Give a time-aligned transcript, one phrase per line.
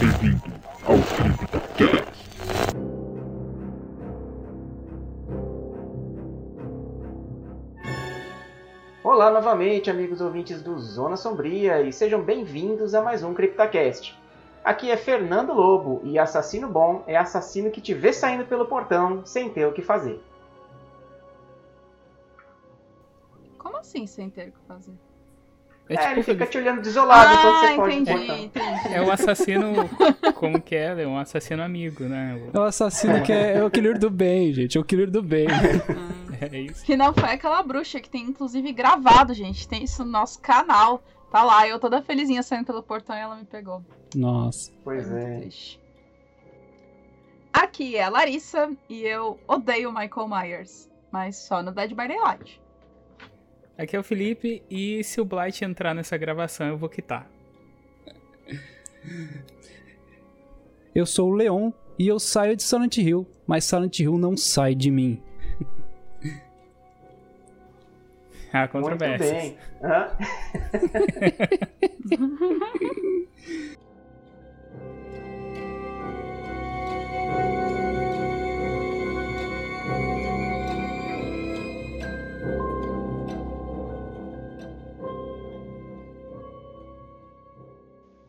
[0.00, 0.42] Bem-vindo
[0.84, 2.24] ao CryptoCast.
[9.02, 14.16] Olá novamente, amigos ouvintes do Zona Sombria, e sejam bem-vindos a mais um CryptoCast.
[14.62, 19.26] Aqui é Fernando Lobo, e assassino bom é assassino que te vê saindo pelo portão
[19.26, 20.22] sem ter o que fazer.
[23.58, 25.07] Como assim sem ter o que fazer?
[25.88, 28.44] É, É, ele tipo, fica te olhando desolado quando ah, você foge do entendi, portão.
[28.44, 28.94] entendi.
[28.94, 29.72] é o assassino.
[30.34, 31.02] Como que é?
[31.02, 32.40] É um assassino amigo, né?
[32.52, 34.76] É o assassino que é, é o killer do bem, gente.
[34.76, 35.46] É o killer do bem.
[35.48, 36.18] Ah.
[36.40, 36.84] É isso.
[36.84, 39.66] Que não foi aquela bruxa que tem inclusive gravado, gente.
[39.66, 41.02] Tem isso no nosso canal.
[41.32, 43.82] Tá lá, eu toda felizinha saindo pelo portão e ela me pegou.
[44.14, 44.70] Nossa.
[44.84, 45.40] Pois é.
[45.40, 45.80] triste.
[47.52, 52.60] Aqui é a Larissa e eu odeio Michael Myers, mas só no Dead by Daylight.
[53.78, 57.30] Aqui é o Felipe e se o Blight entrar nessa gravação eu vou quitar.
[60.92, 64.74] Eu sou o Leon e eu saio de Silent Hill, mas Silent Hill não sai
[64.74, 65.22] de mim.
[68.52, 69.30] Há Muito controvérsias.
[69.30, 69.56] bem.
[69.80, 70.08] Hã?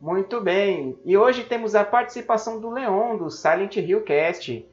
[0.02, 0.98] Muito bem.
[1.04, 4.66] E hoje temos a participação do Leon do Silent Hill Cast.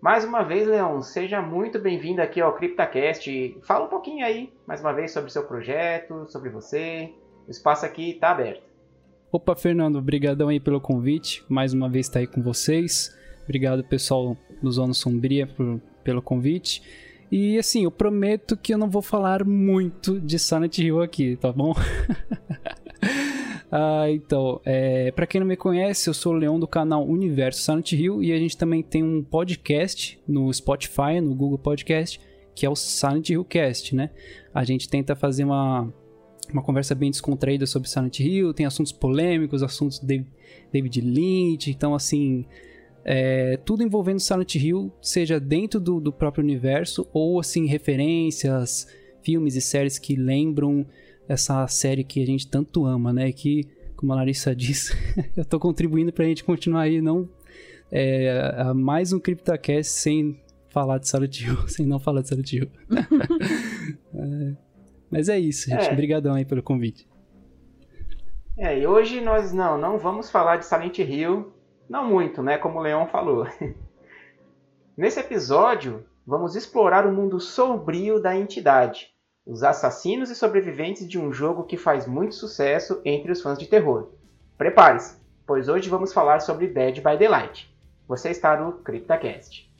[0.00, 3.58] Mais uma vez, Leon, seja muito bem-vindo aqui ao CryptaCast.
[3.62, 7.12] Fala um pouquinho aí, mais uma vez, sobre o seu projeto, sobre você.
[7.46, 8.62] O espaço aqui está aberto.
[9.30, 11.44] Opa, Fernando, obrigadão aí pelo convite.
[11.48, 13.16] Mais uma vez estar aí com vocês.
[13.44, 16.82] Obrigado, pessoal do Zona Sombria, por- pelo convite.
[17.30, 21.52] E assim, eu prometo que eu não vou falar muito de Silent Hill aqui, tá
[21.52, 21.72] bom?
[23.74, 27.62] ah, então, é, para quem não me conhece, eu sou o Leão do canal Universo
[27.62, 32.20] Silent Hill e a gente também tem um podcast no Spotify, no Google Podcast,
[32.54, 34.10] que é o Silent Hill Cast, né?
[34.52, 35.90] A gente tenta fazer uma
[36.52, 40.22] uma conversa bem descontraída sobre Silent Hill, tem assuntos polêmicos, assuntos de
[40.70, 42.44] David Lynch, então assim,
[43.06, 48.86] é, tudo envolvendo Silent Hill, seja dentro do, do próprio universo ou assim referências,
[49.22, 50.84] filmes e séries que lembram
[51.32, 53.32] essa série que a gente tanto ama, né?
[53.32, 54.94] Que, como a Larissa disse,
[55.36, 57.28] eu tô contribuindo pra gente continuar aí, não
[57.92, 62.52] é, a mais um CryptoCast sem falar de Silent Hill, sem não falar de Silent
[62.54, 62.70] Hill.
[64.14, 64.56] É,
[65.10, 65.86] mas é isso, gente.
[65.86, 65.92] É.
[65.92, 67.06] Obrigadão aí pelo convite.
[68.56, 71.52] É, e hoje nós não, não vamos falar de Silent Hill,
[71.88, 73.46] não muito, né, como o Leon falou.
[74.96, 79.11] Nesse episódio, vamos explorar o mundo sombrio da entidade,
[79.44, 83.66] os assassinos e sobreviventes de um jogo que faz muito sucesso entre os fãs de
[83.66, 84.10] terror.
[84.56, 87.74] Prepare-se, pois hoje vamos falar sobre Dead by Daylight.
[88.06, 89.71] Você está no CryptaCast.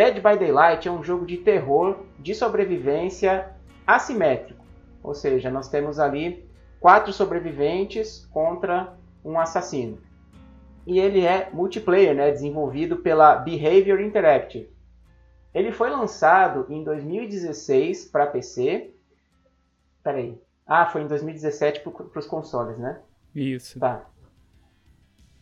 [0.00, 3.50] Dead by Daylight é um jogo de terror de sobrevivência
[3.86, 4.64] assimétrico.
[5.02, 6.48] Ou seja, nós temos ali
[6.80, 9.98] quatro sobreviventes contra um assassino.
[10.86, 14.70] E ele é multiplayer, né, desenvolvido pela Behavior Interactive.
[15.52, 18.94] Ele foi lançado em 2016 para PC.
[20.02, 20.40] Peraí.
[20.66, 23.02] Ah, foi em 2017 para os consoles, né?
[23.34, 23.78] Isso.
[23.78, 24.06] Tá.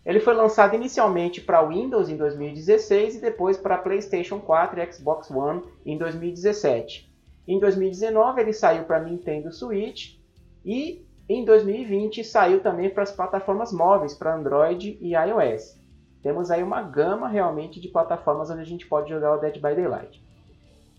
[0.05, 5.31] Ele foi lançado inicialmente para Windows em 2016 e depois para PlayStation 4 e Xbox
[5.31, 7.13] One em 2017.
[7.47, 10.17] Em 2019 ele saiu para Nintendo Switch
[10.65, 15.79] e em 2020 saiu também para as plataformas móveis, para Android e iOS.
[16.23, 19.75] Temos aí uma gama realmente de plataformas onde a gente pode jogar o Dead by
[19.75, 20.25] Daylight.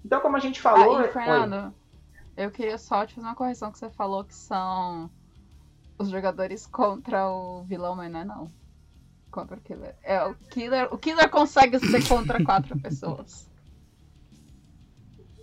[0.06, 1.12] Então, como a gente falou, ah, e Oi.
[1.12, 1.74] Fernando,
[2.38, 5.10] eu queria só te fazer uma correção que você falou que são
[5.98, 8.59] os jogadores contra o vilão, mas não é não.
[9.40, 9.96] Contra o killer.
[10.04, 10.94] É o killer.
[10.94, 13.48] O killer consegue ser contra quatro pessoas.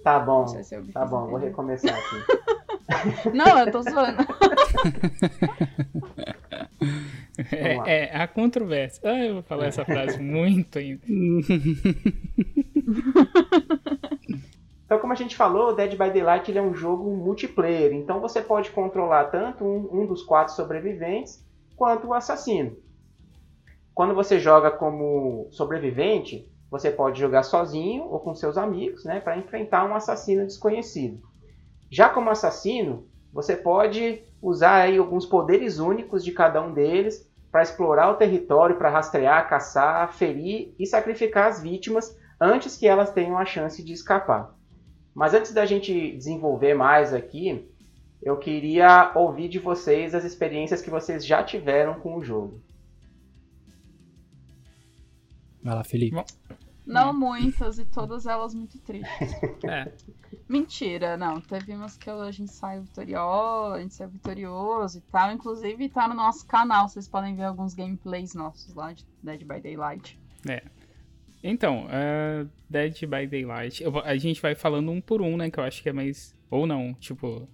[0.04, 3.30] Tá bom, se me tá bom, vou recomeçar aqui.
[3.34, 4.18] Não, eu tô zoando.
[7.52, 9.02] É, é, há controvérsia.
[9.04, 11.02] Ah, eu vou falar essa frase muito ainda.
[14.86, 17.92] Então, como a gente falou, o Dead by Daylight ele é um jogo multiplayer.
[17.92, 21.44] Então, você pode controlar tanto um, um dos quatro sobreviventes
[21.76, 22.74] quanto o assassino.
[23.96, 29.38] Quando você joga como sobrevivente, você pode jogar sozinho ou com seus amigos, né, para
[29.38, 31.22] enfrentar um assassino desconhecido.
[31.90, 37.62] Já como assassino, você pode usar aí alguns poderes únicos de cada um deles para
[37.62, 43.38] explorar o território, para rastrear, caçar, ferir e sacrificar as vítimas antes que elas tenham
[43.38, 44.54] a chance de escapar.
[45.14, 47.66] Mas antes da gente desenvolver mais aqui,
[48.22, 52.60] eu queria ouvir de vocês as experiências que vocês já tiveram com o jogo.
[55.66, 56.16] Vai lá, Felipe.
[56.86, 59.32] Não muitas e todas elas muito tristes.
[59.68, 59.92] É,
[60.48, 61.40] Mentira, não.
[61.40, 65.32] Teve umas que a gente saiu vitorioso, a gente saiu vitorioso e tal.
[65.32, 69.60] Inclusive tá no nosso canal, vocês podem ver alguns gameplays nossos lá de Dead by
[69.60, 70.16] Daylight.
[71.42, 73.82] Então, uh, Dead by Daylight.
[73.82, 75.50] eu a gente vai falando um por um, né?
[75.50, 76.32] Que eu acho que é mais.
[76.48, 77.48] Ou não, tipo.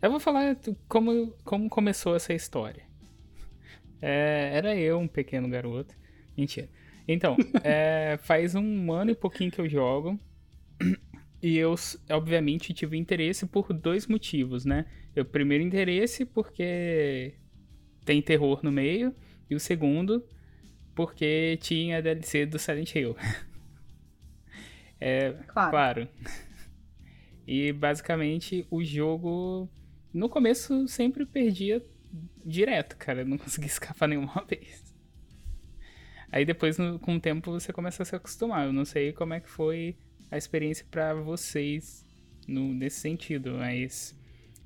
[0.00, 0.56] Eu vou falar
[0.88, 2.82] como, como começou essa história.
[4.00, 5.94] É, era eu, um pequeno garoto.
[6.36, 6.68] Mentira.
[7.06, 10.18] Então, é, faz um ano e pouquinho que eu jogo.
[11.42, 11.74] E eu,
[12.10, 14.86] obviamente, tive interesse por dois motivos, né?
[15.16, 17.34] O primeiro interesse porque
[18.04, 19.14] tem terror no meio.
[19.50, 20.24] E o segundo,
[20.94, 23.16] porque tinha a DLC do Silent Hill.
[25.04, 25.70] É, Claro.
[25.70, 26.08] claro.
[27.46, 29.68] E basicamente o jogo
[30.12, 31.84] no começo sempre perdia
[32.44, 33.22] direto, cara.
[33.22, 34.91] Eu não conseguia escapar nenhuma vez.
[36.32, 38.66] Aí depois, no- com o tempo, você começa a se acostumar.
[38.66, 39.94] Eu não sei como é que foi
[40.30, 42.04] a experiência pra vocês
[42.48, 44.18] no, nesse sentido, mas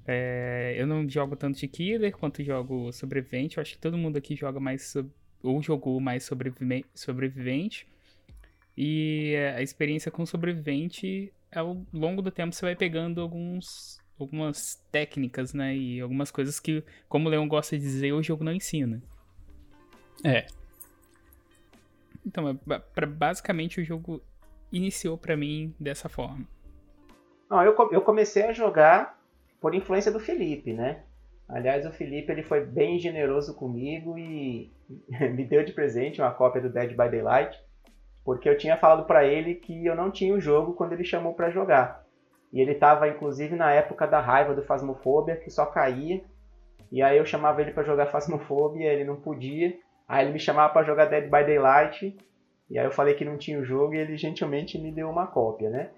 [0.06, 3.56] é, eu não jogo tanto de killer quanto jogo sobrevivente.
[3.56, 4.94] Eu acho que todo mundo aqui joga mais
[5.42, 7.86] ou jogou mais sobrevive- sobrevivente.
[8.76, 14.76] E é, a experiência com sobrevivente, ao longo do tempo, você vai pegando alguns, algumas
[14.92, 15.76] técnicas, né?
[15.76, 19.02] E algumas coisas que, como o Leon gosta de dizer, o jogo não ensina.
[20.24, 20.46] É.
[22.26, 24.20] Então, é basicamente, o jogo
[24.72, 26.44] iniciou pra mim dessa forma.
[27.48, 29.18] Não, eu, eu comecei a jogar
[29.60, 31.04] por influência do Felipe, né?
[31.48, 34.72] Aliás, o Felipe ele foi bem generoso comigo e
[35.32, 37.56] me deu de presente uma cópia do Dead by Daylight,
[38.24, 41.34] porque eu tinha falado pra ele que eu não tinha o jogo quando ele chamou
[41.34, 42.04] pra jogar.
[42.52, 46.24] E ele tava inclusive na época da raiva do Phasmophobia, que só caía.
[46.90, 49.78] E aí eu chamava ele pra jogar Phasmophobia, ele não podia.
[50.08, 52.16] Aí ele me chamava pra jogar Dead by Daylight,
[52.70, 55.26] e aí eu falei que não tinha o jogo e ele gentilmente me deu uma
[55.26, 55.90] cópia, né?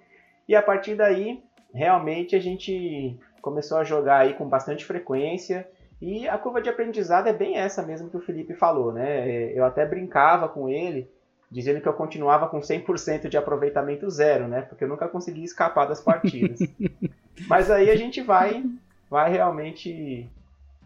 [0.46, 5.68] E a partir daí, realmente a gente começou a jogar aí com bastante frequência.
[6.00, 9.52] E a curva de aprendizado é bem essa mesmo que o Felipe falou, né?
[9.52, 11.10] Eu até brincava com ele,
[11.50, 14.62] dizendo que eu continuava com 100% de aproveitamento zero, né?
[14.62, 16.60] Porque eu nunca conseguia escapar das partidas.
[17.48, 18.64] Mas aí a gente vai,
[19.10, 20.28] vai realmente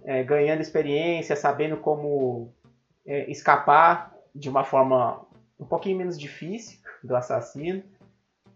[0.05, 2.53] é, ganhando experiência, sabendo como
[3.07, 5.25] é, escapar de uma forma
[5.59, 7.83] um pouquinho menos difícil do assassino.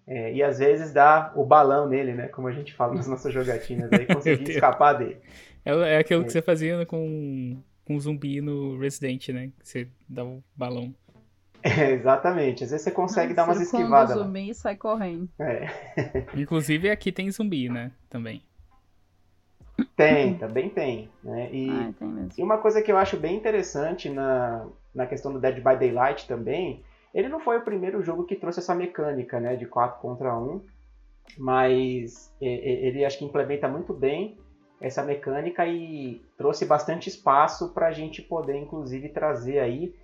[0.07, 2.29] É, e às vezes dá o balão nele, né?
[2.29, 5.19] Como a gente fala nas nossas jogatinas aí, conseguir escapar dele.
[5.65, 6.33] É, é aquilo que É.
[6.33, 9.51] você fazia com, com zumbi no Resident, né?
[9.59, 10.95] Que você dá o balão.
[11.65, 12.63] É, exatamente.
[12.63, 14.15] Às vezes você consegue dar umas esquivadas.
[14.15, 14.25] o lá.
[14.25, 15.29] zumbi e sai correndo.
[15.41, 15.67] É.
[16.37, 17.91] Inclusive aqui tem zumbi, né?
[18.09, 18.41] Também.
[19.97, 21.11] Tem, também tem.
[21.23, 21.51] Né?
[21.53, 22.31] E, Ah, tem mesmo.
[22.37, 26.27] e uma coisa que eu acho bem interessante na, na questão do Dead by Daylight
[26.27, 26.83] também,
[27.15, 30.61] ele não foi o primeiro jogo que trouxe essa mecânica né, de 4 contra 1,
[31.39, 34.39] mas ele acho que implementa muito bem
[34.81, 39.95] essa mecânica e trouxe bastante espaço para a gente poder, inclusive, trazer aí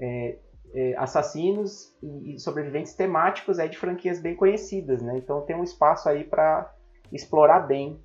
[0.00, 0.38] é,
[0.74, 5.14] é, assassinos e, e sobreviventes temáticos aí de franquias bem conhecidas, né?
[5.18, 6.72] Então tem um espaço aí para
[7.12, 8.00] explorar bem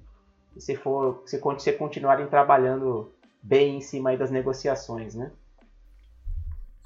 [0.60, 3.12] se for se se continuarem trabalhando
[3.42, 5.32] bem em cima das negociações, né?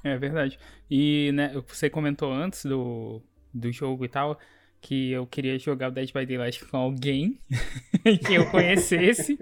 [0.04, 0.58] É verdade.
[0.90, 4.38] E né, você comentou antes do, do jogo e tal
[4.80, 7.38] que eu queria jogar o Dead by Daylight com alguém
[8.26, 9.36] que eu conhecesse.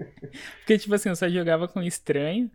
[0.59, 2.49] Porque, tipo assim, eu só jogava com estranho.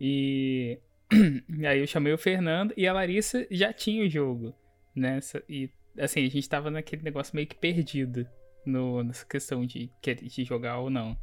[0.00, 0.78] E
[1.58, 4.54] e aí eu chamei o Fernando e a Larissa já tinha o jogo.
[4.96, 5.20] Né?
[5.48, 5.68] E
[5.98, 8.26] assim, a gente tava naquele negócio meio que perdido
[8.64, 11.16] no, nessa questão de, de jogar ou não.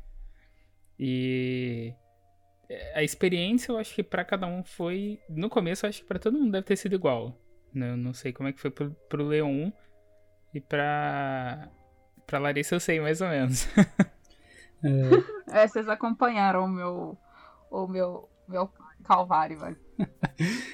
[0.99, 1.93] E
[2.93, 5.19] a experiência eu acho que pra cada um foi.
[5.29, 7.35] No começo eu acho que pra todo mundo deve ter sido igual.
[7.73, 7.91] né?
[7.91, 9.71] Eu não sei como é que foi pro, pro Leon
[10.53, 11.69] e pra.
[12.27, 13.67] Pra Larissa eu sei mais ou menos.
[15.47, 17.15] É, vocês acompanharam o meu,
[17.69, 18.67] o meu, meu
[19.03, 19.77] calvário, velho.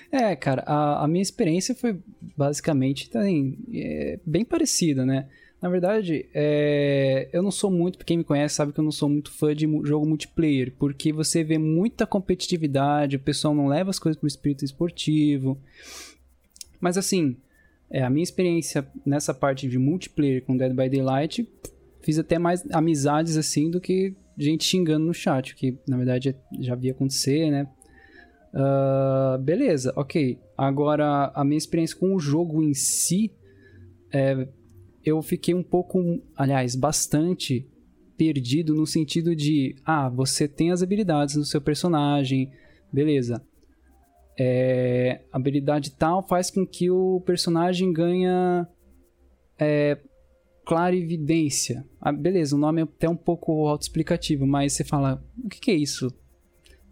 [0.09, 2.01] É, cara, a, a minha experiência foi
[2.37, 5.27] basicamente também é, bem parecida, né?
[5.61, 9.09] Na verdade, é, eu não sou muito, quem me conhece sabe que eu não sou
[9.09, 13.97] muito fã de jogo multiplayer, porque você vê muita competitividade, o pessoal não leva as
[13.97, 15.57] coisas pro espírito esportivo.
[16.79, 17.37] Mas assim,
[17.89, 21.49] é, a minha experiência nessa parte de multiplayer com Dead by Daylight,
[22.01, 26.75] fiz até mais amizades assim do que gente xingando no chat, que na verdade já
[26.75, 27.67] via acontecer, né?
[28.53, 30.39] Ah, beleza, ok.
[30.57, 33.31] Agora, a minha experiência com o jogo em si,
[34.11, 34.47] é,
[35.07, 37.65] eu fiquei um pouco, aliás, bastante
[38.17, 42.51] perdido no sentido de, ah, você tem as habilidades no seu personagem,
[42.91, 43.41] beleza.
[44.37, 48.67] É, habilidade tal faz com que o personagem ganha
[49.57, 49.97] é,
[50.65, 51.85] clarividência.
[52.01, 55.71] Ah, beleza, o nome é até um pouco autoexplicativo, mas você fala, o que, que
[55.71, 56.13] é isso?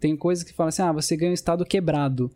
[0.00, 2.30] Tem coisas que falam assim, ah, você ganha um estado quebrado.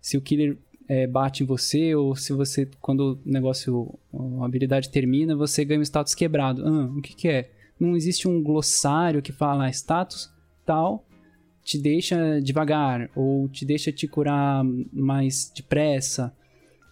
[0.00, 0.56] Se o killer
[0.88, 3.98] é, bate em você, ou se você, quando o negócio,
[4.40, 6.66] a habilidade termina, você ganha um status quebrado.
[6.66, 7.50] Ah, o que, que é?
[7.78, 10.30] Não existe um glossário que fala ah, status
[10.64, 11.04] tal
[11.62, 16.32] te deixa devagar, ou te deixa te curar mais depressa.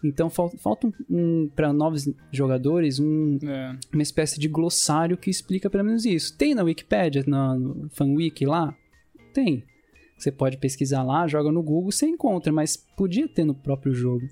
[0.04, 3.74] Então fal- falta um, um para novos jogadores um, É.
[3.92, 6.36] uma espécie de glossário que explica pelo menos isso.
[6.36, 8.76] Tem na Wikipedia, na no FanWiki lá?
[9.32, 9.64] Tem.
[10.16, 14.26] Você pode pesquisar lá, joga no Google, você encontra, mas podia ter no próprio jogo.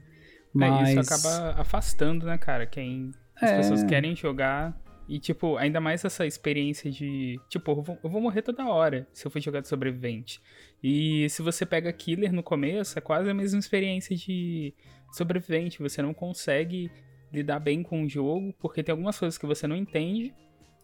[0.52, 2.66] Mas É, isso acaba afastando, né, cara?
[2.66, 3.56] Quem as É.
[3.56, 4.80] pessoas querem jogar.
[5.06, 7.38] E, tipo, ainda mais essa experiência de.
[7.50, 10.40] Tipo, eu vou, eu vou morrer toda hora se eu for jogar de sobrevivente.
[10.82, 14.72] E se você pega killer no começo, é quase a mesma experiência de
[15.12, 15.82] sobrevivente.
[15.82, 16.90] Você não consegue
[17.30, 20.32] lidar bem com o jogo, porque tem algumas coisas que você não entende.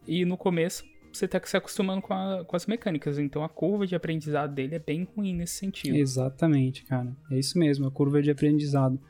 [0.07, 3.19] E no começo você tá se acostumando com, a- com as mecânicas.
[3.19, 5.97] Então a curva de aprendizado dele é bem ruim nesse sentido.
[5.97, 7.15] Exatamente, cara.
[7.31, 9.01] É isso mesmo, a curva de aprendizado.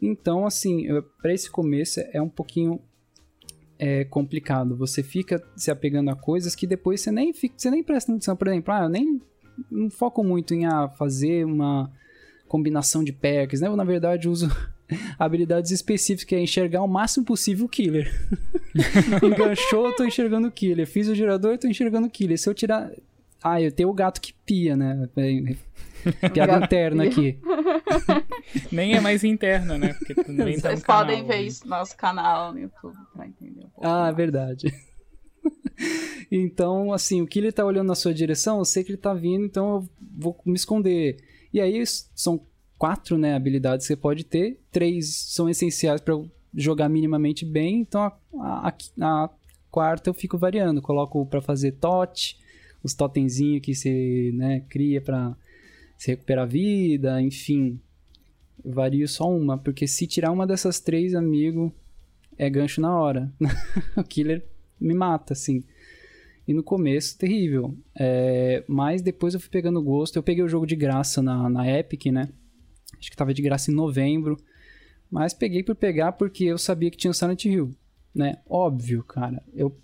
[0.00, 0.86] Então, assim,
[1.20, 2.80] para esse começo é um pouquinho
[3.78, 4.76] é, complicado.
[4.76, 8.36] Você fica se apegando a coisas que depois você nem, fica, você nem presta atenção.
[8.36, 9.20] Por exemplo, ah, eu nem
[9.70, 11.92] não foco muito em ah, fazer uma
[12.48, 13.68] combinação de packs, né?
[13.68, 14.48] Eu, na verdade, uso
[15.18, 18.10] habilidades específicas, que é enxergar o máximo possível o killer.
[19.22, 20.86] Enganchou, eu tô enxergando o killer.
[20.86, 22.38] Fiz o gerador, eu tô enxergando o killer.
[22.38, 22.90] Se eu tirar...
[23.42, 25.08] Ah, eu tenho o gato que pia, né?
[26.32, 27.38] Piada interna aqui.
[28.70, 29.94] Nem é mais interna, né?
[29.94, 31.42] Porque também tá no Vocês podem canal, ver né?
[31.42, 33.86] isso no nosso canal no YouTube pra entender um pouco.
[33.86, 34.16] Ah, é mais.
[34.16, 34.74] verdade.
[36.30, 39.44] então, assim, o killer tá olhando na sua direção, eu sei que ele tá vindo,
[39.44, 41.16] então eu vou me esconder.
[41.52, 41.82] E aí
[42.14, 42.40] são
[42.82, 46.20] quatro, né, habilidades que você pode ter, três são essenciais para
[46.52, 49.30] jogar minimamente bem, então a, a- a
[49.70, 52.36] quarta eu fico variando, coloco para fazer tot,
[52.82, 55.32] os totemzinhos que você, né, cria para
[55.96, 57.78] se recuperar a vida, enfim.
[58.64, 61.72] Vario só uma, porque se tirar uma dessas três, amigo,
[62.36, 63.32] é gancho na hora.
[63.96, 64.44] o killer
[64.80, 65.62] me mata, assim.
[66.48, 67.76] E no começo, terrível.
[67.94, 70.16] É, mas depois eu fui pegando gosto.
[70.16, 72.28] Eu peguei o jogo de graça na, na Epic, né?
[72.98, 74.36] Acho que tava de graça em novembro.
[75.10, 77.74] Mas peguei por pegar porque eu sabia que tinha o Silent Hill,
[78.14, 78.38] né?
[78.48, 79.42] Óbvio, cara.
[79.54, 79.76] Eu,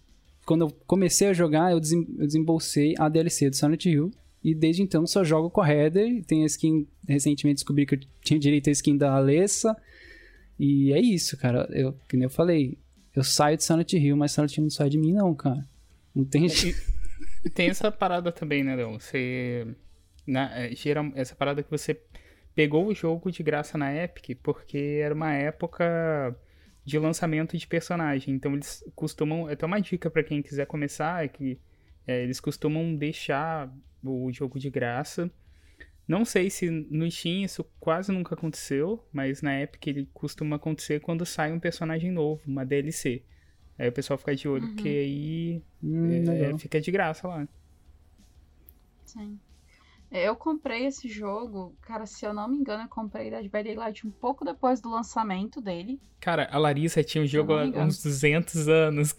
[0.46, 4.10] quando eu comecei a jogar, eu, desem, eu desembolsei a DLC do Silent Hill.
[4.42, 6.24] E desde então só jogo com a Heather.
[6.24, 6.86] Tem a skin.
[7.06, 9.76] Recentemente descobri que eu tinha direito à skin da Alessa.
[10.58, 11.68] E é isso, cara.
[11.72, 12.78] Eu, que nem eu falei.
[13.14, 15.66] Eu saio de Silent Hill, mas Silent Hill não sai de mim, não, cara.
[16.14, 16.80] Não tem jeito.
[17.44, 18.98] E tem essa parada também, né, Leon?
[18.98, 19.66] Você.
[20.26, 21.94] Na, é, geral, essa parada que você
[22.58, 26.36] pegou o jogo de graça na Epic, porque era uma época
[26.84, 28.34] de lançamento de personagem.
[28.34, 29.46] Então eles costumam.
[29.46, 31.60] Até uma dica pra quem quiser começar é que
[32.04, 33.72] é, eles costumam deixar
[34.02, 35.30] o jogo de graça.
[36.08, 40.98] Não sei se no Steam isso quase nunca aconteceu, mas na Epic ele costuma acontecer
[40.98, 43.22] quando sai um personagem novo, uma DLC.
[43.78, 47.46] Aí o pessoal fica de olho, porque aí Hum, é, fica de graça lá.
[49.04, 49.38] Sim.
[50.10, 54.06] Eu comprei esse jogo, cara, se eu não me engano, eu comprei Dead by Daylight
[54.06, 56.00] um pouco depois do lançamento dele.
[56.18, 59.14] Cara, a Larissa tinha o jogo não me há uns 200 anos.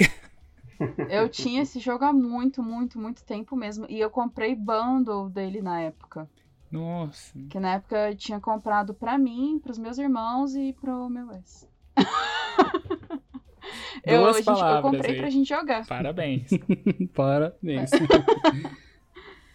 [1.09, 3.85] Eu tinha esse jogo há muito, muito, muito tempo mesmo.
[3.89, 6.27] E eu comprei bundle dele na época.
[6.71, 7.37] Nossa.
[7.49, 11.67] Que na época eu tinha comprado pra mim, pros meus irmãos e pro meu ex.
[14.05, 15.19] eu, Duas a gente- eu palavras comprei aí.
[15.19, 15.85] pra gente jogar.
[15.85, 16.49] Parabéns.
[17.13, 17.91] Parabéns.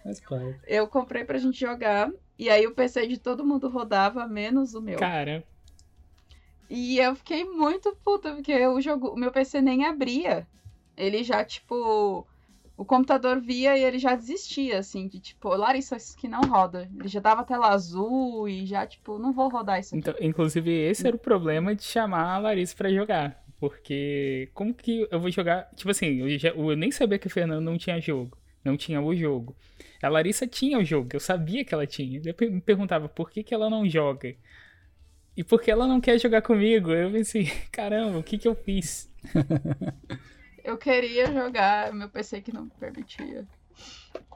[0.04, 0.60] Faz parte.
[0.68, 2.12] Eu comprei pra gente jogar.
[2.38, 4.98] E aí o PC de todo mundo rodava, menos o meu.
[4.98, 5.42] Cara,
[6.68, 10.46] E eu fiquei muito puta, porque o jogo, o meu PC nem abria.
[10.96, 12.26] Ele já, tipo.
[12.76, 16.90] O computador via e ele já desistia, assim, de tipo, Larissa, isso aqui não roda.
[16.98, 20.00] Ele já dava tela azul e já, tipo, não vou rodar isso aqui.
[20.10, 23.44] Então, inclusive, esse era o problema de chamar a Larissa pra jogar.
[23.60, 25.70] Porque como que eu vou jogar?
[25.76, 28.36] Tipo assim, eu, já- eu nem sabia que o Fernando não tinha jogo.
[28.64, 29.54] Não tinha o jogo.
[30.02, 32.20] A Larissa tinha o jogo, eu sabia que ela tinha.
[32.20, 34.34] Depois me perguntava por que, que ela não joga.
[35.36, 36.90] E por que ela não quer jogar comigo?
[36.92, 39.10] Eu pensei, caramba, o que que eu fiz?
[40.64, 43.46] Eu queria jogar, meu PC que não permitia.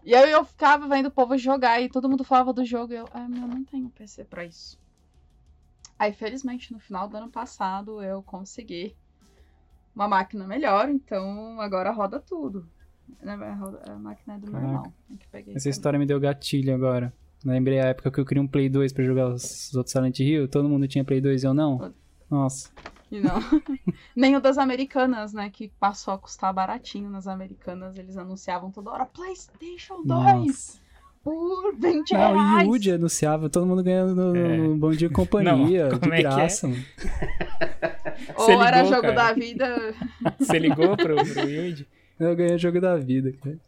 [0.05, 2.97] E aí eu ficava vendo o povo jogar e todo mundo falava do jogo e
[2.97, 4.79] eu, ah, meu, não tenho PC pra isso.
[5.99, 8.95] Aí, felizmente, no final do ano passado, eu consegui
[9.95, 12.71] uma máquina melhor, então agora roda tudo.
[13.23, 13.33] Né,
[13.87, 14.69] A máquina é do meu Caraca.
[14.69, 14.93] irmão.
[15.11, 15.71] é que peguei Essa também.
[15.71, 17.13] história me deu gatilho agora.
[17.45, 20.49] Lembrei a época que eu queria um Play 2 pra jogar os outros Silent Hill.
[20.49, 21.93] Todo mundo tinha Play 2 e eu não.
[22.31, 22.71] Nossa.
[23.11, 23.39] E não.
[24.15, 25.49] Nem o das americanas, né?
[25.51, 27.97] Que passou a custar baratinho nas americanas.
[27.97, 30.79] Eles anunciavam toda hora PlayStation 2 Nossa.
[31.25, 32.69] por 20 Não, o reais.
[32.69, 34.57] Yuji anunciava todo mundo ganhando no, É.
[34.59, 35.85] no Bom Dia e Companhia.
[35.89, 36.31] Não, de como é que é?
[36.31, 36.69] graça,
[38.37, 39.15] Ou era ligou, jogo cara?
[39.15, 39.95] da vida.
[40.39, 41.87] Você ligou pro, pro Yuji?
[42.19, 43.59] Eu ganhei o jogo da vida, cara.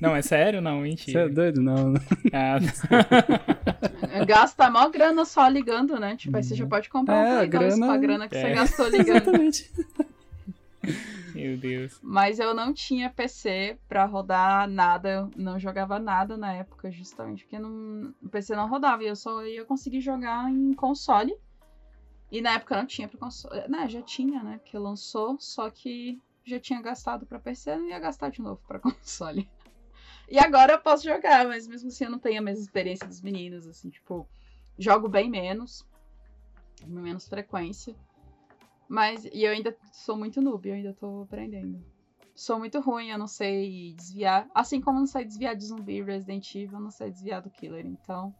[0.00, 0.60] Não, é sério?
[0.60, 1.28] Não, Você é mentira.
[1.28, 1.60] doido?
[1.60, 1.90] Não.
[1.90, 2.00] não.
[2.32, 2.58] Ah,
[4.24, 6.16] Gasta mó grana só ligando, né?
[6.16, 8.28] Tipo, aí você já pode comprar É, um Play a 2 grana- com a grana
[8.28, 8.40] que É.
[8.42, 9.16] você gastou ligando.
[9.16, 9.70] Exatamente.
[11.34, 11.98] meu Deus.
[12.02, 17.44] Mas eu não tinha PC pra rodar nada, eu não jogava nada na época, justamente
[17.44, 21.34] porque não, o PC não rodava e eu só ia conseguir jogar em console.
[22.30, 23.66] E na época não tinha pra console.
[23.68, 24.60] Né, já tinha, né?
[24.62, 28.78] Porque lançou, só que já tinha gastado pra PC, não ia gastar de novo pra
[28.80, 29.48] console.
[30.28, 33.20] E agora eu posso jogar, mas mesmo assim eu não tenho a mesma experiência dos
[33.22, 34.28] meninos, assim, tipo,
[34.78, 35.86] jogo bem menos,
[36.86, 37.94] menos frequência.
[38.88, 41.82] Mas, e eu ainda sou muito noob, eu ainda tô aprendendo.
[42.34, 44.48] Sou muito ruim, eu não sei desviar.
[44.54, 47.50] Assim como eu não sei desviar de zumbi Resident Evil, eu não sei desviar do
[47.50, 48.34] killer, então.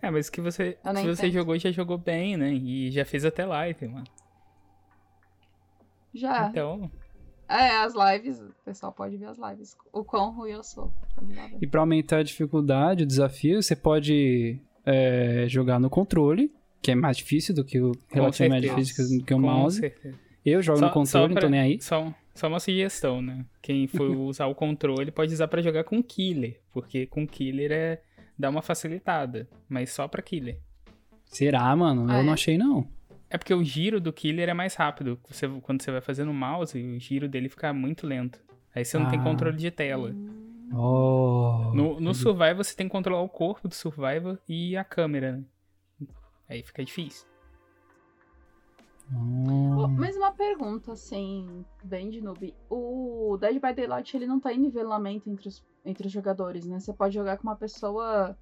[0.00, 1.32] É, mas que você, Eu se você tento.
[1.32, 2.52] jogou, já jogou bem, né?
[2.52, 4.06] E já fez até live, mano.
[6.12, 6.48] Já.
[6.48, 6.90] Então,
[7.48, 9.76] É, as lives, o pessoal pode ver as lives.
[9.92, 10.92] O quão ruim eu sou.
[11.60, 16.50] E pra aumentar a dificuldade, o desafio, você pode é, jogar no controle,
[16.82, 18.86] que é mais difícil do que o relativamente certeza.
[18.88, 19.78] difícil do que o Com mouse.
[19.80, 20.18] certeza.
[20.44, 21.80] Eu jogo Só- no controle, só não pra- tô nem aí.
[21.80, 23.44] Só, só uma sugestão, né?
[23.62, 28.02] Quem for usar o controle pode usar pra jogar com killer, porque com killer é
[28.38, 30.58] dá uma facilitada, mas só pra killer.
[31.26, 32.06] Será, mano?
[32.10, 32.34] Ah, eu não é?
[32.34, 32.86] achei, não.
[33.34, 35.18] É porque o giro do killer é mais rápido.
[35.28, 38.38] Você, quando você vai fazer no mouse, o giro dele fica muito lento.
[38.72, 39.24] Aí você não tem Ah.
[39.24, 40.14] controle de tela.
[40.72, 41.72] Oh.
[41.74, 45.44] No, no Survivor você tem que controlar o corpo do Survivor e a câmera, né?
[46.48, 47.26] Aí fica difícil.
[49.12, 49.88] Oh, Oh.
[49.88, 52.54] mas uma pergunta, assim, bem de noob.
[52.70, 56.78] O Dead by Daylight, ele não tá em nivelamento entre os, entre os jogadores, né?
[56.78, 58.38] Você pode jogar com uma pessoa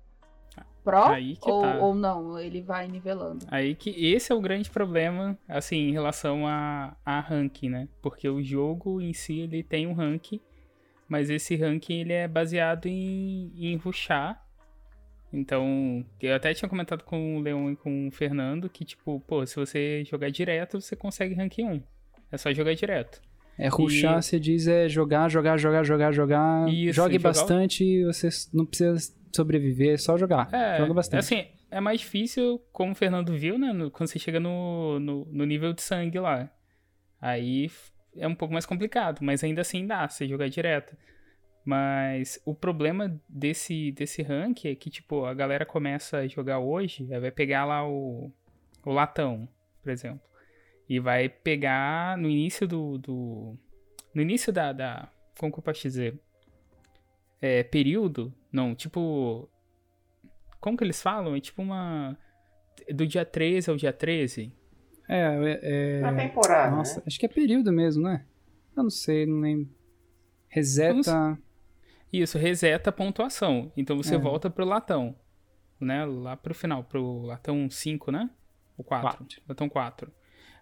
[0.82, 1.78] pro Aí que ou, tá.
[1.78, 3.46] ou não, ele vai nivelando.
[3.50, 7.88] Aí que esse é o grande problema, assim, em relação a, a ranking, né?
[8.00, 10.40] Porque o jogo em si, ele tem um ranking,
[11.08, 14.44] mas esse ranking, ele é baseado em, em rushar.
[15.32, 19.46] Então, eu até tinha comentado com o Leon e com o Fernando que, tipo, pô,
[19.46, 21.82] se você jogar direto, você consegue rank 1.
[22.30, 23.22] É só jogar direto.
[23.64, 26.68] É ruxar, E- você diz, é jogar, jogar, jogar, jogar, jogar.
[26.68, 30.48] Isso, Jogue jogar bastante você não precisa sobreviver, é só jogar.
[30.53, 31.20] É, Joga bastante.
[31.20, 33.72] assim, é mais difícil, como o Fernando viu, né?
[33.72, 36.51] no- quando você chega no, no, no nível de sangue lá.
[37.20, 37.70] Aí
[38.16, 40.96] é um pouco mais complicado, mas ainda assim dá, você jogar direto.
[41.64, 47.05] Mas o problema desse, desse rank é que, tipo, a galera começa a jogar hoje,
[47.05, 48.33] vai pegar lá o,
[48.85, 49.48] o latão,
[49.83, 50.20] por exemplo.
[50.92, 52.98] E vai pegar no início do.
[52.98, 53.57] do
[54.14, 55.11] no início da, da.
[55.38, 56.20] Como que eu posso dizer?
[57.40, 58.31] É, período.
[58.52, 59.48] Não, tipo.
[60.61, 61.35] Como que eles falam?
[61.35, 62.14] É tipo uma.
[62.90, 64.52] Do dia 13 ao dia 13?
[65.09, 65.20] É,
[65.62, 66.28] é, Na é...
[66.28, 67.05] temporada, Nossa, né?
[67.07, 68.26] acho que é período mesmo, né?
[68.76, 69.74] Eu não sei, não lembro.
[70.46, 71.38] Reseta.
[72.12, 73.72] Isso, reseta a pontuação.
[73.74, 74.18] Então você É.
[74.18, 75.16] volta pro latão.
[75.81, 76.05] Né?
[76.05, 78.28] Lá pro final, pro latão 5, né?
[78.76, 79.09] O 4.
[79.09, 79.42] Quatro.
[79.48, 80.12] Latão 4.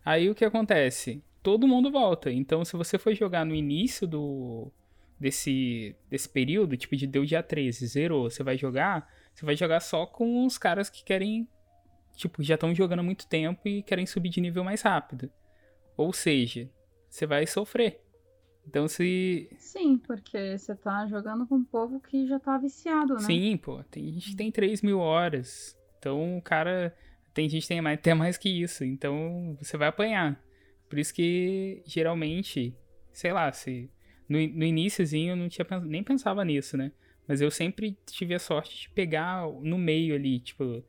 [0.05, 1.23] Aí o que acontece?
[1.43, 2.31] Todo mundo volta.
[2.31, 4.73] Então, se você for jogar no início do
[5.19, 9.81] desse, desse período, tipo de deu dia 13, zerou, você vai jogar, você vai jogar
[9.81, 11.47] só com os caras que querem,
[12.17, 15.31] tipo, já estão jogando há muito tempo e querem subir de nível mais rápido.
[15.97, 16.71] Ou seja,
[17.09, 18.01] você vai sofrer.
[18.67, 23.21] Então, se, Sim, porque você tá jogando com um povo que já tá viciado, né?
[23.21, 23.83] Sim, pô.
[23.91, 25.79] Tem gente que tem 3 mil horas.
[25.99, 26.95] Então, o cara.
[27.33, 28.85] Tem gente que tem mais, até mais que isso.
[28.85, 30.43] Então, você vai apanhar.
[30.89, 32.75] Por isso que, geralmente,
[33.13, 33.91] sei lá, se
[34.29, 36.93] no, no iníciozinho eu não tinha nem pensava nisso, né?
[37.27, 40.83] Mas eu sempre tive a sorte de pegar no meio ali, tipo,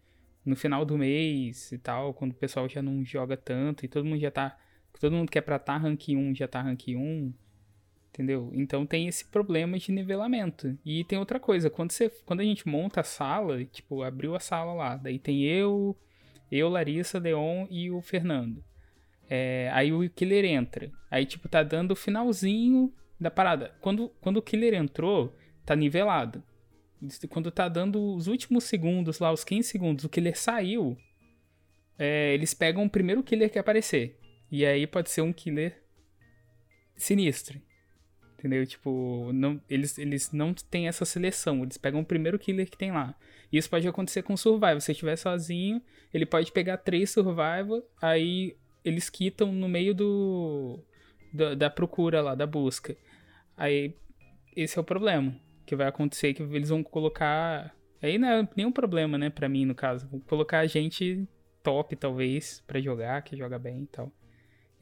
[0.44, 4.06] no final do mês e tal, quando o pessoal já não joga tanto e todo
[4.06, 4.58] mundo já tá.
[5.00, 7.34] Todo mundo quer é pra tá rank 1, já tá rank 1.
[8.10, 8.52] Entendeu?
[8.54, 10.78] Então tem esse problema de nivelamento.
[10.84, 14.40] E tem outra coisa, quando, você, quando a gente monta a sala, tipo, abriu a
[14.40, 15.98] sala lá, daí tem eu,
[16.52, 18.64] eu, Larissa, Leon e o Fernando.
[19.30, 20.92] É, aí o killer entra.
[21.10, 23.74] Aí, tipo, tá dando o finalzinho da parada.
[23.80, 25.34] Quando, quando o killer entrou,
[25.66, 26.44] tá nivelado.
[27.30, 30.98] Quando tá dando os últimos segundos lá, os 15 segundos, o killer saiu,
[31.98, 34.20] é, eles pegam o primeiro killer que aparecer.
[34.52, 35.82] E aí pode ser um killer
[36.96, 37.62] sinistro.
[38.42, 38.66] Entendeu?
[38.66, 41.62] Tipo, não, eles, eles não têm essa seleção.
[41.62, 43.16] Eles pegam o primeiro killer que tem lá.
[43.54, 44.82] Isso pode acontecer com Survival.
[44.82, 45.80] Se estiver sozinho,
[46.12, 50.80] ele pode pegar três Survival, aí eles quitam no meio do,
[51.32, 52.98] da, da procura lá, da busca.
[53.56, 53.96] Aí,
[54.56, 57.76] esse é o problema que vai acontecer, que eles vão colocar...
[58.02, 60.08] Aí não é nenhum problema, né, pra mim, no caso.
[60.10, 61.28] Vão colocar gente
[61.62, 64.12] top, talvez, para jogar, que joga bem e tal.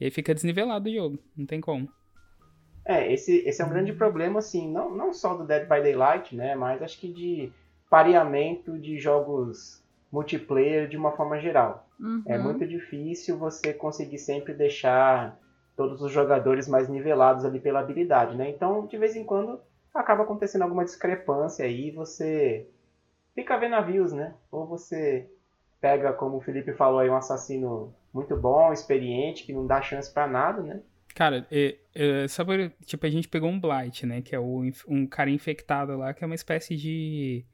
[0.00, 1.92] E aí fica desnivelado o jogo, não tem como.
[2.90, 6.34] É, esse, esse é um grande problema, assim, não, não só do Dead by Daylight,
[6.34, 7.52] né, mas acho que de
[7.88, 11.86] pareamento de jogos multiplayer de uma forma geral.
[12.00, 12.22] Uhum.
[12.26, 15.38] É muito difícil você conseguir sempre deixar
[15.76, 18.50] todos os jogadores mais nivelados ali pela habilidade, né?
[18.50, 19.60] Então, de vez em quando,
[19.94, 22.66] acaba acontecendo alguma discrepância aí, você
[23.36, 24.34] fica vendo navios, né?
[24.50, 25.30] Ou você
[25.80, 30.12] pega, como o Felipe falou aí, um assassino muito bom, experiente, que não dá chance
[30.12, 30.80] para nada, né?
[31.14, 34.22] Cara, é, é, sabe, tipo, a gente pegou um Blight, né?
[34.22, 37.44] Que é o, um cara infectado lá, que é uma espécie de.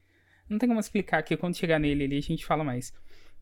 [0.48, 2.92] Não tem como explicar aqui, quando chegar nele ali a gente fala mais.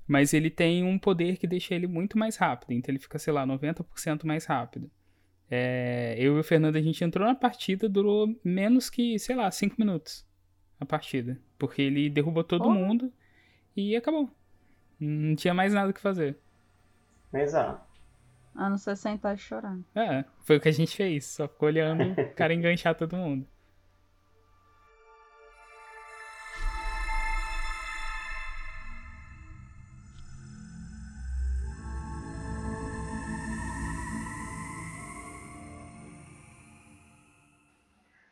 [0.07, 2.72] Mas ele tem um poder que deixa ele muito mais rápido.
[2.72, 4.90] Então ele fica, sei lá, 90% mais rápido.
[5.50, 9.50] É, eu e o Fernando, a gente entrou na partida, durou menos que, sei lá,
[9.50, 10.27] 5 minutos.
[10.79, 11.40] A partida.
[11.59, 12.72] Porque ele derrubou todo oh.
[12.72, 13.12] mundo
[13.77, 14.31] e acabou.
[14.98, 16.37] Não tinha mais nada que fazer.
[17.33, 17.93] Exato.
[18.55, 19.77] A não ser sentar e chorar.
[19.95, 21.27] É, foi o que a gente fez.
[21.27, 23.47] Só ficou olhando o cara enganchar todo mundo.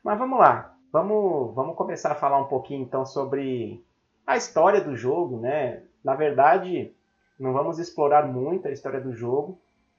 [0.03, 0.77] Mas vamos lá.
[0.93, 3.83] Vamos, vamos começar a falar um pouquinho então sobre
[4.27, 5.83] a história do jogo, né?
[6.05, 6.93] Na verdade,
[7.39, 9.59] não vamos explorar muito a história do jogo,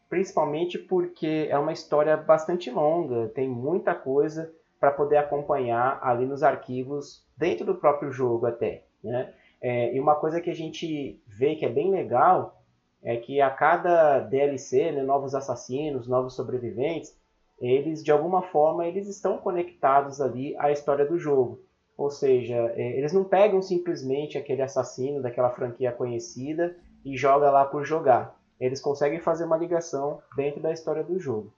[0.09, 6.43] principalmente porque é uma história bastante longa, tem muita coisa para poder acompanhar ali nos
[6.43, 9.33] arquivos dentro do próprio jogo até, né?
[9.61, 12.61] É, e uma coisa que a gente vê que é bem legal
[13.01, 17.17] é que a cada DLC, né, novos assassinos, novos sobreviventes,
[17.59, 21.61] eles de alguma forma eles estão conectados ali à história do jogo.
[21.97, 27.65] Ou seja, é, eles não pegam simplesmente aquele assassino daquela franquia conhecida e joga lá
[27.65, 28.37] por jogar.
[28.63, 31.53] Eles conseguem fazer uma ligação dentro da história do jogo.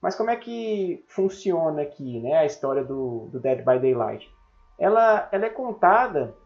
[0.00, 4.30] Mas como é que funciona aqui né, a história do, do Dead by Daylight?
[4.78, 6.36] Ela, ela é contada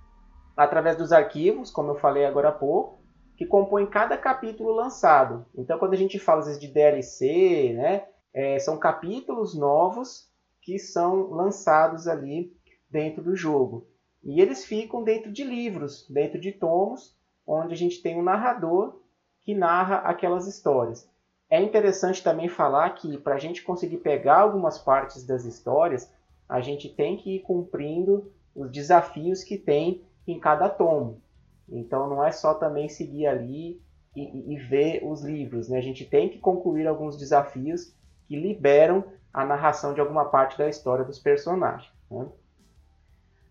[0.57, 3.03] através dos arquivos, como eu falei agora há pouco,
[3.37, 5.45] que compõem cada capítulo lançado.
[5.55, 10.31] Então, quando a gente fala às vezes de DLC, né, é, são capítulos novos
[10.63, 12.57] que são lançados ali
[12.91, 13.87] dentro do jogo.
[14.25, 17.15] E eles ficam dentro de livros, dentro de tomos,
[17.47, 19.00] onde a gente tem um narrador
[19.43, 21.09] que narra aquelas histórias.
[21.49, 26.13] É interessante também falar que para a gente conseguir pegar algumas partes das histórias,
[26.49, 31.21] a gente tem que ir cumprindo os desafios que tem em cada tomo.
[31.69, 33.81] Então não é só também seguir ali
[34.15, 35.79] e, e, ver os livros, né?
[35.79, 37.95] A gente tem que concluir alguns desafios
[38.27, 41.93] que liberam a narração de alguma parte da história dos personagens.
[42.11, 42.27] Né?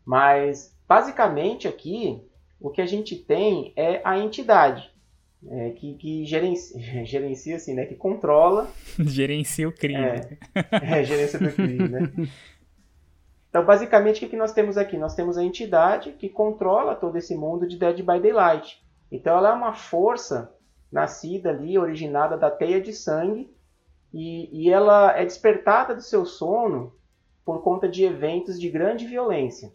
[0.06, 2.22] Mas, basicamente, aqui,
[2.60, 4.94] o que a gente tem é a entidade.
[5.48, 7.86] É, que, que gerencia, gerencia, assim, né?
[7.86, 8.70] Que controla...
[9.00, 10.04] gerencia o crime.
[10.04, 12.12] É, é gerencia do crime, né?
[13.50, 14.98] Então, basicamente, o que nós temos aqui?
[14.98, 18.84] Nós temos a entidade que controla todo esse mundo de Dead by Daylight.
[19.12, 20.54] Então, ela é uma força
[20.92, 23.52] nascida ali, originada da teia de sangue,
[24.14, 26.94] e, e ela é despertada do seu sono
[27.46, 29.74] por conta de eventos de grande violência.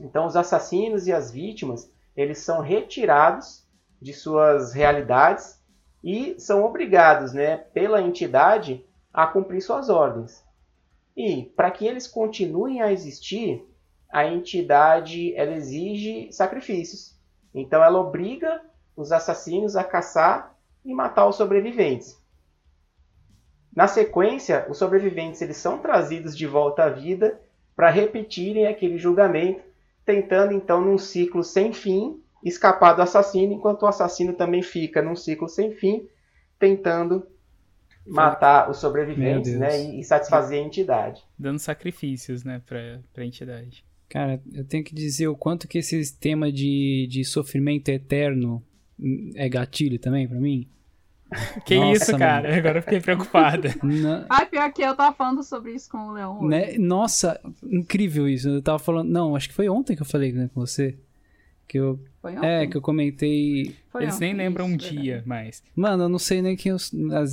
[0.00, 3.61] Então, os assassinos e as vítimas eles são retirados
[4.02, 5.62] de suas realidades
[6.02, 10.44] e são obrigados, né, pela entidade a cumprir suas ordens.
[11.16, 13.64] E para que eles continuem a existir,
[14.10, 17.16] a entidade ela exige sacrifícios.
[17.54, 18.60] Então ela obriga
[18.96, 22.20] os assassinos a caçar e matar os sobreviventes.
[23.74, 27.40] Na sequência, os sobreviventes eles são trazidos de volta à vida
[27.74, 29.62] para repetirem aquele julgamento,
[30.04, 35.16] tentando então num ciclo sem fim escapar do assassino, enquanto o assassino também fica num
[35.16, 36.06] ciclo sem fim,
[36.58, 37.26] tentando
[38.06, 41.22] matar os sobreviventes, né, e, e satisfazer a entidade.
[41.38, 43.84] Dando sacrifícios, né, pra, pra entidade.
[44.08, 48.62] Cara, eu tenho que dizer o quanto que esse tema de, de sofrimento eterno
[49.34, 50.68] é gatilho também pra mim.
[51.64, 52.54] Que Nossa, isso, cara?
[52.54, 53.74] Agora eu fiquei preocupada.
[53.82, 56.46] Na- Ai, pior que eu tava falando sobre isso com o Leão.
[56.46, 56.76] né?
[56.76, 58.50] Nossa, incrível isso.
[58.50, 59.08] Eu tava falando.
[59.08, 60.98] Não, acho que foi ontem que eu falei né, com você.
[61.72, 63.74] Que eu, Foi é, que eu comentei.
[63.90, 65.02] Foi Eles nem ontem, lembram um isso, verdade.
[65.02, 65.62] dia mais.
[65.74, 66.76] Mano, eu não sei nem quem eu.
[66.76, 67.32] Às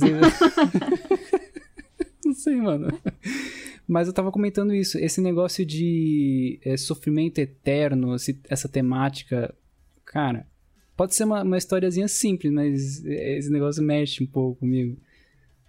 [2.24, 2.88] não sei, mano.
[3.86, 4.98] Mas eu tava comentando isso.
[4.98, 9.54] Esse negócio de é, sofrimento eterno, esse- essa temática.
[10.06, 10.46] Cara,
[10.96, 14.96] pode ser uma, uma historiazinha simples, mas esse negócio mexe um pouco comigo.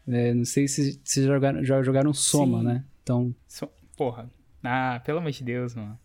[0.08, 2.66] É, não sei se vocês jogaram, já jogaram Soma, Sim.
[2.66, 2.86] né?
[3.04, 4.30] Então, So- Porra.
[4.64, 6.00] Ah, pelo amor de Deus, mano.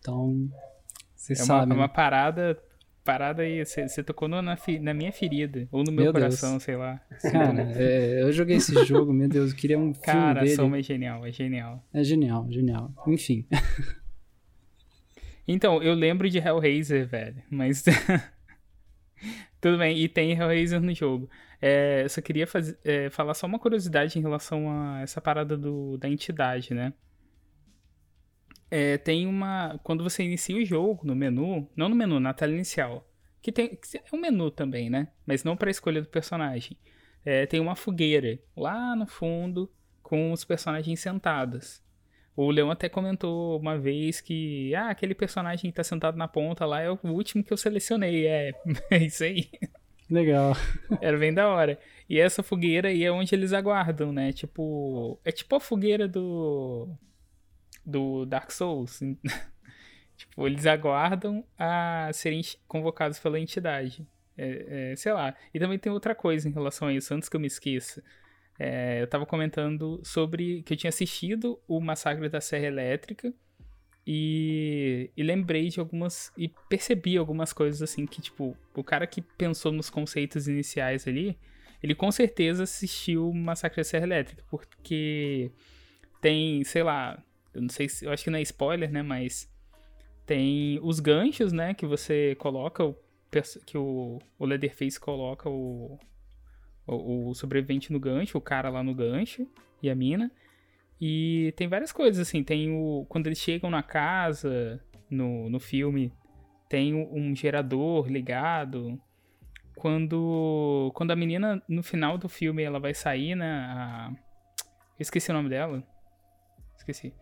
[0.00, 0.50] então
[1.18, 1.74] vocês É uma, sabem.
[1.76, 2.58] é uma parada.
[3.04, 5.66] Parada aí, você tocou no- na, fi- na minha ferida.
[5.72, 6.24] Ou no meu, Meu Deus.
[6.24, 7.00] coração, sei lá.
[7.22, 10.54] Cara, é, eu joguei esse jogo, meu Deus, eu queria um filme Cara, dele.
[10.54, 11.82] Soma é genial, é genial.
[11.92, 12.92] É genial, genial.
[13.06, 13.46] Enfim.
[15.50, 17.82] Então, eu lembro de Hellraiser, velho, mas.
[19.60, 21.28] Tudo bem, e tem Hellraiser no jogo.
[21.60, 25.56] É, eu só queria faz- é, falar só uma curiosidade em relação a essa parada
[25.56, 26.92] do, da entidade, né?
[28.70, 29.78] É, tem uma.
[29.82, 33.08] Quando você inicia o jogo no menu, não no menu, na tela inicial,
[33.40, 33.68] que tem.
[33.68, 35.08] que é um menu também, né?
[35.26, 36.76] Mas não para escolha do personagem.
[37.24, 39.70] É, tem uma fogueira lá no fundo
[40.02, 41.82] com os personagens sentados.
[42.36, 46.64] O Leão até comentou uma vez que, ah, aquele personagem que tá sentado na ponta
[46.64, 48.26] lá é o último que eu selecionei.
[48.26, 48.52] É,
[48.90, 49.50] é isso aí.
[50.08, 50.56] Legal.
[51.00, 51.78] Era bem da hora.
[52.08, 54.32] E essa fogueira aí é onde eles aguardam, né?
[54.32, 56.88] Tipo, é tipo a fogueira do
[57.88, 59.00] do Dark Souls.
[60.16, 64.06] tipo, eles aguardam a serem convocados pela entidade.
[64.36, 65.34] É, é, sei lá.
[65.52, 68.02] E também tem outra coisa em relação a isso, antes que eu me esqueça.
[68.58, 73.32] É, eu tava comentando sobre que eu tinha assistido o Massacre da Serra Elétrica
[74.06, 76.32] e, e lembrei de algumas.
[76.36, 81.38] E percebi algumas coisas assim que, tipo, o cara que pensou nos conceitos iniciais ali,
[81.82, 85.50] ele com certeza assistiu o Massacre da Serra Elétrica, porque
[86.20, 87.22] tem, sei lá,
[87.54, 88.04] eu não sei se.
[88.04, 89.02] Eu acho que não é spoiler, né?
[89.02, 89.50] Mas
[90.26, 91.74] tem os ganchos, né?
[91.74, 92.96] Que você coloca, o,
[93.64, 95.98] que o, o Leatherface coloca o,
[96.86, 99.46] o, o sobrevivente no gancho, o cara lá no gancho
[99.82, 100.30] e a mina.
[101.00, 102.42] E tem várias coisas, assim.
[102.42, 103.06] Tem o.
[103.08, 104.80] Quando eles chegam na casa,
[105.10, 106.12] no, no filme,
[106.68, 109.00] tem um, gerador ligado.
[109.76, 110.90] Quando.
[110.94, 113.50] Quando a menina, no final do filme, ela vai sair, né?
[113.50, 114.12] a-
[114.98, 115.82] esqueci o nome dela.
[116.76, 117.14] Esqueci.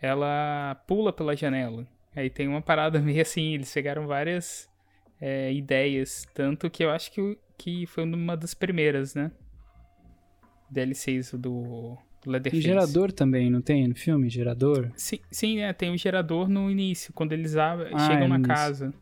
[0.00, 1.86] Ela pula pela janela.
[2.14, 4.68] Aí tem uma parada meio assim, eles pegaram várias
[5.20, 6.26] é, ideias.
[6.34, 9.30] Tanto que eu acho que, que foi uma das primeiras, né?
[10.70, 12.62] DLCs do, do E Leatherface.
[12.62, 14.28] gerador também, não tem no filme?
[14.28, 14.90] Gerador?
[14.96, 18.42] Sim, sim, é, tem um gerador no início, quando eles Ah, chegam é na início.
[18.54, 18.94] casa.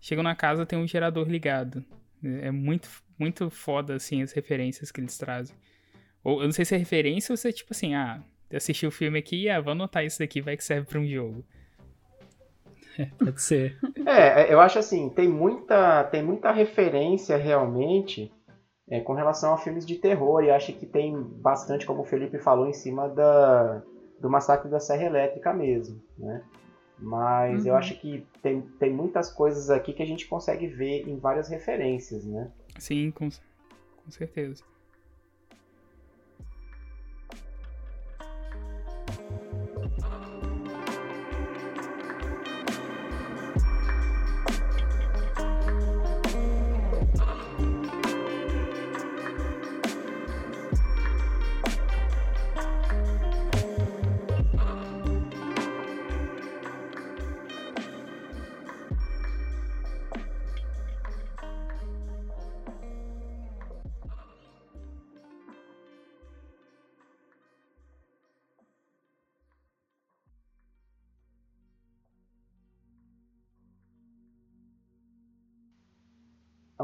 [0.00, 1.84] Chegam na casa, tem um gerador ligado.
[2.22, 2.88] É é muito,
[3.18, 5.54] muito foda, assim, as referências que eles trazem.
[6.24, 8.86] Ou, eu não sei se é referência ou se é tipo assim, ah, eu assisti
[8.86, 11.44] o filme aqui, ah, vou anotar isso daqui, vai que serve pra um jogo.
[13.18, 13.78] Pode ser.
[14.06, 18.32] É, eu acho assim, tem muita, tem muita referência realmente
[18.90, 22.38] é, com relação a filmes de terror, e acho que tem bastante, como o Felipe
[22.38, 23.82] falou, em cima da,
[24.20, 26.42] do Massacre da Serra Elétrica mesmo, né?
[26.98, 27.78] Mas eu Uhum.
[27.78, 32.24] acho que tem, tem muitas coisas aqui que a gente consegue ver em várias referências,
[32.24, 32.50] né?
[32.78, 34.64] Sim, com, com certeza.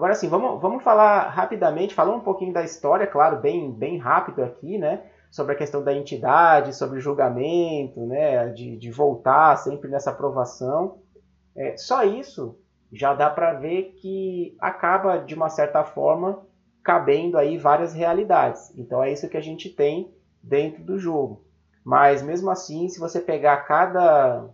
[0.04, 4.44] Agora assim, vamos, vamos falar rapidamente, falar um pouquinho da história, claro, bem, bem rápido
[4.44, 5.02] aqui, né?
[5.30, 8.48] Sobre a questão da entidade, sobre o julgamento, né?
[8.48, 10.98] De, de voltar sempre nessa aprovação.
[11.56, 12.54] É, só isso
[12.92, 16.38] já dá para ver que acaba, de uma certa forma,
[16.82, 18.76] cabendo aí várias realidades.
[18.76, 20.12] Então é isso que a gente tem
[20.42, 21.46] dentro do jogo.
[21.82, 24.50] Mas mesmo assim, se você pegar cada,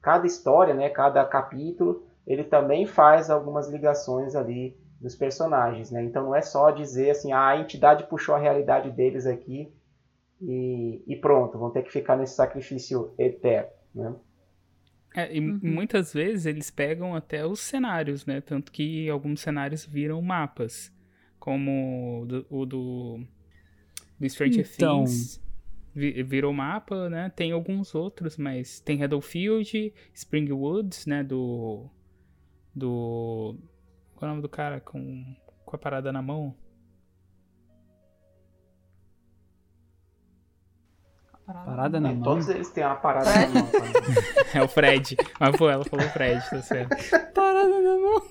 [0.00, 6.02] cada história, né, cada capítulo, ele também faz algumas ligações ali dos personagens, né?
[6.04, 9.68] Então não é só dizer assim, ah, a entidade puxou a realidade deles aqui
[10.40, 14.14] e, e pronto, vão ter que ficar nesse sacrifício eterno, né?
[15.14, 15.60] É, e uhum.
[15.62, 18.40] muitas vezes eles pegam até os cenários, né?
[18.40, 20.90] Tanto que alguns cenários viram mapas,
[21.38, 23.20] como do, o do,
[24.18, 25.04] do Stranger então...
[25.04, 25.42] Things
[25.94, 27.30] virou mapa, né?
[27.36, 31.22] Tem alguns outros, mas tem Redfield, Springwoods, né?
[31.22, 31.90] Do
[32.74, 33.58] do
[34.22, 36.54] qual é o nome do cara com, com a parada na mão?
[41.44, 42.22] Parada na é, mão.
[42.22, 43.68] Todos eles têm uma parada na mão.
[44.54, 45.16] é o Fred.
[45.40, 46.96] Mas pô, ela falou Fred, tá certo.
[47.34, 48.22] Parada na mão.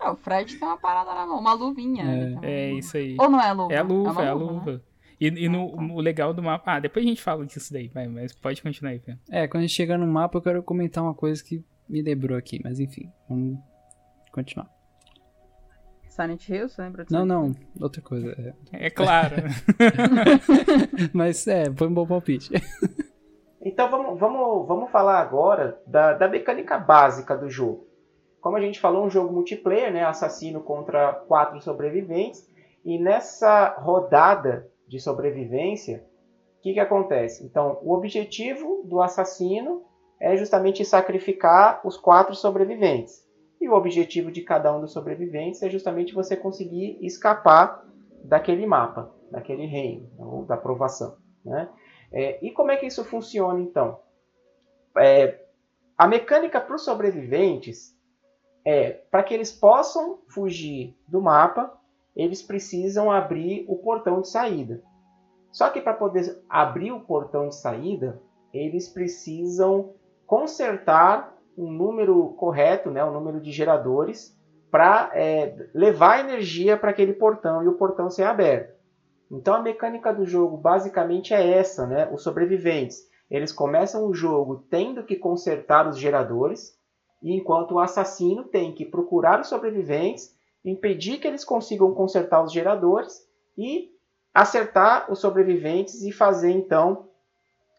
[0.00, 2.38] É, o Fred tem uma parada na mão, uma luvinha.
[2.40, 3.16] É, é isso aí.
[3.18, 3.74] Ou não é a luva?
[3.74, 4.72] É a luva, é, é a luva.
[4.74, 4.80] Né?
[5.20, 5.94] E, e no, ah, tá.
[5.94, 6.76] o legal do mapa.
[6.76, 9.18] Ah, depois a gente fala disso daí, mas pode continuar aí, Fê.
[9.32, 12.38] É, quando a gente chegar no mapa, eu quero comentar uma coisa que me lembrou
[12.38, 13.58] aqui, mas enfim, vamos
[14.32, 14.70] continuar.
[16.08, 17.14] Silent Hill, você lembra disso?
[17.14, 18.54] Não, não, outra coisa.
[18.72, 19.36] É, é claro.
[21.14, 22.50] Mas é, foi um bom palpite.
[23.62, 27.86] Então vamos, vamos, vamos falar agora da, da mecânica básica do jogo.
[28.40, 30.04] Como a gente falou, um jogo multiplayer, né?
[30.04, 32.48] Assassino contra quatro sobreviventes.
[32.84, 36.04] E nessa rodada de sobrevivência,
[36.58, 37.44] o que, que acontece?
[37.44, 39.84] Então, o objetivo do assassino
[40.18, 43.22] é justamente sacrificar os quatro sobreviventes.
[43.60, 47.84] E o objetivo de cada um dos sobreviventes é justamente você conseguir escapar
[48.24, 51.16] daquele mapa, daquele reino, ou da provação.
[51.44, 51.68] Né?
[52.12, 54.00] É, e como é que isso funciona então?
[54.96, 55.44] É,
[55.96, 57.94] a mecânica para os sobreviventes
[58.64, 61.78] é para que eles possam fugir do mapa,
[62.16, 64.82] eles precisam abrir o portão de saída.
[65.52, 68.20] Só que para poder abrir o portão de saída,
[68.52, 69.94] eles precisam
[70.26, 74.36] consertar um número correto, né, um número de geradores,
[74.70, 78.74] para é, levar energia para aquele portão e o portão ser aberto.
[79.30, 82.10] Então a mecânica do jogo basicamente é essa, né?
[82.12, 82.98] Os sobreviventes,
[83.30, 86.76] eles começam o jogo tendo que consertar os geradores,
[87.22, 90.34] e enquanto o assassino tem que procurar os sobreviventes,
[90.64, 93.20] impedir que eles consigam consertar os geradores
[93.56, 93.90] e
[94.32, 97.08] acertar os sobreviventes e fazer então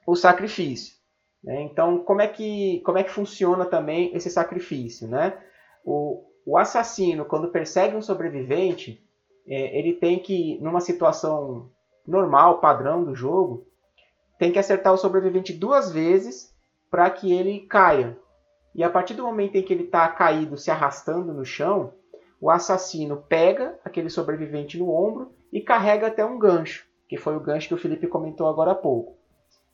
[0.05, 1.00] o sacrifício.
[1.43, 1.61] Né?
[1.63, 5.07] Então, como é, que, como é que funciona também esse sacrifício?
[5.07, 5.37] Né?
[5.83, 9.03] O, o assassino, quando persegue um sobrevivente,
[9.47, 11.69] é, ele tem que, numa situação
[12.05, 13.67] normal, padrão do jogo,
[14.37, 16.51] tem que acertar o sobrevivente duas vezes
[16.89, 18.17] para que ele caia.
[18.73, 21.93] E a partir do momento em que ele está caído, se arrastando no chão,
[22.39, 27.39] o assassino pega aquele sobrevivente no ombro e carrega até um gancho, que foi o
[27.39, 29.20] gancho que o Felipe comentou agora há pouco.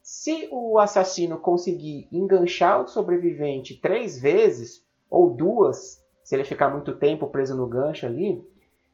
[0.09, 6.95] Se o assassino conseguir enganchar o sobrevivente três vezes, ou duas, se ele ficar muito
[6.95, 8.41] tempo preso no gancho ali,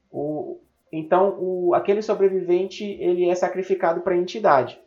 [0.09, 0.59] o,
[0.91, 4.81] então o, aquele sobrevivente ele é sacrificado para a entidade.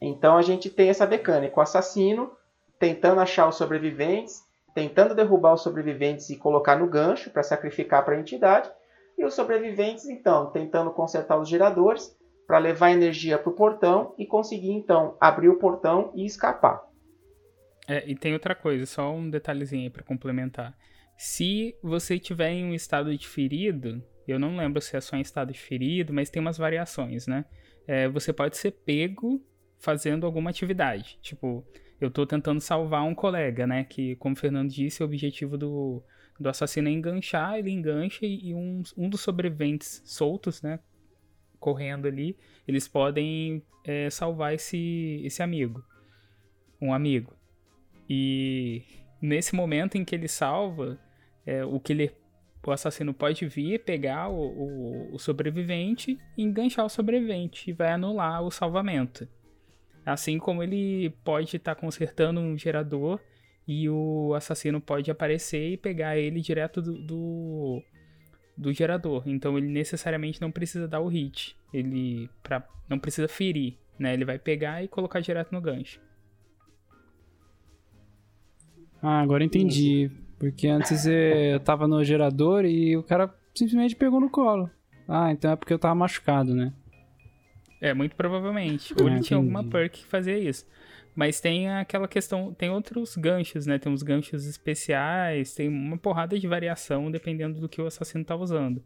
[0.00, 2.32] Então a gente tem essa mecânica, o assassino
[2.78, 4.42] tentando achar os sobreviventes,
[4.74, 8.72] tentando derrubar os sobreviventes e colocar no gancho para sacrificar para a entidade,
[9.18, 14.26] e os sobreviventes então tentando consertar os geradores para levar energia para o portão e
[14.26, 16.82] conseguir então abrir o portão e escapar.
[17.86, 20.76] É, e tem outra coisa, só um detalhezinho aí para complementar.
[21.16, 25.20] Se você tiver em um estado de ferido, eu não lembro se é só em
[25.20, 27.44] estado de ferido, mas tem umas variações, né?
[27.86, 29.42] É, você pode ser pego
[29.78, 31.18] fazendo alguma atividade.
[31.20, 31.64] Tipo,
[32.00, 33.84] eu tô tentando salvar um colega, né?
[33.84, 36.02] Que, como o Fernando disse, o objetivo do,
[36.40, 40.80] do assassino é enganchar, ele engancha e um, um dos sobreviventes soltos, né?
[41.64, 42.36] Correndo ali,
[42.68, 45.82] eles podem é, salvar esse, esse amigo.
[46.78, 47.32] Um amigo.
[48.08, 48.82] E
[49.18, 51.00] nesse momento em que ele salva,
[51.46, 52.12] é, o ele,
[52.66, 57.92] o assassino pode vir, pegar o, o, o sobrevivente e enganchar o sobrevivente e vai
[57.92, 59.26] anular o salvamento.
[60.04, 63.18] Assim como ele pode estar tá consertando um gerador
[63.66, 67.82] e o assassino pode aparecer e pegar ele direto do, do,
[68.56, 69.22] do gerador.
[69.26, 71.56] Então ele necessariamente não precisa dar o hit.
[71.72, 74.14] Ele pra, não precisa ferir, né?
[74.14, 76.00] Ele vai pegar e colocar direto no gancho.
[79.02, 80.10] Ah, agora entendi.
[80.38, 84.70] Porque antes eu tava no gerador e o cara simplesmente pegou no colo.
[85.06, 86.72] Ah, então é porque eu tava machucado, né?
[87.80, 88.94] É, muito provavelmente.
[88.98, 90.66] Ou ele ah, tinha alguma perk que fazia isso.
[91.14, 93.78] Mas tem aquela questão, tem outros ganchos, né?
[93.78, 98.34] Tem uns ganchos especiais, tem uma porrada de variação dependendo do que o assassino tá
[98.34, 98.84] usando.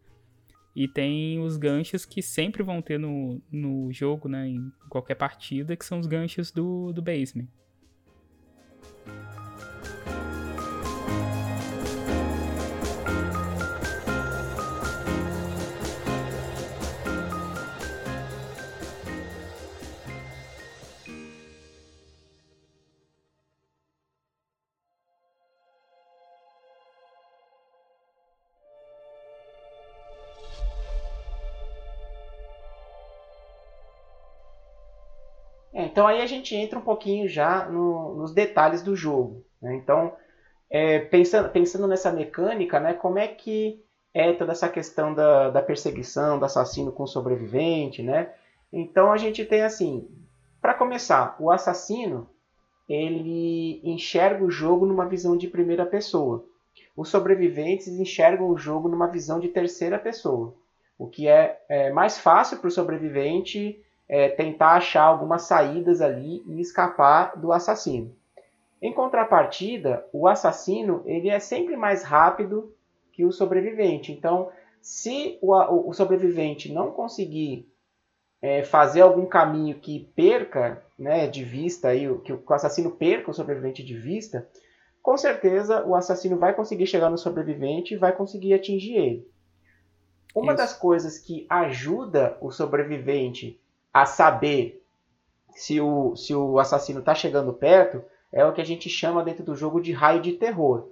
[0.76, 4.46] E tem os ganchos que sempre vão ter no, no jogo, né?
[4.46, 7.48] Em qualquer partida, que são os ganchos do, do basement.
[35.98, 39.44] Então aí a gente entra um pouquinho já no- nos detalhes do jogo.
[39.60, 39.74] né?
[39.74, 40.12] Então,
[40.70, 43.82] é, pensando, pensando nessa mecânica, né, como é que
[44.14, 48.32] é toda essa questão da, da perseguição do assassino com o sobrevivente, né?
[48.72, 50.08] Então a gente tem assim,
[50.62, 52.30] para começar, o assassino
[52.88, 56.44] ele enxerga o jogo numa visão de primeira pessoa.
[56.96, 60.54] Os sobreviventes enxergam o jogo numa visão de terceira pessoa,
[60.96, 66.42] o que é, é mais fácil para o sobrevivente é, tentar achar algumas saídas ali
[66.46, 68.14] e escapar do assassino.
[68.80, 72.74] Em contrapartida, o assassino ele é sempre mais rápido
[73.12, 74.12] que o sobrevivente.
[74.12, 74.50] Então,
[74.80, 75.52] se o,
[75.88, 77.68] o sobrevivente não conseguir
[78.40, 83.34] é, fazer algum caminho que perca né, de vista, aí, que o assassino perca o
[83.34, 84.48] sobrevivente de vista,
[85.02, 89.30] com certeza o assassino vai conseguir chegar no sobrevivente e vai conseguir atingir ele.
[90.34, 90.62] Uma Isso.
[90.62, 93.60] das coisas que ajuda o sobrevivente
[93.92, 94.82] a saber
[95.50, 99.44] se o, se o assassino está chegando perto é o que a gente chama dentro
[99.44, 100.90] do jogo de raio de terror,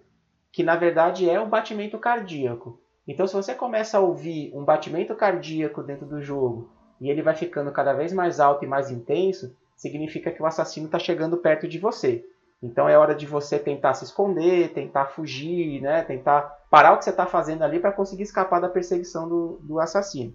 [0.50, 2.80] que na verdade é um batimento cardíaco.
[3.06, 7.36] Então, se você começa a ouvir um batimento cardíaco dentro do jogo e ele vai
[7.36, 11.68] ficando cada vez mais alto e mais intenso, significa que o assassino está chegando perto
[11.68, 12.24] de você.
[12.62, 16.02] Então é hora de você tentar se esconder, tentar fugir, né?
[16.02, 19.78] tentar parar o que você está fazendo ali para conseguir escapar da perseguição do, do
[19.78, 20.34] assassino.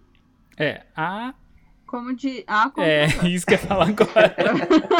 [0.56, 1.34] É, a
[1.92, 2.42] Como de.
[2.46, 4.34] Ah, como É, de- isso que eu ia falar agora.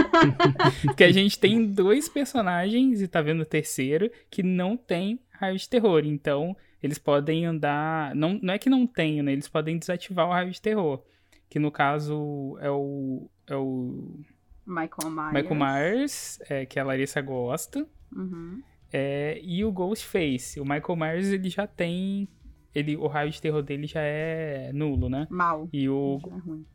[0.84, 5.56] Porque a gente tem dois personagens, e tá vendo o terceiro, que não tem raio
[5.56, 6.02] de terror.
[6.04, 8.14] Então, eles podem andar.
[8.14, 9.32] Não, não é que não tenham, né?
[9.32, 11.02] Eles podem desativar o raio de terror.
[11.48, 13.26] Que no caso é o.
[13.46, 14.20] É o
[14.66, 15.32] Michael Myers.
[15.32, 17.88] Michael Myers, é, que a Larissa gosta.
[18.14, 18.60] Uhum.
[18.92, 20.60] É, e o Ghostface.
[20.60, 22.28] O Michael Myers, ele já tem.
[22.74, 25.26] Ele, o raio de terror dele já é nulo, né?
[25.30, 25.70] Mal.
[25.72, 26.66] E o, Já é ruim.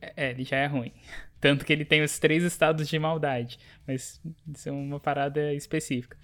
[0.00, 0.92] É, ele já é ruim.
[1.40, 3.58] Tanto que ele tem os três estados de maldade.
[3.86, 4.20] Mas
[4.54, 6.16] isso é uma parada específica.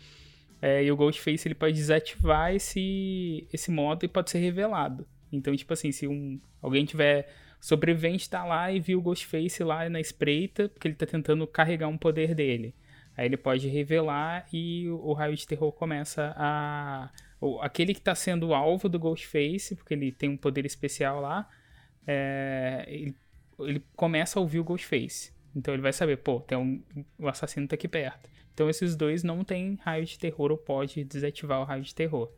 [0.60, 5.06] É, e o Ghostface ele pode desativar esse, esse modo e pode ser revelado.
[5.30, 7.28] Então, tipo assim, se um, alguém tiver.
[7.60, 11.88] Sobrevivente tá lá e viu o Ghostface lá na espreita, porque ele tá tentando carregar
[11.88, 12.74] um poder dele.
[13.16, 17.10] Aí ele pode revelar e o, o raio de terror começa a.
[17.62, 21.48] aquele que tá sendo o alvo do Ghostface, porque ele tem um poder especial lá,
[22.06, 23.14] é, ele
[23.60, 25.32] ele começa a ouvir o Ghostface.
[25.54, 26.82] Então ele vai saber, pô, tem um,
[27.18, 28.28] o assassino tá aqui perto.
[28.52, 32.30] Então esses dois não tem raio de terror ou pode desativar o raio de terror.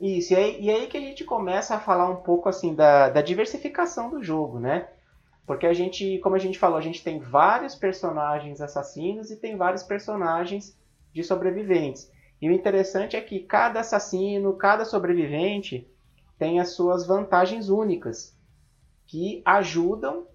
[0.00, 3.08] Isso, e aí, e aí que a gente começa a falar um pouco assim da,
[3.08, 4.88] da diversificação do jogo, né?
[5.44, 9.56] Porque a gente, como a gente falou, a gente tem vários personagens assassinos e tem
[9.56, 10.78] vários personagens
[11.12, 12.12] de sobreviventes.
[12.40, 15.88] E o interessante é que cada assassino, cada sobrevivente
[16.38, 18.37] tem as suas vantagens únicas
[19.08, 20.26] que ajudam,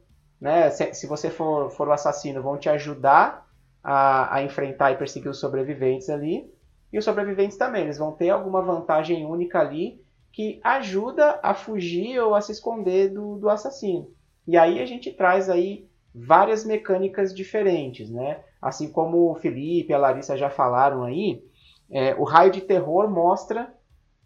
[0.41, 0.69] né?
[0.71, 3.47] Se, se você for, for o assassino, vão te ajudar
[3.81, 6.51] a, a enfrentar e perseguir os sobreviventes ali.
[6.91, 12.19] E os sobreviventes também, eles vão ter alguma vantagem única ali que ajuda a fugir
[12.19, 14.11] ou a se esconder do, do assassino.
[14.47, 18.43] E aí a gente traz aí várias mecânicas diferentes, né?
[18.61, 21.43] Assim como o Felipe e a Larissa já falaram aí,
[21.89, 23.71] é, o raio de terror mostra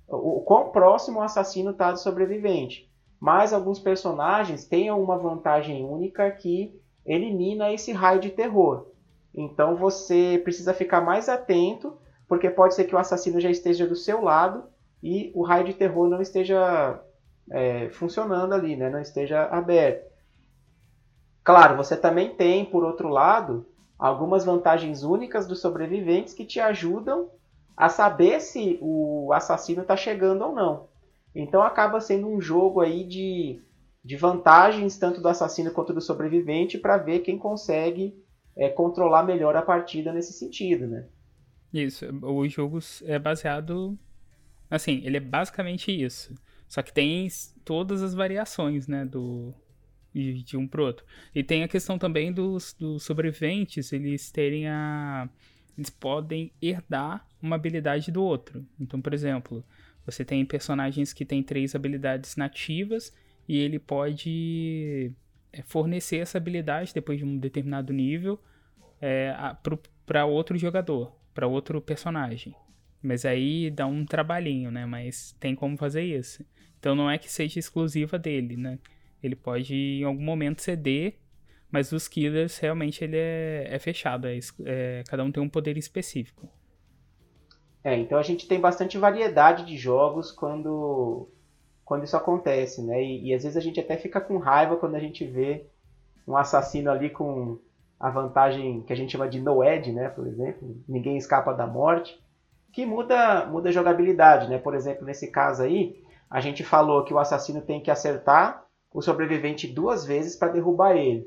[0.08, 2.87] o, o quão próximo o assassino está do sobrevivente.
[3.20, 8.88] Mas alguns personagens têm uma vantagem única que elimina esse raio de terror.
[9.34, 11.97] Então você precisa ficar mais atento
[12.28, 14.65] porque pode ser que o assassino já esteja do seu lado
[15.01, 17.01] e o raio de terror não esteja
[17.49, 18.89] é, funcionando ali, né?
[18.89, 20.07] não esteja aberto.
[21.43, 23.65] Claro, você também tem, por outro lado,
[23.97, 27.30] algumas vantagens únicas dos sobreviventes que te ajudam
[27.76, 30.88] a saber se o assassino está chegando ou não.
[31.36, 33.62] Então acaba sendo um jogo aí de,
[34.04, 38.16] de vantagens tanto do assassino quanto do sobrevivente para ver quem consegue
[38.56, 41.08] é, controlar melhor a partida nesse sentido, né?
[41.74, 43.98] Isso, o jogo é baseado.
[44.70, 46.34] Assim, ele é basicamente isso.
[46.68, 47.28] Só que tem
[47.64, 49.06] todas as variações, né?
[49.06, 49.54] Do,
[50.14, 51.06] de, de um pro outro.
[51.34, 55.30] E tem a questão também dos, dos sobreviventes, eles terem a.
[55.78, 58.66] Eles podem herdar uma habilidade do outro.
[58.80, 59.64] Então, por exemplo,
[60.08, 63.14] Você tem personagens que têm três habilidades nativas
[63.45, 65.12] e ele pode
[65.51, 68.41] é, fornecer essa habilidade depois de um determinado nível
[69.01, 69.36] é,
[70.05, 72.55] para outro jogador, para outro personagem.
[73.03, 74.86] Mas aí dá um trabalhinho, né?
[74.86, 76.43] Mas tem como fazer isso.
[76.80, 78.80] Então não é que seja exclusiva dele, né?
[79.22, 81.16] Ele pode em algum momento ceder,
[81.70, 84.26] mas os killers realmente ele é, é fechado.
[84.26, 86.49] É, é, cada um tem um poder específico.
[87.88, 91.30] É, então a gente tem bastante variedade de jogos quando,
[91.86, 93.02] quando isso acontece, né?
[93.02, 95.66] E, e às vezes a gente até fica com raiva quando a gente vê
[96.28, 97.58] um assassino ali com
[97.98, 100.10] a vantagem que a gente chama de no edge, né?
[100.10, 102.22] Por exemplo, ninguém escapa da morte,
[102.74, 104.58] que muda, muda a jogabilidade, né?
[104.58, 109.02] Por exemplo, nesse caso aí, a gente falou que o assassino tem que acertar o
[109.02, 111.26] sobrevivente duas vezes para derrubar ele.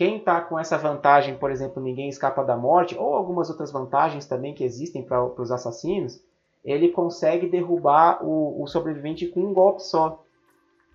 [0.00, 4.24] Quem está com essa vantagem, por exemplo, ninguém escapa da morte, ou algumas outras vantagens
[4.24, 6.24] também que existem para os assassinos,
[6.64, 10.24] ele consegue derrubar o, o sobrevivente com um golpe só.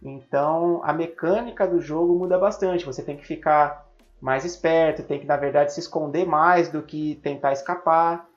[0.01, 2.83] Então a mecânica do jogo muda bastante.
[2.83, 3.87] Você tem que ficar
[4.19, 8.27] mais esperto, tem que na verdade se esconder mais do que tentar escapar.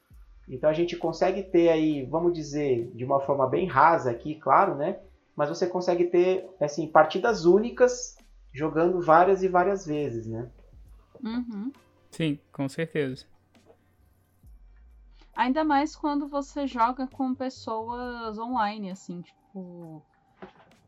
[0.46, 4.74] Então a gente consegue ter aí, vamos dizer, de uma forma bem rasa aqui, claro,
[4.74, 4.98] né?
[5.34, 8.18] Mas você consegue ter assim partidas únicas
[8.52, 10.50] jogando várias e várias vezes, né?
[11.22, 11.72] Uhum.
[12.10, 13.26] Sim, com certeza.
[15.34, 20.02] Ainda mais quando você joga com pessoas online, assim, tipo.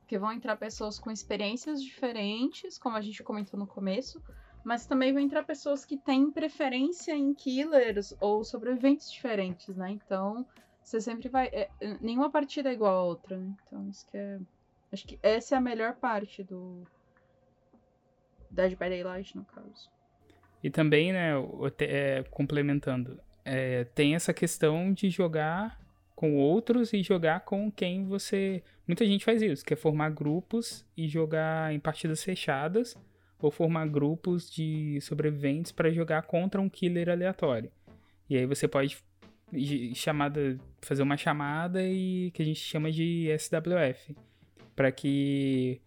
[0.08, 4.20] Que vão entrar pessoas com experiências diferentes, como a gente comentou no começo,
[4.64, 9.90] mas também vão entrar pessoas que têm preferência em killers ou sobreviventes diferentes, né?
[9.92, 10.44] Então,
[10.82, 11.46] você sempre vai.
[11.52, 11.70] É,
[12.00, 13.54] nenhuma partida é igual a outra, né?
[13.66, 14.40] Então, isso que é.
[14.92, 16.82] Acho que essa é a melhor parte do.
[18.50, 19.88] Dead by Daylight, no caso.
[20.62, 21.32] E também, né,
[21.80, 25.80] é, complementando, é, tem essa questão de jogar
[26.14, 28.62] com outros e jogar com quem você.
[28.86, 32.96] Muita gente faz isso, que é formar grupos e jogar em partidas fechadas
[33.40, 37.70] ou formar grupos de sobreviventes para jogar contra um killer aleatório.
[38.28, 38.98] E aí você pode
[39.94, 44.14] chamada, fazer uma chamada e que a gente chama de SWF,
[44.76, 45.80] para que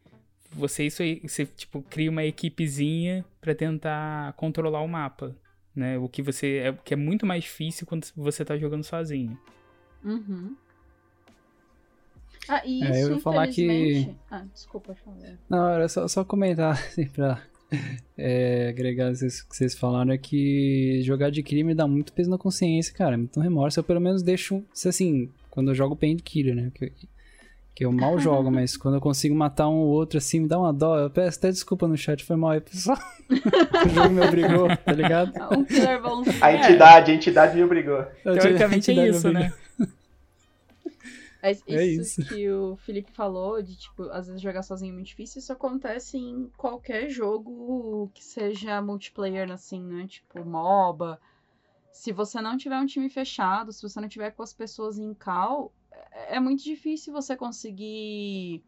[0.54, 5.36] você isso aí, você tipo cria uma equipezinha para tentar controlar o mapa,
[5.76, 5.98] né?
[5.98, 9.38] O que você é que é muito mais difícil quando você tá jogando sozinho.
[10.04, 10.56] Uhum.
[12.48, 15.38] Ah, e É, isso, eu ia falar que- Ah, desculpa, falar.
[15.50, 17.42] Não, era só, só comentar, assim, pra
[18.18, 22.38] é, agregar isso que vocês falaram, é que jogar de crime dá muito peso na
[22.38, 23.80] consciência, cara, muito remorso.
[23.80, 26.72] Eu pelo menos deixo, se assim, quando eu jogo Painkiller, né,
[27.76, 30.60] que, eu mal jogo, mas quando eu consigo matar um ou outro, assim, me dá
[30.60, 30.98] uma dó.
[30.98, 32.98] Eu peço até desculpa no chat, foi mal aí, pessoal.
[33.30, 35.34] o jogo me obrigou, tá ligado?
[35.52, 36.38] Um killer bonzinho.
[36.44, 38.04] A entidade, a entidade me obrigou.
[38.24, 39.54] Teoricamente é Entidade isso, né?
[41.42, 42.26] É isso, É isso.
[42.26, 46.18] que o Felipe falou, de tipo, às vezes jogar sozinho é muito difícil, isso acontece
[46.18, 50.08] em qualquer jogo que seja multiplayer, assim, né?
[50.08, 51.20] Tipo, MOBA.
[51.92, 55.14] Se você não tiver um time fechado, se você não tiver com as pessoas em
[55.14, 55.72] cal,
[56.12, 58.64] é é muito difícil você conseguir.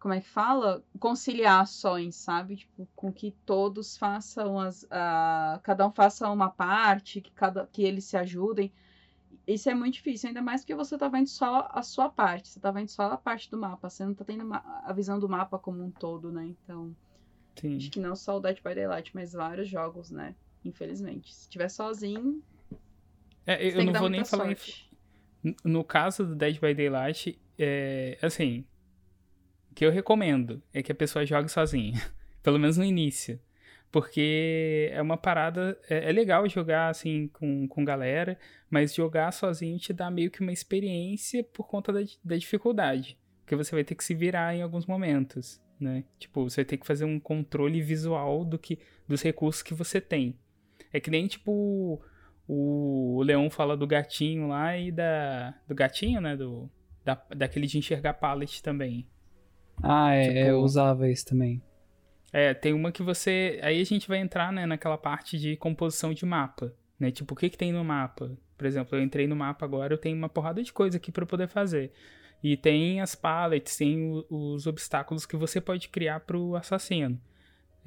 [0.00, 0.84] Como é que fala?
[1.00, 2.56] Conciliar ações, sabe?
[2.56, 4.86] Tipo, com que todos façam as.
[4.90, 8.72] a- cada um faça uma parte, que, cada, que eles se ajudem.
[9.46, 12.60] Isso é muito difícil, ainda mais porque você tá vendo só a sua parte, você
[12.60, 15.58] tá vendo só a parte do mapa, você não tá tendo a visão do mapa
[15.58, 16.46] como um todo, né?
[16.46, 16.94] Então,
[17.60, 17.76] Sim.
[17.78, 20.34] acho que não só o Dead by Daylight, mas vários jogos, né?
[20.64, 21.34] Infelizmente.
[21.34, 22.42] Se tiver sozinho,
[23.46, 24.87] É, eu não vou nem muita falar em sorte.
[25.64, 28.64] No caso do Dead by Daylight, é, assim,
[29.70, 32.00] o que eu recomendo é que a pessoa jogue sozinha,
[32.42, 33.40] pelo menos no início,
[33.90, 39.78] porque é uma parada, é, é legal jogar assim com, com galera, mas jogar sozinho
[39.78, 43.94] te dá meio que uma experiência por conta da, da dificuldade, porque você vai ter
[43.94, 46.04] que se virar em alguns momentos, né?
[46.18, 50.00] Tipo, você vai ter que fazer um controle visual do que, dos recursos que você
[50.00, 50.36] tem.
[50.92, 52.02] É que nem tipo
[52.48, 55.54] o Leão fala do gatinho lá e da.
[55.68, 56.36] Do gatinho, né?
[56.36, 56.68] Do,
[57.04, 59.06] da, daquele de enxergar pallet também.
[59.82, 61.62] Ah, é, Tipo- eu usava esse também.
[62.32, 63.58] É, tem uma que você.
[63.62, 66.72] Aí a gente vai entrar, né, naquela parte de composição de mapa.
[66.98, 67.10] Né?
[67.10, 68.36] Tipo, o que, que tem no mapa?
[68.56, 71.24] Por exemplo, eu entrei no mapa agora, eu tenho uma porrada de coisa aqui para
[71.24, 71.92] poder fazer.
[72.42, 77.20] E tem as pallets, tem o- os obstáculos que você pode criar pro assassino.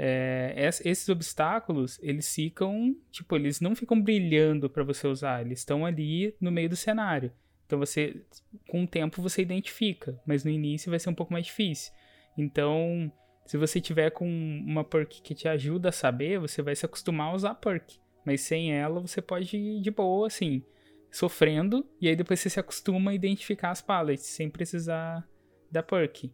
[0.03, 5.59] É, es- esses obstáculos, eles ficam, tipo, eles não ficam brilhando para você usar, eles
[5.59, 7.31] estão ali no meio do cenário.
[7.67, 8.19] Então você,
[8.67, 11.93] com o tempo você identifica, mas no início vai ser um pouco mais difícil.
[12.35, 13.11] Então,
[13.45, 17.27] se você tiver com uma perk que te ajuda a saber, você vai se acostumar
[17.31, 17.99] a usar a perk.
[18.25, 20.63] Mas sem ela, você pode ir de boa, assim.
[21.11, 25.27] sofrendo, e aí depois você se acostuma a identificar as pallets, sem precisar
[25.69, 26.31] da perk.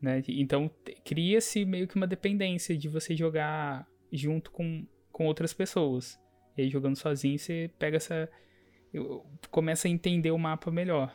[0.00, 0.22] Né?
[0.28, 0.70] Então
[1.04, 6.18] cria-se meio que uma dependência de você jogar junto com, com outras pessoas.
[6.56, 8.28] E aí jogando sozinho você pega essa.
[9.50, 11.14] começa a entender o mapa melhor.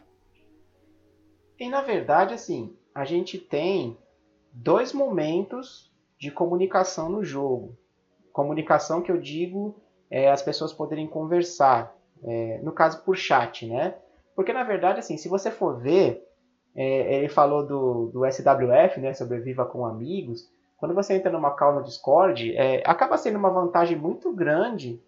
[1.60, 3.98] E na verdade, assim, a gente tem
[4.52, 7.78] dois momentos de comunicação no jogo.
[8.32, 13.96] Comunicação que eu digo é as pessoas poderem conversar, é, no caso por chat, né?
[14.36, 16.28] Porque na verdade, assim, se você for ver,
[16.76, 19.14] é, ele falou do, do SWF, né?
[19.14, 20.50] Sobreviva com amigos.
[20.78, 25.02] Quando você entra numa call no Discord, é, acaba sendo uma vantagem muito grande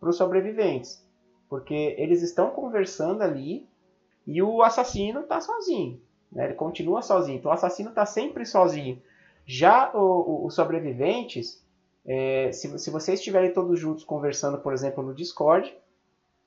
[0.00, 1.04] para os sobreviventes,
[1.48, 3.68] porque eles estão conversando ali
[4.26, 6.00] e o assassino está sozinho.
[6.32, 6.46] Né?
[6.46, 7.38] Ele continua sozinho.
[7.38, 9.00] Então o assassino está sempre sozinho.
[9.44, 11.62] Já os sobreviventes,
[12.04, 15.72] é, se, se vocês estiverem todos juntos conversando, por exemplo, no Discord,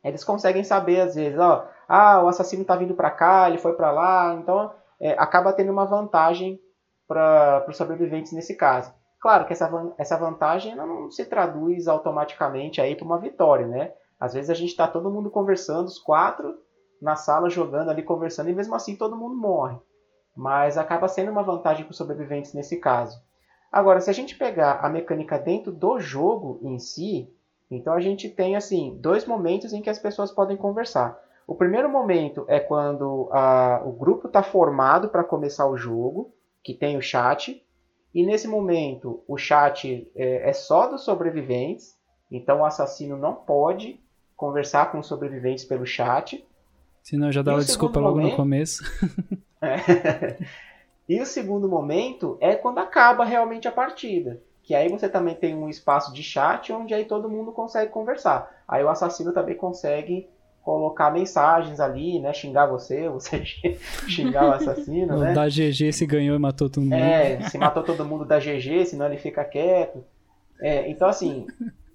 [0.04, 3.74] eles conseguem saber às vezes, ó, ah, o assassino está vindo para cá, ele foi
[3.74, 4.72] para lá, então
[5.02, 6.60] é, acaba tendo uma vantagem
[7.08, 8.94] para os sobreviventes nesse caso.
[9.20, 13.92] Claro que essa, essa vantagem não se traduz automaticamente aí para uma vitória, né?
[14.20, 16.56] Às vezes a gente está todo mundo conversando, os quatro,
[17.02, 19.78] na sala jogando ali, conversando, e mesmo assim todo mundo morre.
[20.36, 23.20] Mas acaba sendo uma vantagem para os sobreviventes nesse caso.
[23.72, 27.34] Agora, se a gente pegar a mecânica dentro do jogo em si,
[27.72, 31.18] então a gente tem assim dois momentos em que as pessoas podem conversar.
[31.50, 36.32] O primeiro momento é quando a, o grupo está formado para começar o jogo,
[36.64, 37.66] que tem o chat,
[38.14, 41.98] e nesse momento o chat é, é só dos sobreviventes,
[42.30, 44.00] então o assassino não pode
[44.38, 46.48] conversar com os sobreviventes pelo chat.
[47.02, 48.30] Senão já dava desculpa logo momento...
[48.30, 48.84] no começo.
[49.60, 50.38] É.
[51.10, 54.40] e o segundo momento é quando acaba realmente a partida.
[54.62, 58.64] Que aí você também tem um espaço de chat onde aí todo mundo consegue conversar.
[58.68, 60.30] Aí o assassino também consegue
[60.64, 62.34] colocar mensagens ali, né?
[62.34, 63.44] Xingar você, você
[64.08, 65.34] xingar o assassino, né?
[65.34, 66.94] Dar GG se ganhou e matou todo mundo.
[66.94, 70.04] É, se matou todo mundo da GG, senão ele fica quieto.
[70.62, 71.48] É, então assim,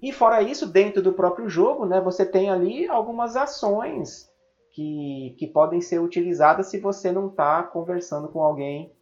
[0.03, 2.01] e fora isso, dentro do próprio jogo, né?
[2.01, 4.29] Você tem ali algumas ações
[4.75, 8.93] que, que podem ser utilizadas se você não está conversando com alguém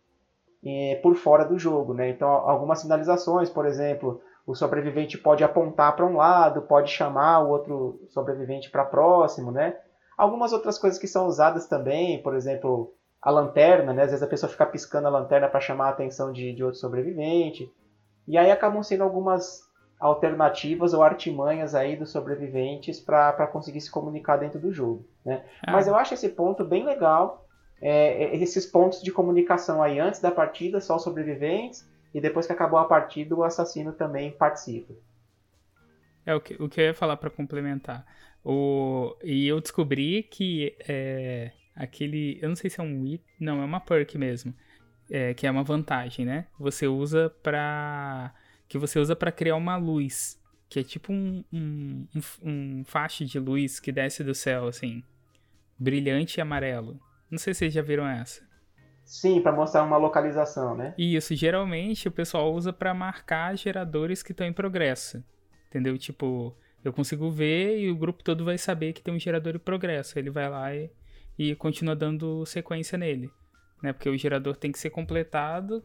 [0.65, 1.95] é, por fora do jogo.
[1.95, 2.11] Né?
[2.11, 7.51] Então, algumas sinalizações, por exemplo, o sobrevivente pode apontar para um lado, pode chamar o
[7.51, 9.53] outro sobrevivente para próximo.
[9.53, 9.77] Né?
[10.17, 14.03] Algumas outras coisas que são usadas também, por exemplo, a lanterna, né?
[14.03, 16.81] às vezes a pessoa fica piscando a lanterna para chamar a atenção de, de outro
[16.81, 17.73] sobrevivente.
[18.27, 19.63] E aí acabam sendo algumas
[20.03, 25.07] alternativas ou artimanhas aí dos sobreviventes para conseguir se comunicar dentro do jogo.
[25.25, 25.45] Né?
[25.65, 25.71] Ah.
[25.71, 27.47] Mas eu acho esse ponto bem legal,
[27.81, 32.47] é, é, esses pontos de comunicação aí antes da partida, só os sobreviventes, e depois
[32.47, 34.95] que acabou a partida, o assassino também participa.
[36.25, 38.07] É o que, o que eu ia falar para complementar.
[38.45, 42.39] O, e eu descobri que é, aquele.
[42.41, 44.55] Eu não sei se é um não, é uma perk mesmo.
[45.11, 46.47] É, que é uma vantagem, né?
[46.59, 48.33] Você usa para
[48.69, 53.25] que você usa para criar uma luz, que é tipo um, um, um, um faixa
[53.25, 55.03] de luz que desce do céu, assim,
[55.79, 56.99] brilhante e amarelo.
[57.31, 58.43] Não sei se vocês já viram essa.
[59.05, 60.95] Sim, para mostrar uma localização, né?
[60.97, 65.23] Isso, geralmente o pessoal usa para marcar geradores que estão em progresso.
[65.69, 65.97] Entendeu?
[65.99, 69.59] Tipo, eu consigo ver e o grupo todo vai saber que tem um gerador em
[69.59, 70.19] progresso.
[70.19, 70.91] Ele vai lá e,
[71.39, 73.31] e continua dando sequência nele.
[73.83, 73.93] Né?
[73.93, 75.85] Porque o gerador tem que ser completado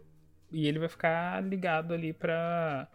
[0.52, 2.88] e ele vai ficar ligado ali para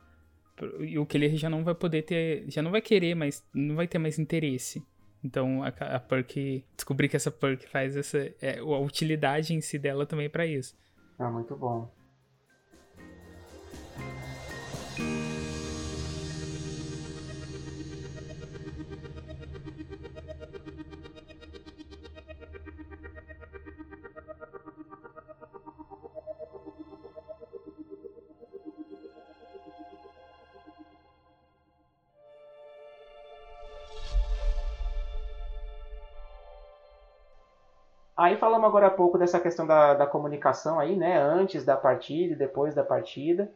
[0.96, 3.88] o que ele já não vai poder ter, já não vai querer, mas não vai
[3.88, 4.84] ter mais interesse.
[5.24, 9.78] Então a, a perk, descobri que essa perk faz essa, é, a utilidade em si
[9.78, 10.76] dela também é para isso.
[11.18, 11.90] Ah, muito bom.
[38.22, 41.20] Aí falamos agora há pouco dessa questão da, da comunicação aí, né?
[41.20, 43.52] Antes da partida e depois da partida.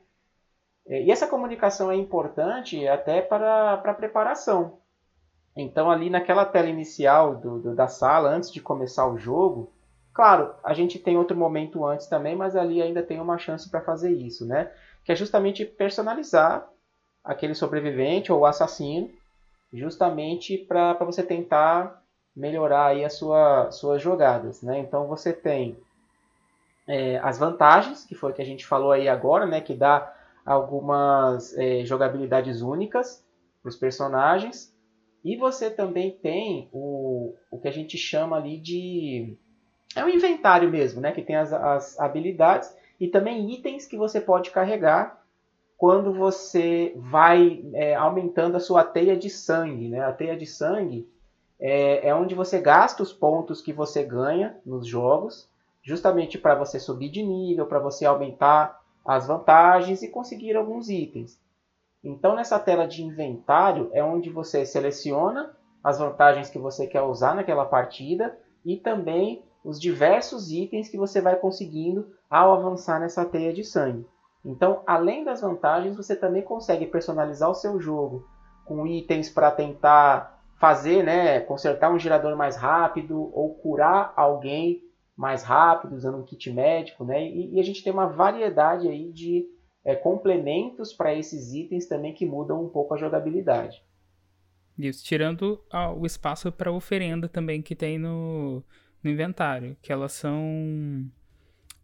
[0.85, 4.81] E essa comunicação é importante até para, para a preparação.
[5.57, 9.73] Então, ali naquela tela inicial do, do, da sala, antes de começar o jogo,
[10.13, 13.81] claro, a gente tem outro momento antes também, mas ali ainda tem uma chance para
[13.81, 14.73] fazer isso, né?
[15.05, 16.69] Que é justamente personalizar
[17.23, 19.09] aquele sobrevivente ou assassino,
[19.73, 22.03] justamente para você tentar
[22.37, 24.63] melhorar aí as sua, suas jogadas.
[24.63, 24.79] Né?
[24.79, 25.77] Então você tem
[26.87, 29.61] é, as vantagens, que foi que a gente falou aí agora, né?
[29.61, 30.15] que dá
[30.45, 33.25] algumas é, jogabilidades únicas
[33.63, 34.75] para os personagens.
[35.25, 39.37] E você também tem o, o que a gente chama ali de.
[39.97, 41.11] É um inventário mesmo, né?
[41.11, 45.21] Que tem as, as habilidades e também itens que você pode carregar
[45.77, 49.89] quando você vai é, aumentando a sua teia de sangue.
[49.89, 50.01] Né?
[50.01, 51.09] A teia de sangue
[51.59, 55.49] é, é onde você gasta os pontos que você ganha nos jogos,
[55.83, 61.41] justamente para você subir de nível, para você aumentar as vantagens e conseguir alguns itens.
[62.03, 67.35] Então, nessa tela de inventário é onde você seleciona as vantagens que você quer usar
[67.35, 73.53] naquela partida e também os diversos itens que você vai conseguindo ao avançar nessa teia
[73.53, 74.07] de sangue.
[74.45, 78.25] Então, além das vantagens, você também consegue personalizar o seu jogo
[78.65, 84.83] com itens para tentar fazer, né, consertar um gerador mais rápido ou curar alguém
[85.17, 87.27] mais rápido usando um kit médico, né?
[87.27, 89.47] E, e a gente tem uma variedade aí de
[89.85, 93.83] é, complementos para esses itens também que mudam um pouco a jogabilidade.
[94.79, 95.65] Isso, tirando
[95.97, 98.63] o espaço para oferenda também que tem no,
[99.03, 101.11] no inventário, que elas são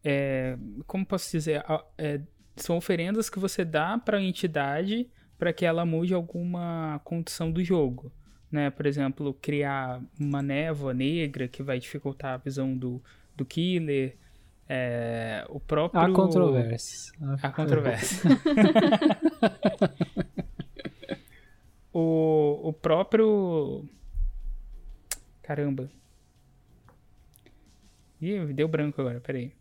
[0.04, 1.64] é, como posso dizer,
[1.96, 2.20] é,
[2.56, 5.08] são oferendas que você dá para a entidade
[5.38, 8.12] para que ela mude alguma condição do jogo.
[8.52, 8.70] Né?
[8.70, 13.02] Por exemplo, criar uma névoa negra que vai dificultar a visão do,
[13.34, 14.14] do killer.
[14.68, 16.02] É, o próprio.
[16.02, 17.12] Há controvérsias.
[17.42, 18.22] Há controvérsias.
[21.92, 23.88] o, o próprio.
[25.42, 25.90] Caramba.
[28.20, 29.52] Ih, deu branco agora, peraí.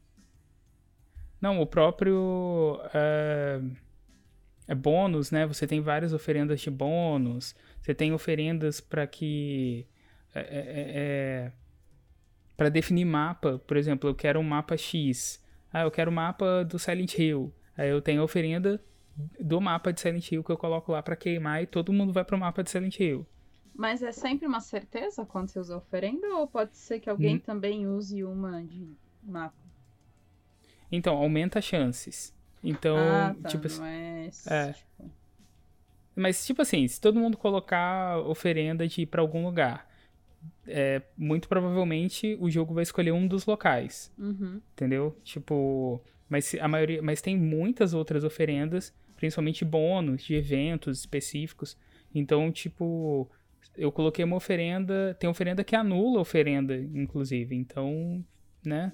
[1.40, 3.76] Não, o próprio uh,
[4.72, 5.46] é bônus, né?
[5.46, 7.54] Você tem várias oferendas de bônus.
[7.82, 9.86] Você tem oferendas para que
[10.34, 11.52] é, é, é, é
[12.56, 13.60] para definir mapa.
[13.68, 15.44] Por exemplo, eu quero um mapa X.
[15.74, 17.54] Ah, eu quero o mapa do Silent Hill.
[17.78, 18.82] Aí eu tenho a oferenda
[19.38, 22.24] do mapa de Silent Hill que eu coloco lá para queimar e todo mundo vai
[22.24, 23.28] pro mapa de Silent Hill.
[23.76, 27.36] Mas é sempre uma certeza quando você usa a oferenda ou pode ser que alguém
[27.36, 27.40] Hum.
[27.40, 28.88] também use uma de
[29.22, 29.54] mapa?
[30.90, 32.34] Então, aumenta as chances.
[32.64, 33.84] Então, ah, tá, tipo assim.
[33.84, 34.74] é, é.
[34.74, 35.12] tipo,
[36.16, 39.90] Mas, tipo assim, se todo mundo colocar oferenda de ir pra algum lugar,
[40.68, 44.62] é, muito provavelmente o jogo vai escolher um dos locais, uhum.
[44.74, 45.18] entendeu?
[45.24, 51.78] Tipo, mas a maioria, mas tem muitas outras oferendas, principalmente bônus de eventos específicos.
[52.14, 53.30] Então, tipo,
[53.76, 57.56] eu coloquei uma oferenda, tem oferenda que anula a oferenda, inclusive.
[57.56, 58.24] Então,
[58.66, 58.94] né?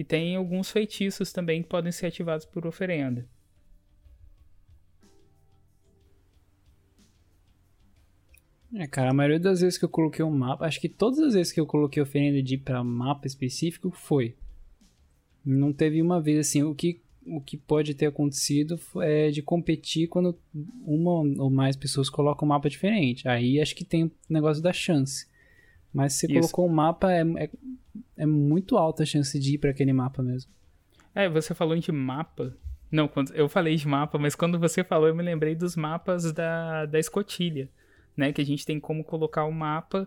[0.00, 3.28] E tem alguns feitiços também que podem ser ativados por oferenda.
[8.74, 11.34] É, cara, a maioria das vezes que eu coloquei um mapa, acho que todas as
[11.34, 14.34] vezes que eu coloquei oferenda de ir pra mapa específico foi.
[15.44, 20.08] Não teve uma vez assim, o que, o que pode ter acontecido é de competir
[20.08, 20.34] quando
[20.82, 23.28] uma ou mais pessoas colocam um mapa diferente.
[23.28, 25.28] Aí acho que tem o negócio da chance.
[25.92, 26.52] Mas se você Isso.
[26.52, 27.50] colocou um mapa, é, é,
[28.20, 30.52] é muito alta a chance de ir pra aquele mapa mesmo.
[31.14, 32.54] É, você falou de mapa.
[32.92, 36.30] Não, quando eu falei de mapa, mas quando você falou, eu me lembrei dos mapas
[36.30, 37.70] da, da escotilha,
[38.14, 38.30] né?
[38.30, 40.06] Que a gente tem como colocar o mapa,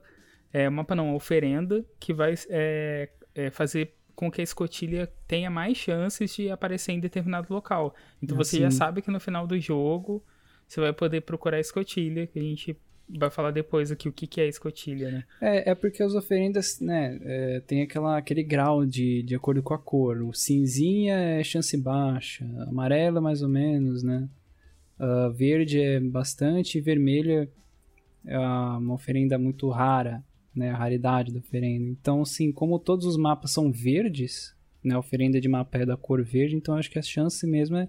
[0.52, 5.50] é, mapa não, a oferenda, que vai é, é, fazer com que a escotilha tenha
[5.50, 7.96] mais chances de aparecer em determinado local.
[8.22, 8.78] Então você já Assim.
[8.78, 10.24] sabe que no final do jogo
[10.68, 12.80] você vai poder procurar a escotilha, que a gente
[13.18, 15.24] vai falar depois aqui o que, que é escotilha, né?
[15.42, 19.74] É, é porque as oferendas, né, é, tem aquela, aquele grau de, de acordo com
[19.74, 20.22] a cor.
[20.22, 24.28] O cinzinha é chance baixa, amarelo mais ou menos, né?
[25.00, 27.50] Ah, verde é bastante e vermelho
[28.26, 30.24] é uma oferenda muito rara,
[30.56, 30.70] né?
[30.70, 31.90] A raridade da oferenda.
[31.90, 34.96] Então, assim, como todos os mapas são verdes, né?
[34.96, 37.88] A oferenda de mapa é da cor verde, então acho que a chance mesmo é...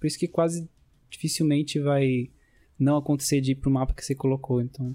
[0.00, 0.68] Por isso que quase
[1.08, 2.30] dificilmente vai
[2.78, 4.94] não acontecer de ir pro mapa que você colocou, então...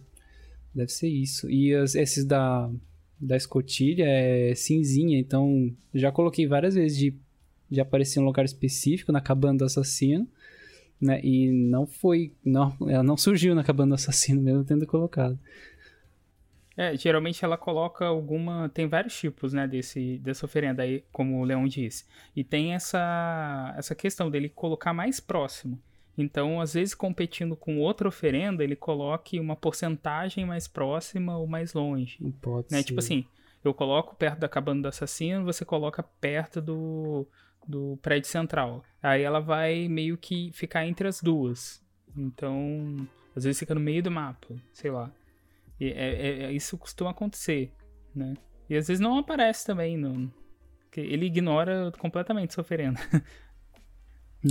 [0.74, 1.50] Deve ser isso.
[1.50, 2.72] E as- esses da,
[3.20, 7.14] da escotilha é cinzinha, então já coloquei várias vezes de,
[7.70, 10.26] de aparecer em um lugar específico na cabana do assassino,
[11.02, 11.20] né?
[11.26, 12.32] E não foi.
[12.42, 15.38] Não, ela não surgiu na cabana do assassino, mesmo tendo colocado.
[16.78, 18.70] É, geralmente ela coloca alguma.
[18.70, 22.06] Tem vários tipos, né, desse, dessa oferenda aí, como o Leão disse.
[22.34, 25.78] E tem essa, essa questão dele colocar mais próximo.
[26.18, 31.74] Então, às vezes, competindo com outra oferenda, ele coloque uma porcentagem mais próxima ou mais
[31.74, 32.18] longe.
[32.20, 32.80] Não pode Né?
[32.80, 32.84] ser.
[32.84, 33.26] Tipo assim,
[33.64, 37.26] eu coloco perto da cabana do assassino, você coloca perto do,
[37.68, 38.84] do prédio central.
[39.02, 41.82] Aí ela vai meio que ficar entre as duas.
[42.16, 45.10] Então, às vezes fica no meio do mapa, sei lá.
[45.80, 47.72] E é, é- é- isso costuma acontecer,
[48.14, 48.34] né?
[48.70, 50.32] E às vezes não aparece também, não.
[50.96, 53.00] Ele ignora completamente sua oferenda.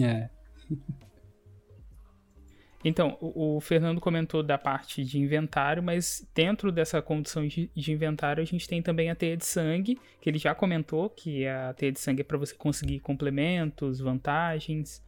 [0.00, 0.30] É.
[2.82, 7.92] Então, o, o Fernando comentou da parte de inventário, mas dentro dessa condição de, de
[7.92, 11.74] inventário a gente tem também a teia de sangue, que ele já comentou, que a
[11.74, 15.02] teia de sangue é para você conseguir complementos, vantagens,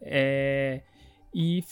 [0.00, 0.82] é,
[1.32, 1.62] e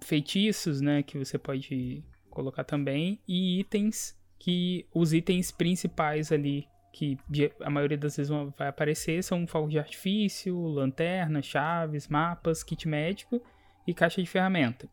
[0.00, 7.18] feitiços, né, que você pode colocar também, e itens, que os itens principais ali, que
[7.60, 13.42] a maioria das vezes vai aparecer, são fogo de artifício, lanterna, chaves, mapas, kit médico,
[13.88, 14.86] e caixa de ferramenta.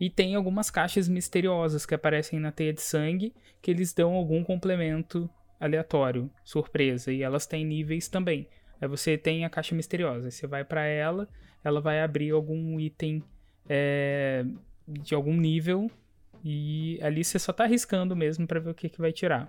[0.00, 3.32] E tem algumas caixas misteriosas que aparecem na teia de sangue
[3.62, 5.30] que eles dão algum complemento
[5.60, 8.48] aleatório, surpresa, e elas têm níveis também.
[8.80, 11.28] Aí você tem a caixa misteriosa, você vai para ela,
[11.62, 13.22] ela vai abrir algum item
[13.68, 14.44] é,
[14.88, 15.88] de algum nível
[16.44, 19.48] e ali você só tá arriscando mesmo para ver o que, que vai tirar.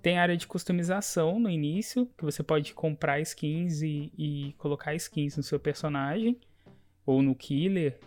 [0.00, 5.36] Tem área de customização no início, que você pode comprar skins e, e colocar skins
[5.36, 6.40] no seu personagem
[7.04, 7.98] ou no killer,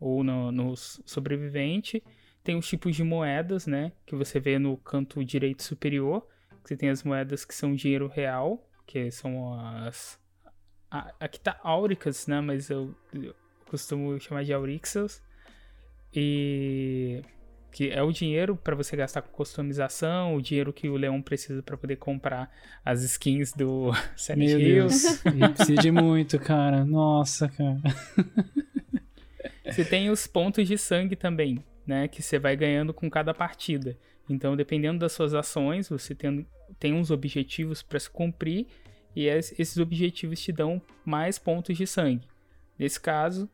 [0.00, 2.02] ou no, no sobrevivente.
[2.42, 3.92] Tem os tipos de moedas, né?
[4.04, 6.26] Que você vê no canto direito superior.
[6.64, 10.18] Você tem as moedas que são dinheiro real, que são as.
[10.90, 12.40] aqui tá áuricas, né?
[12.40, 13.34] Mas eu, eu
[13.66, 15.22] costumo chamar de aurixas.
[16.14, 17.22] E
[17.72, 21.62] que é o dinheiro para você gastar com customização, o dinheiro que o Leão precisa
[21.62, 22.52] para poder comprar
[22.84, 25.22] as skins do Silent Meu Hills.
[25.24, 26.84] Deus, precisa de muito, cara.
[26.84, 27.80] Nossa, cara.
[29.64, 33.96] Você tem os pontos de sangue também, né, que você vai ganhando com cada partida.
[34.28, 36.46] Então, dependendo das suas ações, você tem,
[36.78, 38.66] tem uns objetivos para se cumprir
[39.16, 42.28] e esses objetivos te dão mais pontos de sangue.
[42.78, 43.48] Nesse caso,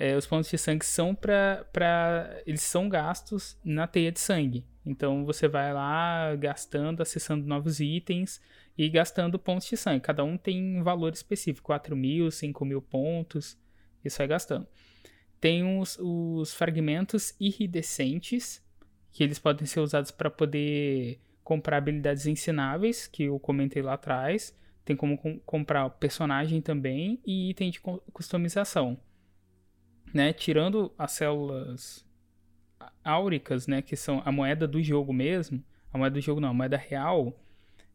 [0.00, 2.42] é, os pontos de sangue são para.
[2.46, 4.64] Eles são gastos na teia de sangue.
[4.84, 8.40] Então você vai lá gastando, acessando novos itens
[8.78, 10.00] e gastando pontos de sangue.
[10.00, 13.58] Cada um tem um valor específico: 4 mil, 5 mil pontos.
[14.02, 14.66] Isso vai gastando.
[15.38, 18.64] Tem os, os fragmentos iridescentes,
[19.12, 24.58] que eles podem ser usados para poder comprar habilidades ensináveis, que eu comentei lá atrás.
[24.82, 27.80] Tem como com, comprar personagem também e item de
[28.14, 28.98] customização
[30.12, 32.06] né, tirando as células
[33.04, 36.54] áuricas, né, que são a moeda do jogo mesmo, a moeda do jogo não, a
[36.54, 37.38] moeda real,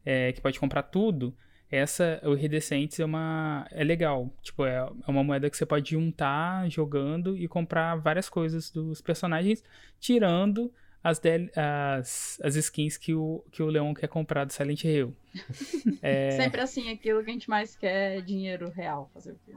[0.05, 1.36] é, que pode comprar tudo,
[1.70, 5.91] essa, o Iridescentes é uma, é legal, tipo, é, é uma moeda que você pode
[5.91, 9.63] juntar jogando e comprar várias coisas dos personagens,
[9.99, 10.72] tirando
[11.03, 11.22] as,
[11.55, 15.16] as, as skins que o, que o Leon quer comprar do Silent Hill.
[16.01, 16.32] é...
[16.32, 19.55] Sempre assim, aquilo que a gente mais quer é dinheiro real, fazer o quê?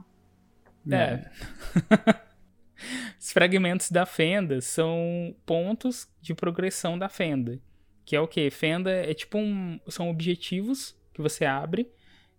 [0.90, 0.96] É.
[0.96, 2.20] é.
[3.18, 7.60] Os fragmentos da fenda são pontos de progressão da fenda.
[8.04, 8.50] Que é o que?
[8.50, 9.78] Fenda é tipo um.
[9.88, 11.90] São objetivos que você abre,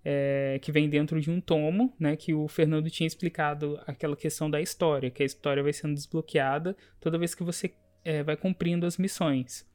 [0.03, 2.15] é, que vem dentro de um tomo, né?
[2.15, 6.75] Que o Fernando tinha explicado aquela questão da história, que a história vai sendo desbloqueada
[6.99, 7.73] toda vez que você
[8.03, 9.67] é, vai cumprindo as missões.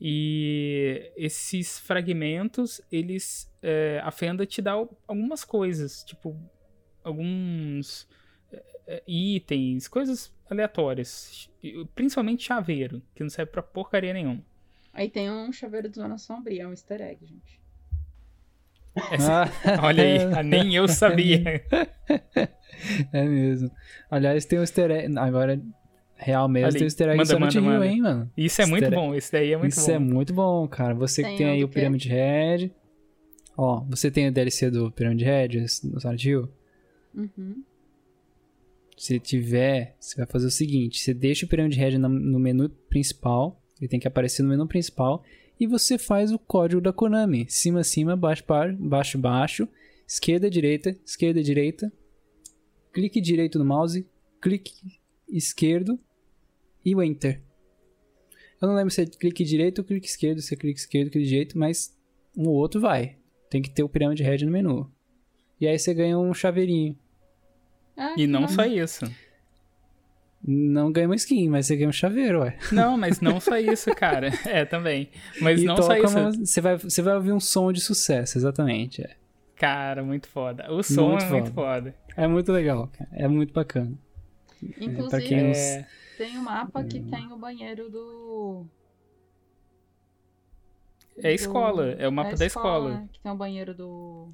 [0.00, 3.50] E esses fragmentos, eles.
[3.62, 4.72] É, a Fenda te dá
[5.06, 6.38] algumas coisas, tipo,
[7.02, 8.06] alguns
[9.06, 11.50] itens, coisas aleatórias.
[11.94, 14.42] Principalmente chaveiro, que não serve pra porcaria nenhuma.
[14.92, 17.60] Aí tem um chaveiro de Zona Sombria, é um easter egg, gente.
[19.10, 19.50] Essa,
[19.82, 21.64] olha aí, nem eu sabia.
[23.12, 23.70] É mesmo.
[24.10, 25.18] Aliás, tem um easter egg.
[25.18, 25.60] Agora,
[26.16, 27.86] real mesmo, Ali, tem um easter egg manda, manda, manda.
[27.86, 28.30] hein, mano?
[28.36, 29.84] Isso é muito bom, esse daí é muito Isso bom.
[29.84, 30.94] Isso é muito bom, cara.
[30.94, 32.72] Você tem que tem aí o Pyramid Head.
[33.56, 36.48] Ó, você tem o DLC do Pyramid Head no Silent Hill?
[37.14, 37.62] Uhum.
[38.96, 43.60] Se tiver, você vai fazer o seguinte: você deixa o Pyramid Head no menu principal,
[43.80, 45.22] ele tem que aparecer no menu principal,
[45.58, 48.44] e você faz o código da Konami: cima, cima, baixo,
[48.78, 49.68] baixo, baixo,
[50.06, 51.92] esquerda, direita, esquerda, direita,
[52.92, 54.06] clique direito no mouse,
[54.40, 54.72] clique
[55.28, 55.98] esquerdo
[56.84, 57.42] e o Enter.
[58.60, 61.28] Eu não lembro se é clique direito ou clique esquerdo, se é clique esquerdo, clique
[61.28, 61.94] direito, mas
[62.36, 63.18] um ou outro vai.
[63.50, 64.90] Tem que ter o Pyramid Head no menu.
[65.60, 66.98] E aí você ganha um chaveirinho.
[67.96, 69.04] Ah, e não só isso.
[70.46, 72.58] Não ganha uma skin, mas você ganha um chaveiro, ué.
[72.70, 74.30] Não, mas não só isso, cara.
[74.44, 75.08] É, também.
[75.40, 76.18] Mas e não só isso.
[76.18, 79.02] Uma, você, vai, você vai ouvir um som de sucesso, exatamente.
[79.02, 79.16] É.
[79.56, 80.70] Cara, muito foda.
[80.70, 81.40] O som muito é foda.
[81.40, 81.94] muito foda.
[82.14, 83.10] É muito legal, cara.
[83.12, 83.96] É muito bacana.
[84.78, 85.86] Inclusive, é, é...
[86.18, 88.66] tem um mapa que tem o banheiro do.
[91.16, 92.90] É a escola, é o mapa é da escola.
[92.90, 93.08] escola.
[93.12, 94.28] Que tem o banheiro do.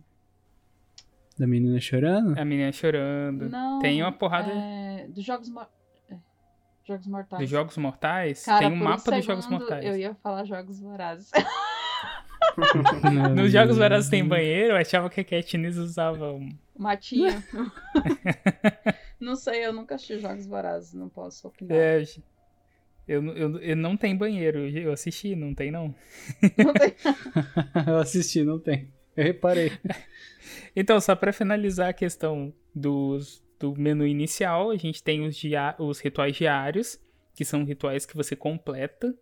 [1.41, 2.39] Da menina chorando?
[2.39, 3.49] A menina chorando.
[3.49, 4.53] Não, tem uma porrada.
[4.53, 5.63] É, dos jogos, mo...
[6.11, 6.17] É,
[6.87, 7.41] jogos mortais.
[7.41, 8.45] Dos jogos mortais?
[8.45, 9.87] Cara, tem um mapa um dos jogos mortais.
[9.87, 11.31] Eu ia falar jogos vorazes.
[13.35, 16.55] Nos jogos vorazes tem banheiro, eu achava que a Katniss usava um.
[16.79, 17.33] Matinho.
[19.19, 21.77] Não sei, eu nunca assisti Jogos Vorazes, não posso opinar.
[21.77, 22.03] É,
[23.07, 25.95] eu, eu, eu não tem banheiro, eu assisti, não tem não.
[26.57, 26.95] Não tem.
[27.87, 28.91] eu assisti, não tem.
[29.15, 29.73] Eu reparei.
[30.75, 35.75] Então, só pra finalizar a questão dos, do menu inicial, a gente tem os, dia,
[35.79, 37.01] os rituais diários,
[37.35, 39.15] que são rituais que você completa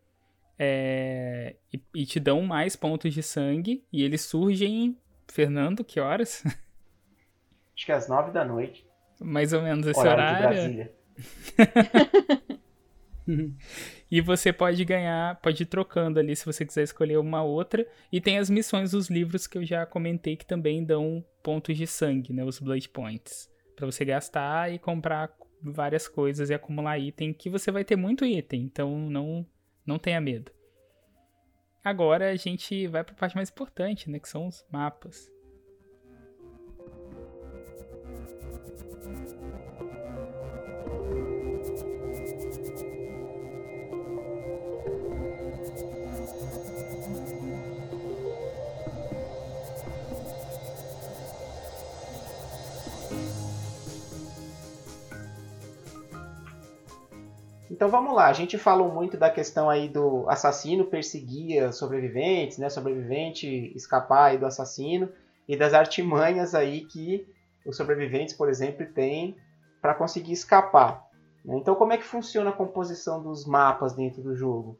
[0.58, 4.98] é, e, e te dão mais pontos de sangue, e eles surgem,
[5.30, 6.42] Fernando, que horas?
[7.74, 8.86] Acho que é às nove da noite.
[9.20, 10.58] Mais ou menos esse Horário de horário.
[10.58, 10.98] Brasília.
[14.10, 17.86] E você pode ganhar, pode ir trocando ali se você quiser escolher uma outra.
[18.10, 21.86] E tem as missões dos livros que eu já comentei que também dão pontos de
[21.86, 22.42] sangue, né?
[22.42, 23.50] Os Blood Points.
[23.76, 25.30] Pra você gastar e comprar
[25.62, 29.46] várias coisas e acumular item, que você vai ter muito item, então não,
[29.84, 30.50] não tenha medo.
[31.84, 34.18] Agora a gente vai pra parte mais importante, né?
[34.18, 35.30] Que são os mapas.
[57.78, 62.68] Então vamos lá, a gente falou muito da questão aí do assassino perseguir sobreviventes, né?
[62.68, 65.08] Sobrevivente escapar aí do assassino
[65.46, 67.24] e das artimanhas aí que
[67.64, 69.36] os sobreviventes, por exemplo, têm
[69.80, 71.06] para conseguir escapar.
[71.44, 71.56] né?
[71.56, 74.76] Então como é que funciona a composição dos mapas dentro do jogo?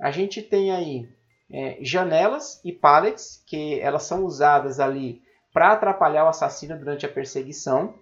[0.00, 1.08] A gente tem aí
[1.50, 5.20] é, janelas e pallets que elas são usadas ali
[5.52, 7.98] para atrapalhar o assassino durante a perseguição.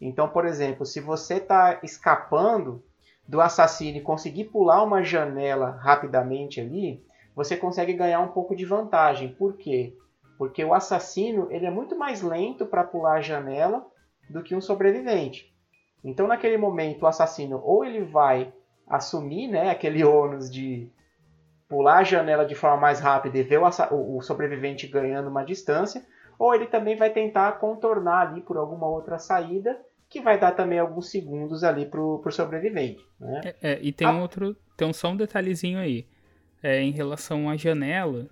[0.00, 2.84] Então, por exemplo, se você está escapando
[3.30, 7.00] do assassino conseguir pular uma janela rapidamente ali,
[7.32, 9.28] você consegue ganhar um pouco de vantagem.
[9.36, 9.94] Por quê?
[10.36, 13.86] Porque o assassino ele é muito mais lento para pular a janela
[14.28, 15.46] do que um sobrevivente.
[16.02, 18.52] Então, naquele momento, o assassino ou ele vai
[18.88, 20.90] assumir né, aquele ônus de
[21.68, 26.04] pular a janela de forma mais rápida e ver o- o sobrevivente ganhando uma distância,
[26.36, 29.80] ou ele também vai tentar contornar ali por alguma outra saída
[30.10, 33.00] que vai dar também alguns segundos ali pro, pro sobrevivente.
[33.18, 33.40] Né?
[33.44, 34.12] É, é, e tem Ah.
[34.12, 36.04] um outro, tem só um detalhezinho aí.
[36.62, 38.28] É, em relação à janela,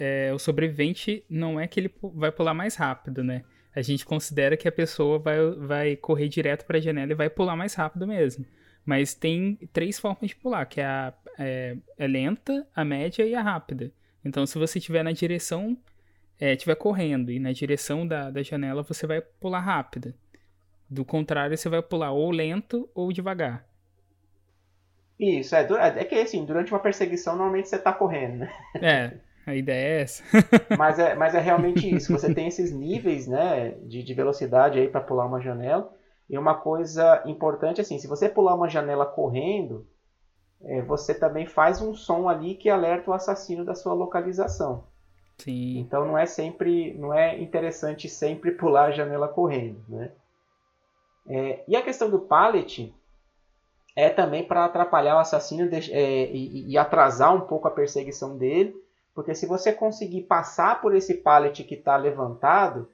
[0.00, 3.44] é, o sobrevivente não é que ele vai pular mais rápido, né?
[3.76, 7.30] A gente considera que a pessoa vai, vai correr direto para a janela e vai
[7.30, 8.44] pular mais rápido mesmo.
[8.84, 13.34] Mas tem três formas de pular, que é a é, é lenta, a média e
[13.34, 13.92] a rápida.
[14.24, 15.78] Então, se você estiver na direção,
[16.40, 20.16] é, estiver correndo e na direção da, da janela, você vai pular rápida.
[20.90, 23.66] Do contrário, você vai pular ou lento ou devagar.
[25.18, 28.52] Isso, é, du- é que assim, durante uma perseguição normalmente você está correndo, né?
[28.80, 30.22] É, a ideia é essa.
[30.70, 32.10] Mas é, mas é realmente isso.
[32.12, 35.92] Você tem esses níveis né, de, de velocidade aí para pular uma janela.
[36.28, 39.86] E uma coisa importante assim, se você pular uma janela correndo,
[40.62, 44.84] é, você também faz um som ali que alerta o assassino da sua localização.
[45.38, 45.90] Sim.
[45.90, 50.12] Então não é sempre, não é interessante sempre pular a janela correndo, né?
[51.28, 52.94] É, e a questão do pallet
[53.94, 58.36] é também para atrapalhar o assassino deix- é, e, e atrasar um pouco a perseguição
[58.38, 58.74] dele,
[59.14, 62.88] porque se você conseguir passar por esse pallet que está levantado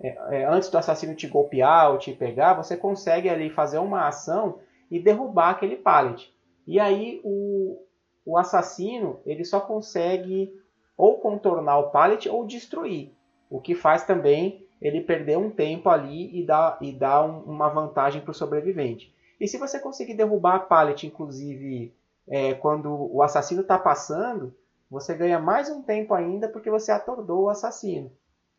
[0.00, 4.06] é, é, antes do assassino te golpear ou te pegar, você consegue ali fazer uma
[4.08, 4.60] ação
[4.90, 6.32] e derrubar aquele pallet.
[6.66, 7.82] E aí o,
[8.24, 10.52] o assassino ele só consegue
[10.96, 13.12] ou contornar o pallet ou destruir.
[13.50, 17.68] O que faz também ele perder um tempo ali e dar, e dar um- uma
[17.68, 19.12] vantagem para o sobrevivente.
[19.40, 21.94] E se você conseguir derrubar a pallet, inclusive
[22.28, 24.54] é, quando o assassino está passando,
[24.90, 28.10] você ganha mais um tempo ainda porque você atordou o assassino.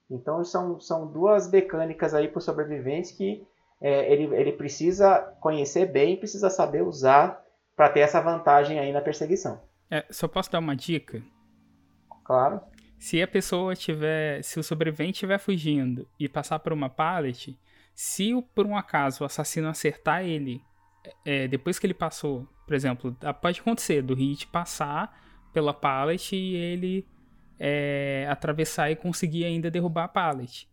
[0.09, 3.45] Então são, são duas mecânicas aí para os sobreviventes que
[3.81, 7.43] é, ele, ele precisa conhecer bem, precisa saber usar
[7.75, 9.61] para ter essa vantagem aí na perseguição.
[9.89, 11.21] É, só posso dar uma dica?
[12.23, 12.59] Claro.
[12.99, 14.43] Se a pessoa tiver.
[14.43, 17.57] Se o sobrevivente estiver fugindo e passar por uma pallet,
[17.95, 20.61] se por um acaso o assassino acertar ele
[21.25, 26.55] é, depois que ele passou, por exemplo, pode acontecer do hit passar pela pallet e
[26.55, 27.07] ele
[27.57, 30.69] é, atravessar e conseguir ainda derrubar a pallet.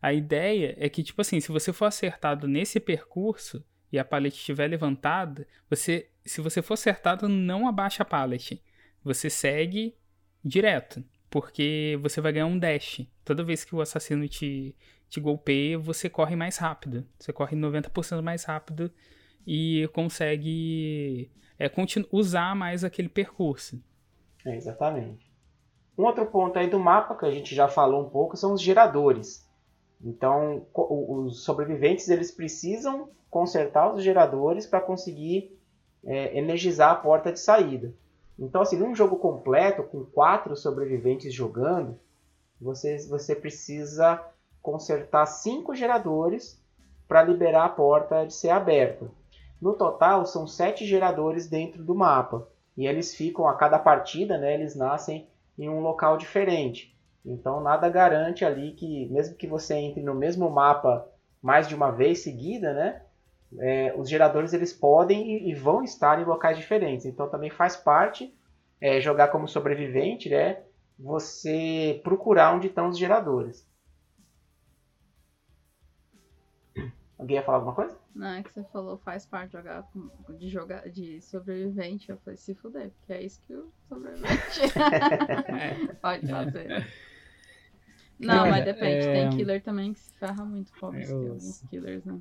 [0.00, 4.36] A ideia é que, tipo assim, se você for acertado nesse percurso e a pallet
[4.36, 8.62] estiver levantada, você, se você for acertado, não abaixa a pallet.
[9.02, 9.96] Você segue
[10.44, 13.06] direto, porque você vai ganhar um dash.
[13.24, 14.74] Toda vez que o assassino te,
[15.08, 17.06] te golpeia, você corre mais rápido.
[17.18, 18.90] Você corre 90% mais rápido
[19.46, 21.70] e consegue é,
[22.10, 23.82] usar mais aquele percurso.
[24.44, 25.32] É, exatamente.
[25.96, 28.60] Um outro ponto aí do mapa que a gente já falou um pouco são os
[28.60, 29.48] geradores.
[30.02, 35.58] Então, os sobreviventes eles precisam consertar os geradores para conseguir
[36.04, 37.94] é, energizar a porta de saída.
[38.38, 41.98] Então, assim, num jogo completo, com quatro sobreviventes jogando,
[42.60, 44.20] você, você precisa
[44.60, 46.60] consertar cinco geradores
[47.06, 49.06] para liberar a porta de ser aberta.
[49.60, 52.48] No total, são sete geradores dentro do mapa.
[52.76, 56.94] E eles ficam, a cada partida, né, eles nascem em um local diferente.
[57.24, 61.08] Então, nada garante ali que, mesmo que você entre no mesmo mapa
[61.40, 63.02] mais de uma vez seguida, né,
[63.58, 67.06] é, os geradores eles podem e, e, vão estar em locais diferentes.
[67.06, 68.34] Então, também faz parte
[68.80, 70.62] é, jogar como sobrevivente, né,
[70.98, 73.66] você procurar onde estão os geradores.
[77.18, 77.96] Alguém ia falar alguma coisa?
[78.14, 79.88] Não, é que você falou faz parte de jogar,
[80.28, 82.10] de jogar de sobrevivente.
[82.10, 84.60] Eu falei, se fuder, porque é isso que o sobrevivente
[86.02, 86.86] pode fazer.
[88.18, 89.06] Não, mas depende.
[89.06, 89.28] É...
[89.28, 91.32] Tem killer também que se ferra muito com eu...
[91.32, 92.20] alguns killers, né?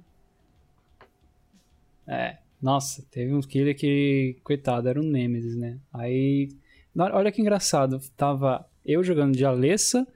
[2.07, 2.37] É.
[2.61, 5.77] Nossa, teve uns killer que, coitado, era um Nemesis, né?
[5.93, 6.49] Aí.
[6.95, 7.99] Olha que engraçado.
[8.15, 10.07] Tava eu jogando de Alessa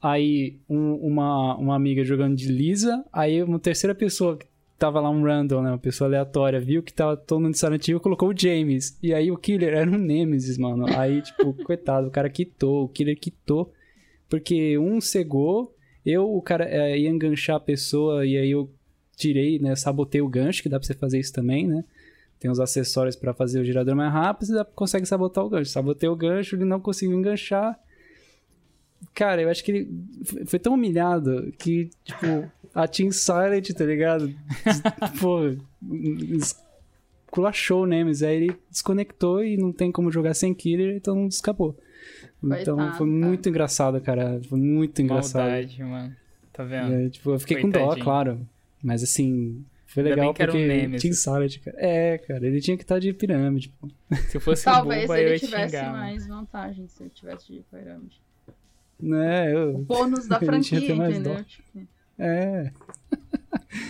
[0.00, 4.46] aí um, uma, uma amiga jogando de Lisa, aí uma terceira pessoa que
[4.78, 8.00] tava lá um random, né, uma pessoa aleatória, viu que tava todo mundo Silent Hill,
[8.00, 12.10] colocou o James, e aí o killer era um Nemesis, mano, aí tipo, coitado, o
[12.10, 13.72] cara quitou, o killer quitou,
[14.28, 15.74] porque um cegou,
[16.06, 18.70] eu, o cara é, ia enganchar a pessoa, e aí eu
[19.18, 21.84] tirei, né, sabotei o gancho, que dá pra você fazer isso também, né,
[22.38, 25.72] tem os acessórios para fazer o girador mais rápido, você consegue sabotar o gancho.
[25.72, 27.76] Sabotei o gancho, ele não conseguiu enganchar,
[29.14, 29.88] Cara, eu acho que ele
[30.46, 34.32] foi tão humilhado que, tipo, a Team Silent, tá ligado?
[35.20, 35.56] Pô,
[37.30, 38.22] culachou o Nemesis.
[38.22, 41.76] Aí ele desconectou e não tem como jogar sem killer, então não escapou.
[42.42, 43.50] Então foi muito cara.
[43.50, 44.40] engraçado, cara.
[44.48, 45.50] Foi muito engraçado.
[45.50, 46.16] Maldade, mano.
[46.52, 46.94] Tá vendo?
[46.94, 47.90] É, tipo, eu fiquei Coitadinho.
[47.90, 48.40] com dó, claro.
[48.82, 51.76] Mas assim, foi legal porque um Team Silent, cara.
[51.80, 53.88] É, cara, ele tinha que estar de pirâmide, pô.
[54.28, 57.52] Se eu fosse Talvez um boba, ele eu tivesse xingar, mais vantagem se ele tivesse
[57.52, 58.20] de pirâmide.
[59.00, 59.76] Né, eu...
[59.76, 61.42] O bônus da franquia, entendeu?
[61.42, 61.88] Tipo...
[62.18, 62.70] É.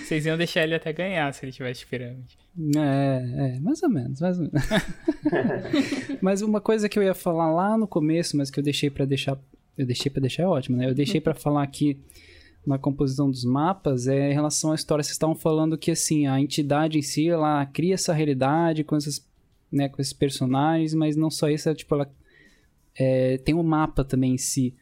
[0.05, 2.39] Vocês iam deixar ele até ganhar se ele tivesse pirâmide.
[2.76, 4.68] É, é, mais ou menos, mais ou menos.
[6.22, 9.05] mas uma coisa que eu ia falar lá no começo, mas que eu deixei para
[9.05, 9.36] deixar,
[9.76, 10.89] eu deixei para deixar é ótimo, né?
[10.89, 11.99] Eu deixei para falar aqui
[12.69, 15.03] na composição dos mapas é em relação à história.
[15.03, 19.27] Vocês estavam falando que assim a entidade em si ela cria essa realidade com esses,
[19.73, 22.11] né, com esses personagens, mas não só isso, é, tipo ela
[22.95, 24.75] é, tem um mapa também em si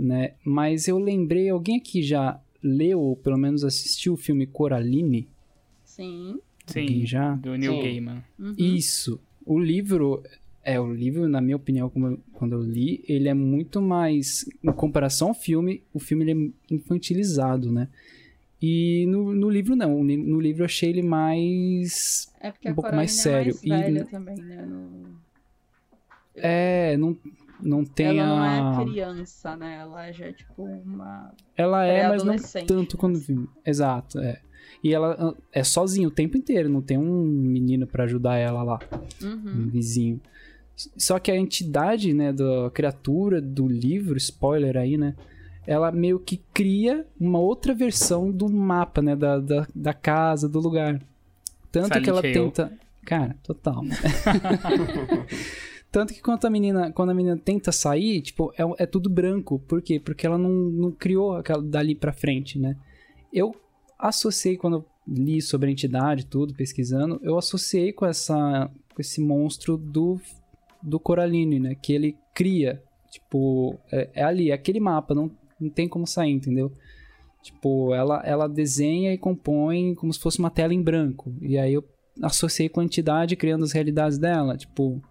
[0.00, 0.32] né?
[0.44, 5.28] Mas eu lembrei, alguém aqui já leu ou pelo menos assistiu o filme Coraline?
[5.84, 6.40] Sim.
[6.66, 7.34] Sim, já?
[7.34, 7.82] do Neil Sim.
[7.82, 8.24] Gaiman.
[8.38, 8.54] Uhum.
[8.56, 9.20] Isso.
[9.44, 10.22] O livro,
[10.70, 14.72] é, o livro, na minha opinião, eu, quando eu li, ele é muito mais, em
[14.72, 17.88] comparação ao filme, o filme é infantilizado, né?
[18.62, 22.94] E no, no livro não, no livro eu achei ele mais é porque um pouco
[22.94, 23.56] mais sério.
[23.64, 24.66] É mais velha e, também, né?
[24.66, 25.18] No...
[26.36, 27.16] É, não,
[27.62, 28.72] não tem ela a...
[28.74, 29.78] não é criança, né?
[29.80, 31.32] Ela já é tipo uma.
[31.56, 33.48] Ela é, mas não tanto quando vi.
[33.64, 34.40] Exato, é.
[34.84, 38.62] E ela ah, é sozinha o tempo inteiro, não tem um menino para ajudar ela
[38.62, 38.78] lá.
[39.22, 39.64] Uhum.
[39.64, 40.20] Um vizinho.
[40.96, 45.14] Só que a entidade, né, da criatura do livro, spoiler aí, né?
[45.66, 49.14] Ela meio que cria uma outra versão do mapa, né?
[49.14, 51.00] Da, da, da casa, do lugar.
[51.70, 52.32] Tanto Silent que ela Hill.
[52.32, 52.72] tenta.
[53.04, 53.82] Cara, total.
[55.92, 59.58] Tanto que quando a menina, quando a menina tenta sair, tipo, é, é tudo branco.
[59.58, 59.98] Por quê?
[59.98, 62.76] Porque ela não, não criou aquela dali pra frente, né?
[63.32, 63.54] Eu
[63.98, 69.20] associei, quando eu li sobre a entidade tudo, pesquisando, eu associei com essa com esse
[69.20, 70.20] monstro do,
[70.82, 71.74] do Coraline, né?
[71.74, 75.30] Que ele cria, tipo, é, é ali, é aquele mapa, não,
[75.60, 76.72] não tem como sair, entendeu?
[77.42, 81.34] Tipo, ela, ela desenha e compõe como se fosse uma tela em branco.
[81.40, 81.84] E aí eu
[82.22, 84.56] associei com a entidade criando as realidades dela.
[84.56, 85.02] Tipo,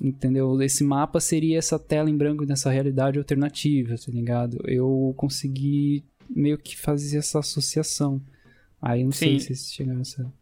[0.00, 0.60] Entendeu?
[0.62, 4.58] Esse mapa seria essa tela em branco dessa realidade alternativa, tá ligado?
[4.66, 8.22] Eu consegui meio que fazer essa associação.
[8.80, 9.38] Aí não Sim.
[9.38, 10.32] sei se a essa.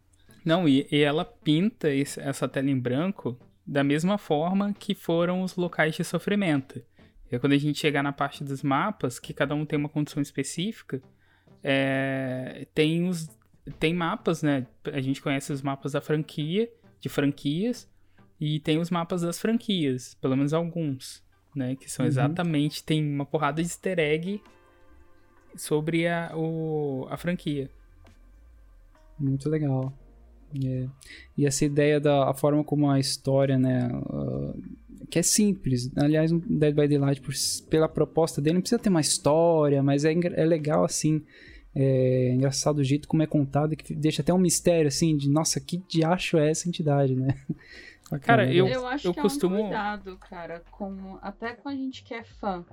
[0.45, 3.37] Não, e, e ela pinta esse, essa tela em branco
[3.71, 6.83] da mesma forma que foram os locais de sofrimento.
[7.31, 10.21] E quando a gente chegar na parte dos mapas, que cada um tem uma condição
[10.21, 11.01] específica,
[11.63, 13.29] é, tem os
[13.79, 14.67] tem mapas, né?
[14.91, 16.69] A gente conhece os mapas da franquia,
[16.99, 17.89] de franquias,
[18.37, 21.23] e tem os mapas das franquias, pelo menos alguns,
[21.55, 21.77] né?
[21.77, 22.09] Que são uhum.
[22.09, 22.83] exatamente.
[22.83, 24.43] Tem uma porrada de easter egg
[25.55, 27.69] sobre a, o, a franquia.
[29.17, 29.93] Muito legal.
[30.65, 30.87] É.
[31.37, 33.89] E essa ideia da a forma como a história, né?
[33.93, 34.59] Uh,
[35.09, 35.91] que é simples.
[35.97, 37.33] Aliás, um Dead by Daylight, por,
[37.69, 41.21] pela proposta dele, não precisa ter uma história, mas é, é legal assim.
[41.73, 45.59] É engraçado o jeito como é contado, que deixa até um mistério assim de nossa,
[45.59, 47.35] que diacho é essa entidade, né?
[48.23, 51.75] Cara, eu, Eu acho eu que costumo- é um cuidado, cara, com até com a
[51.75, 52.65] gente que é fã,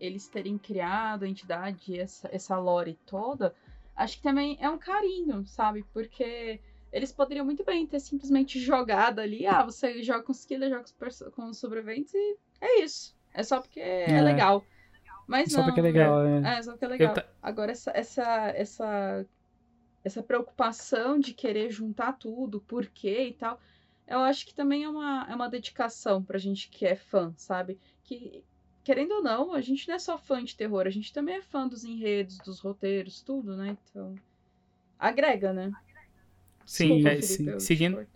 [0.00, 3.54] eles terem criado a entidade, essa, essa lore toda,
[3.94, 5.84] acho que também é um carinho, sabe?
[5.92, 6.58] Porque
[6.92, 11.30] eles poderiam muito bem ter simplesmente jogado ali, ah, você joga com os killers, joga
[11.32, 13.14] com sobreviventes e é isso.
[13.34, 14.22] É só porque é, É.
[14.22, 14.64] legal.
[15.26, 16.58] Mas Só não, porque é legal, é.
[16.58, 17.14] é, só porque é legal.
[17.14, 19.26] ta- Agora, essa, essa, essa,
[20.04, 23.60] essa preocupação de querer juntar tudo, por quê e tal,
[24.06, 27.78] eu acho que também é uma, é uma dedicação pra gente que é fã, sabe?
[28.04, 28.44] Que,
[28.84, 31.42] querendo ou não, a gente não é só fã de terror, a gente também é
[31.42, 33.76] fã dos enredos, dos roteiros, tudo, né?
[33.90, 34.14] Então,
[34.98, 35.72] agrega, né?
[36.66, 38.06] Sim, Desculpa, é, Felipe, te seguindo.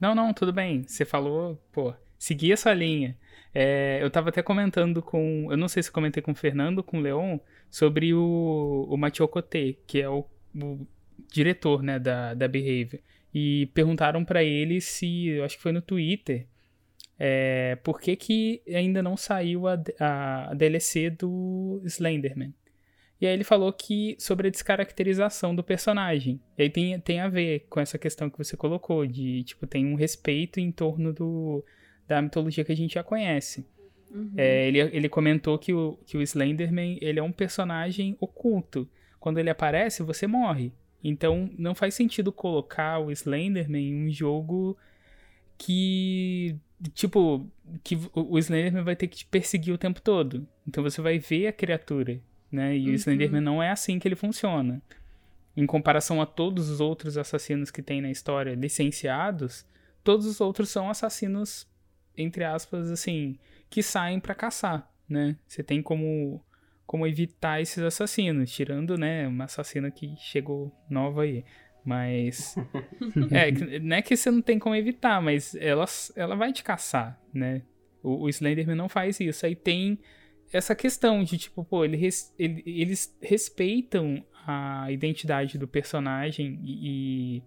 [0.00, 0.82] Não, não, tudo bem.
[0.82, 3.16] Você falou, pô, segui essa linha.
[3.54, 5.48] É, eu tava até comentando com.
[5.50, 7.38] Eu não sei se comentei com o Fernando, com o Leon,
[7.70, 10.24] sobre o, o Mathieu Coté, que é o,
[10.56, 10.86] o
[11.30, 13.00] diretor, né, da, da Behavior.
[13.34, 15.28] E perguntaram pra ele se.
[15.28, 16.46] Eu acho que foi no Twitter.
[17.18, 22.54] É, por que, que ainda não saiu a, a, a DLC do Slenderman?
[23.20, 26.40] E aí ele falou que sobre a descaracterização do personagem.
[26.56, 29.84] E aí tem, tem a ver com essa questão que você colocou, de, tipo, tem
[29.86, 31.64] um respeito em torno do,
[32.06, 33.66] da mitologia que a gente já conhece.
[34.10, 34.32] Uhum.
[34.36, 38.88] É, ele, ele comentou que o, que o Slenderman, ele é um personagem oculto.
[39.18, 40.72] Quando ele aparece, você morre.
[41.02, 44.76] Então, não faz sentido colocar o Slenderman em um jogo
[45.56, 46.56] que,
[46.94, 47.48] tipo,
[47.82, 50.46] que o o Slenderman vai ter que te perseguir o tempo todo.
[50.66, 52.20] Então, você vai ver a criatura,
[52.50, 52.76] né?
[52.76, 52.92] E Uhum.
[52.92, 54.82] o Slenderman não é assim que ele funciona.
[55.56, 59.66] Em comparação a todos os outros assassinos que tem na história licenciados,
[60.04, 61.66] todos os outros são assassinos,
[62.16, 63.36] entre aspas, assim,
[63.68, 65.36] que saem pra caçar, né?
[65.46, 66.42] Você tem como
[66.86, 71.44] como evitar esses assassinos, tirando, né, uma assassina que chegou nova aí.
[71.84, 72.56] Mas
[73.30, 75.84] é, que- não é que você não tem como evitar, mas ela,
[76.16, 77.60] ela vai te caçar, né?
[78.02, 79.44] O, o Slenderman não faz isso.
[79.44, 79.98] Aí tem
[80.52, 87.36] essa questão de tipo, pô, ele res- ele- eles respeitam a identidade do personagem e,
[87.38, 87.42] e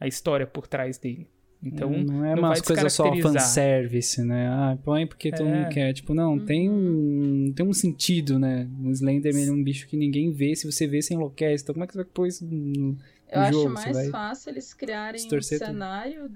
[0.00, 1.26] a história por trás dele.
[1.62, 3.42] Então, não é não umas vai coisas só descaracterizar.
[3.42, 4.46] fanservice, né?
[4.48, 5.52] Ah, põe porque todo É.
[5.52, 5.92] mundo quer.
[5.92, 8.68] Tipo, não, tem, um, tem um sentido, né?
[8.84, 10.54] O Slenderman é um bicho que ninguém vê.
[10.54, 11.64] Se você vê, você enlouquece.
[11.64, 12.96] Então, como é que você vai pôr isso no
[13.28, 13.68] Eu no acho jogo?
[13.70, 14.08] Você mais vai...
[14.10, 16.30] fácil eles criarem um cenário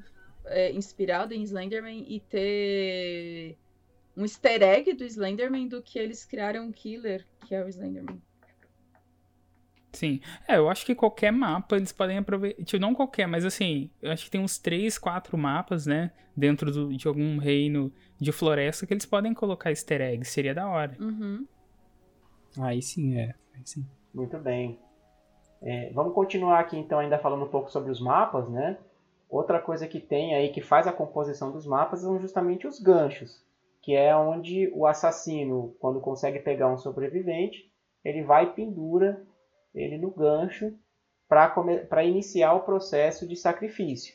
[0.47, 3.57] é, inspirado em Slenderman e ter
[4.17, 8.21] um easter egg do Slenderman do que eles criarem um killer, que é o Slenderman.
[9.93, 10.21] Sim.
[10.49, 12.65] É, eu acho que qualquer mapa eles podem aproveitar.
[12.65, 16.11] Tipo, não qualquer, mas assim, eu acho que tem uns 3, 4 mapas, né?
[16.35, 20.31] Dentro do- de algum reino de floresta que eles podem colocar easter eggs.
[20.33, 20.97] Seria da hora.
[20.99, 21.47] Uhum.
[22.59, 23.35] Aí sim, é.
[23.55, 23.87] Aí sim.
[24.15, 24.79] Muito bem.
[25.61, 28.79] É, vamos continuar aqui então ainda falando um pouco sobre os mapas, né?
[29.29, 33.43] Outra coisa que tem aí que faz a composição dos mapas são justamente os ganchos,
[33.83, 37.71] que é onde o assassino, quando consegue pegar um sobrevivente,
[38.05, 39.27] ele vai pendura
[39.75, 40.73] ele no gancho
[41.29, 44.15] para iniciar o processo de sacrifício.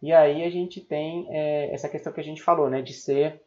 [0.00, 3.42] E aí a gente tem é, essa questão que a gente falou, né, de ser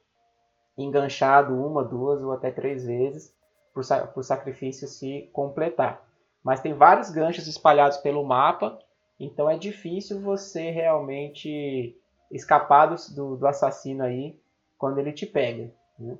[0.77, 3.33] enganchado uma, duas ou até três vezes
[3.73, 6.03] para o sacrifício se completar.
[6.43, 8.79] Mas tem vários ganchos espalhados pelo mapa,
[9.19, 11.95] então é difícil você realmente
[12.31, 14.35] escapar do, do assassino aí
[14.77, 15.71] quando ele te pega.
[15.99, 16.17] Né?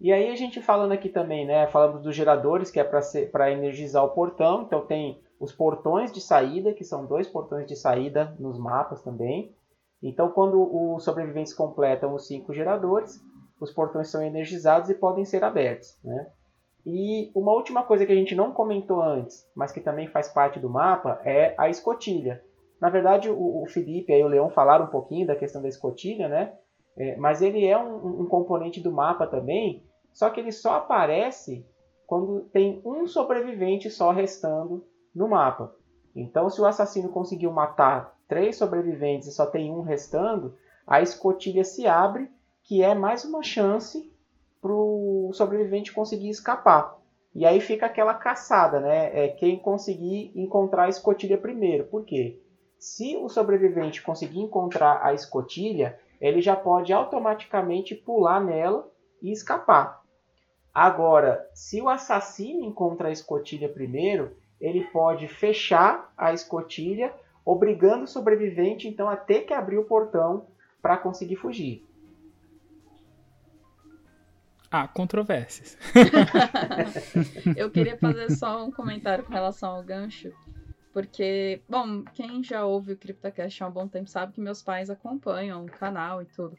[0.00, 4.04] E aí a gente falando aqui também, né, falamos dos geradores, que é para energizar
[4.04, 8.58] o portão, então tem os portões de saída, que são dois portões de saída nos
[8.58, 9.54] mapas também.
[10.02, 13.18] Então quando os sobreviventes completam os cinco geradores,
[13.60, 15.98] os portões são energizados e podem ser abertos.
[16.04, 16.30] Né?
[16.84, 20.60] E uma última coisa que a gente não comentou antes, mas que também faz parte
[20.60, 22.44] do mapa, é a escotilha.
[22.80, 26.28] Na verdade, o, o Felipe e o Leão falaram um pouquinho da questão da escotilha,
[26.28, 26.54] né?
[26.96, 31.66] É, mas ele é um, um, componente do mapa também, só que ele só aparece
[32.06, 35.74] quando tem um sobrevivente só restando no mapa.
[36.14, 41.64] Então, se o assassino conseguiu matar três sobreviventes e só tem um restando, a escotilha
[41.64, 42.30] se abre,
[42.62, 44.10] que é mais uma chance
[44.60, 46.96] para o sobrevivente conseguir escapar.
[47.34, 49.26] E aí fica aquela caçada, né?
[49.26, 51.84] É quem conseguir encontrar a escotilha primeiro.
[51.84, 52.40] Por quê?
[52.78, 58.90] Se o sobrevivente conseguir encontrar a escotilha, ele já pode automaticamente pular nela
[59.22, 60.02] e escapar.
[60.72, 68.08] Agora, se o assassino encontra a escotilha primeiro, ele pode fechar a escotilha, obrigando o
[68.08, 70.46] sobrevivente então a ter que abrir o portão
[70.82, 71.86] para conseguir fugir.
[74.70, 75.78] Há controvérsias.
[77.56, 80.32] Eu queria fazer só um comentário com relação ao gancho.
[80.96, 84.88] Porque, bom, quem já ouve o CryptoCast há um bom tempo sabe que meus pais
[84.88, 86.56] acompanham o canal e tudo.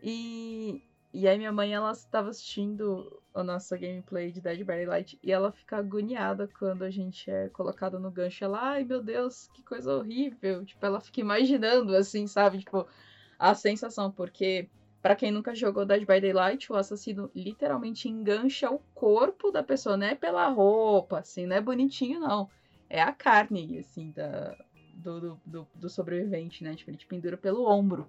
[0.00, 0.80] E,
[1.12, 5.32] e aí minha mãe, ela estava assistindo a nossa gameplay de Dead by Daylight e
[5.32, 8.44] ela fica agoniada quando a gente é colocado no gancho.
[8.44, 10.64] Ela, ai meu Deus, que coisa horrível.
[10.64, 12.60] Tipo, ela fica imaginando, assim, sabe?
[12.60, 12.86] Tipo,
[13.36, 14.68] a sensação, porque
[15.02, 19.96] Pra quem nunca jogou Dead by Daylight, o assassino literalmente engancha o corpo da pessoa,
[19.96, 22.48] não é pela roupa, assim, não é bonitinho, não.
[22.88, 24.56] É a carne, assim, da,
[24.94, 26.74] do, do, do, do sobrevivente, né?
[26.74, 28.08] Tipo, ele te pendura pelo ombro.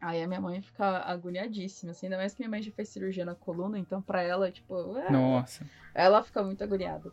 [0.00, 3.24] Aí a minha mãe fica agoniadíssima, assim, ainda mais que minha mãe já fez cirurgia
[3.24, 5.64] na coluna, então pra ela, tipo, é, Nossa.
[5.94, 7.10] ela fica muito agoniada.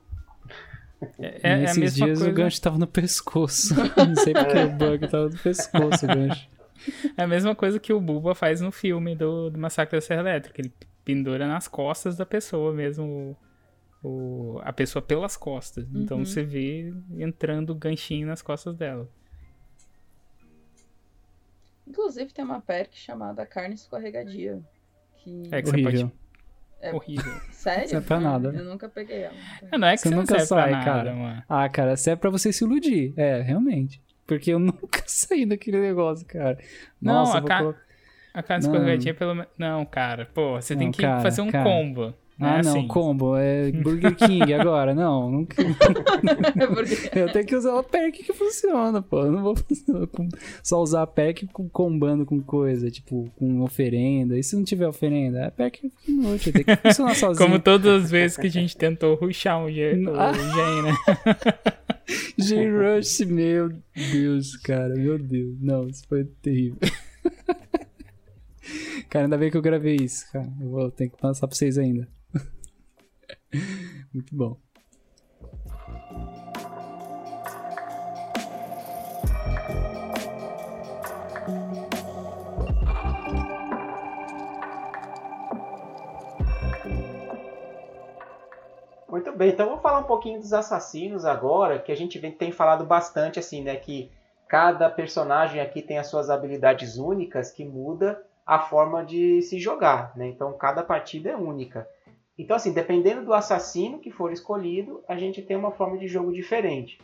[1.19, 2.31] É, é nesses mesma dias coisa.
[2.31, 3.73] o gancho tava no pescoço.
[3.97, 6.47] Não sei porque o bug tava no pescoço, o gancho.
[7.17, 10.21] É a mesma coisa que o Buba faz no filme do, do Massacre da Serra
[10.21, 10.61] Elétrica.
[10.61, 10.73] Ele
[11.05, 13.37] pendura nas costas da pessoa mesmo.
[14.03, 15.87] O, a pessoa pelas costas.
[15.95, 16.25] Então Uhum.
[16.25, 19.09] você vê entrando o ganchinho nas costas dela.
[21.87, 24.61] Inclusive tem uma perk chamada carne escorregadia.
[25.17, 25.43] Que...
[25.51, 25.91] É que você Horrível.
[26.09, 26.13] pode.
[26.81, 27.33] É- Horrível.
[27.51, 28.01] Sério?
[28.01, 28.49] Pra nada.
[28.53, 29.35] Eu nunca peguei ela.
[29.71, 31.15] É, não é que Você você, não nunca sai, pra nada, cara.
[31.15, 31.43] mano.
[31.47, 33.13] Ah, cara, se é pra você se iludir.
[33.17, 34.01] É, realmente.
[34.27, 36.57] Porque eu nunca saí daquele negócio, cara.
[37.01, 37.75] Não, Nossa, a eu vou ca- colo-
[38.33, 38.73] A carne Não.
[38.73, 39.51] escorregadinha pelo menos.
[39.57, 40.25] Não, cara.
[40.33, 41.63] Pô, você tem Não, que cara, fazer um cara.
[41.63, 42.13] combo.
[42.45, 42.87] Ah, é não, assim.
[42.87, 43.35] combo.
[43.35, 44.93] É Burger King agora.
[44.93, 45.63] Não, nunca...
[46.73, 49.21] Porque eu tenho que usar a perk que funciona, pô.
[49.21, 49.55] Eu não vou
[50.63, 54.37] só usar a perk com, combando com coisa, tipo, com oferenda.
[54.37, 55.45] E se não tiver oferenda?
[55.47, 57.45] A perk inútil, tem que funcionar sozinho.
[57.47, 60.33] Como todas as vezes que a gente tentou ruxar um G, o Ah.
[60.33, 60.93] Gen, né?
[62.37, 63.71] G-Rush, meu
[64.11, 65.55] Deus, cara, meu Deus.
[65.61, 66.77] Não, isso foi terrível.
[69.09, 70.47] cara, ainda bem que eu gravei isso, cara.
[70.61, 72.07] Eu vou ter que passar pra vocês ainda.
[74.13, 74.57] Muito bom.
[89.07, 92.51] Muito bem, então vamos falar um pouquinho dos assassinos agora, que a gente vem- tem
[92.51, 94.11] falado bastante assim, né, que
[94.47, 100.11] cada personagem aqui tem as suas habilidades únicas que muda a forma de se jogar,
[100.15, 100.27] né?
[100.27, 101.87] Então cada partida é única.
[102.37, 106.31] Então assim, dependendo do assassino que for escolhido, a gente tem uma forma de jogo
[106.31, 106.99] diferente.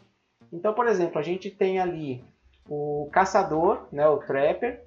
[0.51, 2.23] Então, por exemplo, a gente tem ali
[2.67, 4.85] o caçador, né, o trapper,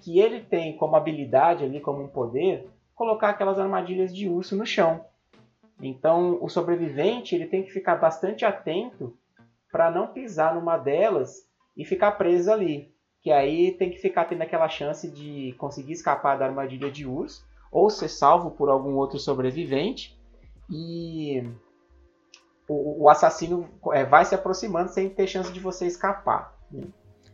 [0.00, 4.66] que ele tem como habilidade ali, como um poder, colocar aquelas armadilhas de urso no
[4.66, 5.04] chão.
[5.80, 9.16] Então, o sobrevivente ele tem que ficar bastante atento
[9.70, 11.46] para não pisar numa delas
[11.76, 12.92] e ficar preso ali.
[13.20, 17.46] Que aí tem que ficar tendo aquela chance de conseguir escapar da armadilha de urso
[17.72, 20.20] ou ser salvo por algum outro sobrevivente.
[20.70, 21.42] E
[22.68, 26.54] o, o assassino é, vai se aproximando sem ter chance de você escapar.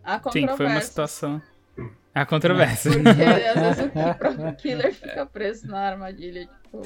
[0.05, 1.43] há Sim, foi uma situação.
[2.15, 2.93] A controvérsia.
[2.93, 6.82] Porque às vezes o próprio killer fica preso na armadilha, tipo.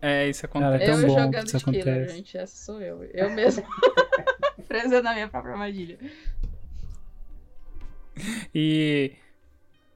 [0.00, 0.90] É, isso Cara, acontece.
[0.90, 2.16] É tão eu bom que jogando isso de killer, acontece.
[2.16, 3.04] gente, essa sou eu.
[3.04, 3.64] Eu mesmo
[4.66, 5.98] presa na minha própria armadilha.
[8.52, 9.12] E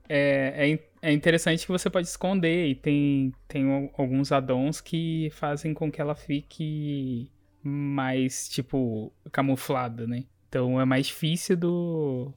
[0.08, 5.28] é, é, é interessante que você pode esconder e tem, tem al- alguns addons que
[5.32, 7.30] fazem com que ela fique
[7.62, 10.24] mais, tipo, camuflada, né?
[10.48, 12.32] Então é mais difícil do...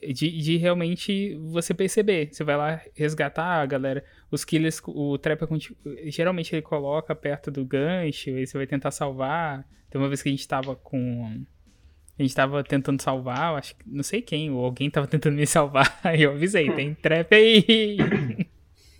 [0.00, 2.30] De, de realmente você perceber.
[2.32, 4.02] Você vai lá resgatar a galera.
[4.30, 5.46] Os killers, o trapper,
[6.06, 9.68] geralmente ele coloca perto do gancho, aí você vai tentar salvar.
[9.90, 11.44] Tem uma vez que a gente tava com...
[12.18, 13.82] A gente tava tentando salvar, eu acho que.
[13.86, 15.98] Não sei quem, ou alguém tava tentando me salvar.
[16.04, 17.96] Aí eu avisei, tem trap aí.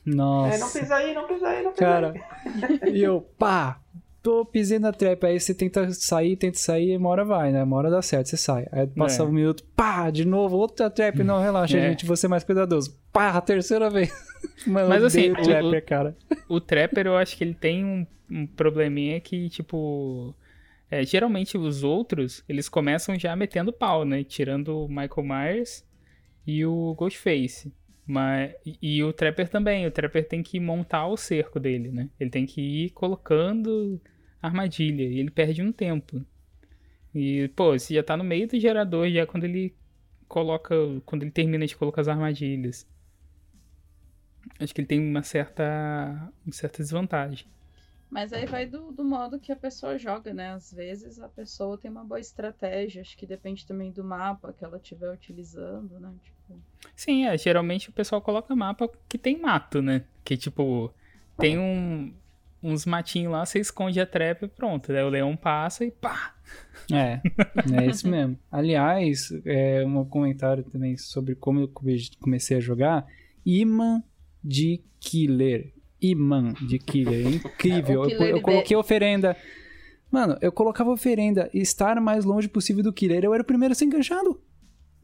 [0.04, 0.56] Nossa.
[0.56, 2.14] É, não pisa aí, não pisa aí, não pisa Cara,
[2.44, 2.90] aí.
[2.92, 3.80] e eu, pá,
[4.20, 7.62] tô pisei na trap, aí você tenta sair, tenta sair, e uma hora vai, né?
[7.62, 8.66] Uma hora dá certo, você sai.
[8.72, 9.26] Aí passa É.
[9.26, 11.90] um minuto, pá, de novo, outra trap, não, relaxa, É.
[11.90, 12.98] gente, você é mais cuidadoso.
[13.12, 14.10] Pá, a terceira vez.
[14.66, 16.16] Mano, Mas assim, o- trapper, cara.
[16.48, 20.34] o Trapper, eu acho que ele tem um, um probleminha que, tipo.
[20.92, 24.22] É, geralmente os outros, eles começam já metendo pau, né?
[24.22, 25.82] Tirando o Michael Myers
[26.46, 27.72] e o Ghostface.
[28.06, 28.52] Mas,
[28.82, 29.86] e, o Trapper também.
[29.86, 32.10] O Trapper tem que montar o cerco dele, né?
[32.20, 33.98] Ele tem que ir colocando
[34.42, 35.04] armadilha.
[35.04, 36.22] E ele perde um tempo.
[37.14, 39.74] E, pô, você já tá no meio do gerador já quando ele
[40.28, 40.74] coloca.
[41.06, 42.86] Quando ele termina de colocar as armadilhas.
[44.60, 47.46] Acho que ele tem uma certa, uma certa desvantagem.
[48.12, 50.50] Mas aí vai do, do modo que a pessoa joga, né?
[50.50, 54.62] Às vezes a pessoa tem uma boa estratégia, acho que depende também do mapa que
[54.62, 56.12] ela estiver utilizando, né?
[56.22, 56.60] Tipo,
[56.94, 60.04] Sim, é, geralmente o pessoal coloca mapa que tem mato, né?
[60.22, 60.92] Que tipo,
[61.38, 62.12] tem um,
[62.62, 64.92] uns matinhos lá, você esconde a trap e pronto.
[64.92, 66.34] Daí o leão passa e pá!
[66.92, 67.18] É,
[67.74, 68.38] é isso mesmo.
[68.50, 73.06] Aliás, é, um comentário também sobre como eu come- comecei a jogar.
[73.42, 74.02] Imã
[74.44, 75.72] de Killer.
[76.02, 77.26] Imã de Killer.
[77.26, 78.04] É incrível.
[78.08, 79.36] Eu, eu coloquei oferenda.
[80.10, 83.24] Mano, eu colocava oferenda e estar mais longe possível do Killer.
[83.24, 84.40] Eu era o primeiro a ser enganchado.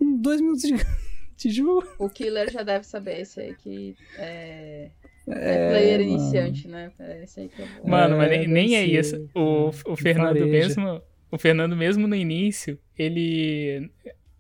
[0.01, 0.75] Em dois minutos de,
[1.37, 1.87] de jogo.
[1.99, 4.91] o killer já deve saber esse aí que é,
[5.29, 6.11] é É, player mano.
[6.13, 6.91] iniciante, né?
[6.99, 7.89] É esse aí que eu vou.
[7.89, 9.17] Mano, mas É, nem, nem é deve ser.
[9.17, 9.31] isso.
[9.35, 10.47] O, o Fernando vareja.
[10.47, 11.03] mesmo.
[11.31, 13.91] O Fernando mesmo no início, ele.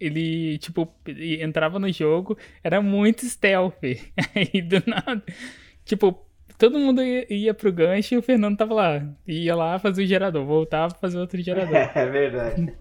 [0.00, 0.88] Ele, tipo,
[1.40, 3.74] entrava no jogo, era muito stealth.
[4.34, 5.22] Aí do nada.
[5.84, 6.24] Tipo,
[6.58, 9.14] todo mundo ia, ia pro gancho e o Fernando tava lá.
[9.26, 11.74] Ia lá fazer o gerador, voltava pra fazer outro gerador.
[11.76, 12.76] É verdade.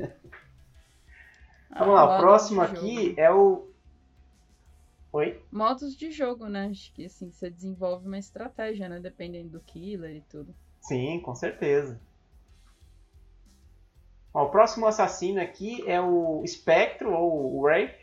[1.72, 3.22] Ah, Vamos lá, o próximo aqui jogo.
[3.22, 3.68] é o.
[5.14, 5.42] Oi?
[5.52, 6.68] Modos de jogo, né?
[6.70, 9.00] Acho que assim, você desenvolve uma estratégia, né?
[9.00, 10.54] Dependendo do killer e tudo.
[10.82, 12.00] Sim, com certeza.
[14.34, 17.96] Ó, o próximo assassino aqui é o Spectro, ou o Wraith,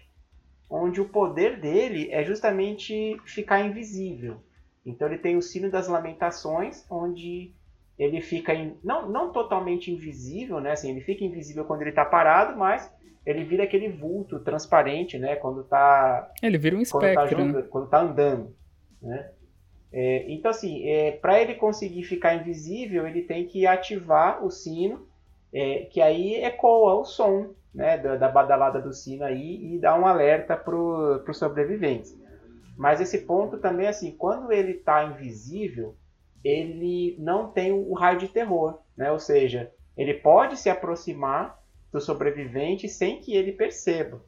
[0.68, 4.42] onde o poder dele é justamente ficar invisível.
[4.84, 7.54] Então ele tem o sino das lamentações, onde
[7.98, 10.72] ele fica in- não, não totalmente invisível, né?
[10.72, 12.90] Assim, ele fica invisível quando ele está parado, mas
[13.24, 15.36] ele vira aquele vulto transparente, né?
[15.36, 17.62] Quando está Ele vira um quando tá, espectro, né?
[17.70, 18.54] quando tá andando,
[19.02, 19.30] né?
[19.92, 25.06] É, então assim, é, para ele conseguir ficar invisível, ele tem que ativar o sino,
[25.52, 29.98] é, que aí ecoa o som, né, da, da badalada do sino aí e dá
[29.98, 32.16] um alerta pro, pro sobreviventes.
[32.76, 35.96] Mas esse ponto também assim, quando ele está invisível,
[36.44, 39.10] ele não tem o raio de terror, né?
[39.12, 41.58] Ou seja, ele pode se aproximar
[41.92, 44.24] do sobrevivente sem que ele perceba.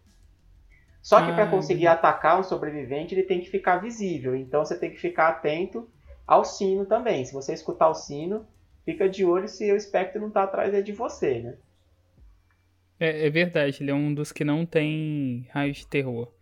[1.03, 1.51] Só que para Ah.
[1.51, 4.35] conseguir atacar um sobrevivente, ele tem que ficar visível.
[4.37, 5.89] Então você tem que ficar atento
[6.27, 7.25] ao sino também.
[7.25, 8.47] Se você escutar o sino,
[8.85, 11.59] fica de olho se o espectro não está atrás é de você, né?
[12.99, 16.33] É, é verdade, ele é um dos que não tem raio de terror.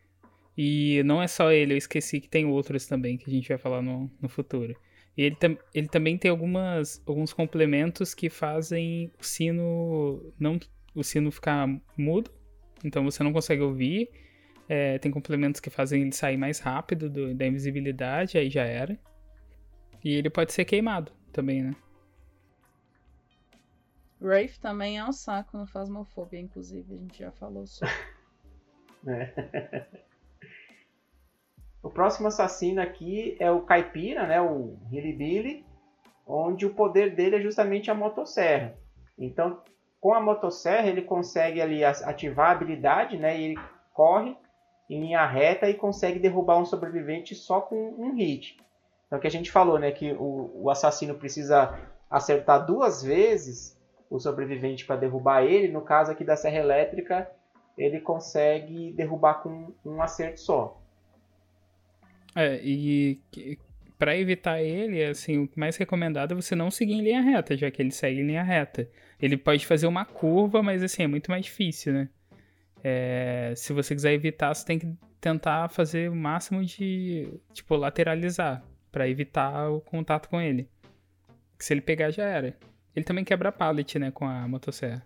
[0.57, 3.59] E não é só ele, eu esqueci que tem outros também que a gente vai
[3.59, 4.75] falar no, no futuro.
[5.17, 10.59] E ele, tam- ele também tem algumas, alguns complementos que fazem o sino não
[10.95, 11.67] o sino ficar
[11.97, 12.31] mudo,
[12.85, 14.09] então você não consegue ouvir.
[14.69, 18.99] É, tem complementos que fazem ele sair mais rápido do- da invisibilidade, aí já era.
[20.05, 21.75] E ele pode ser queimado também, né?
[24.21, 27.93] Wraith também é um saco no Phasmophobia, inclusive, a gente já falou sobre.
[31.85, 34.41] O próximo assassino aqui é o Caipira, né?
[34.41, 35.67] O Hillbilly,
[36.27, 38.75] onde o poder dele é justamente a motosserra.
[39.19, 39.61] Então,
[40.01, 43.39] com a motosserra, ele consegue ali ativar a habilidade, né?
[43.39, 43.61] E ele
[43.93, 44.35] corre
[44.89, 48.57] em linha reta e consegue derrubar um sobrevivente só com um hit.
[49.07, 49.93] Então, o que a gente falou, né?
[49.93, 51.79] Que o, o assassino precisa
[52.09, 53.79] acertar duas vezes
[54.09, 55.71] o sobrevivente para derrubar ele.
[55.71, 57.31] No caso aqui da serra elétrica,
[57.77, 60.81] ele consegue derrubar com um acerto só.
[62.35, 63.21] É, e
[63.99, 67.71] pra evitar ele, assim, o mais recomendado é você não seguir em linha reta, já
[67.71, 68.89] que ele segue em linha reta.
[69.21, 72.09] Ele pode fazer uma curva, mas assim, é muito mais difícil, né?
[72.83, 78.63] É, se você quiser evitar, você tem que tentar fazer o máximo de, tipo, lateralizar,
[78.93, 80.69] pra evitar o contato com ele.
[81.59, 82.55] Que se ele pegar, já era.
[82.95, 85.03] Ele também quebra pallet, né, com a motosserra.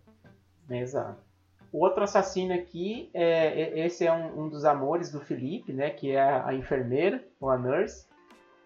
[0.68, 1.27] Exato.
[1.72, 5.90] Outro assassino aqui, é, é- esse é um, um dos amores do Felipe, né?
[5.90, 8.06] Que é a, a enfermeira, ou a nurse.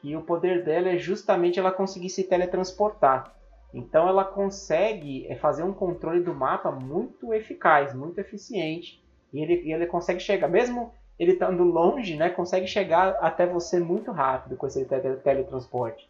[0.05, 3.33] E o poder dela é justamente ela conseguir se teletransportar.
[3.74, 9.03] Então ela consegue é, fazer um controle do mapa muito eficaz, muito eficiente.
[9.33, 12.31] E ele, ele consegue chegar, mesmo ele estando longe, né?
[12.31, 16.09] Consegue chegar até você muito rápido com esse tele- teletransporte.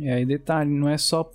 [0.00, 1.30] E aí, detalhe, não é só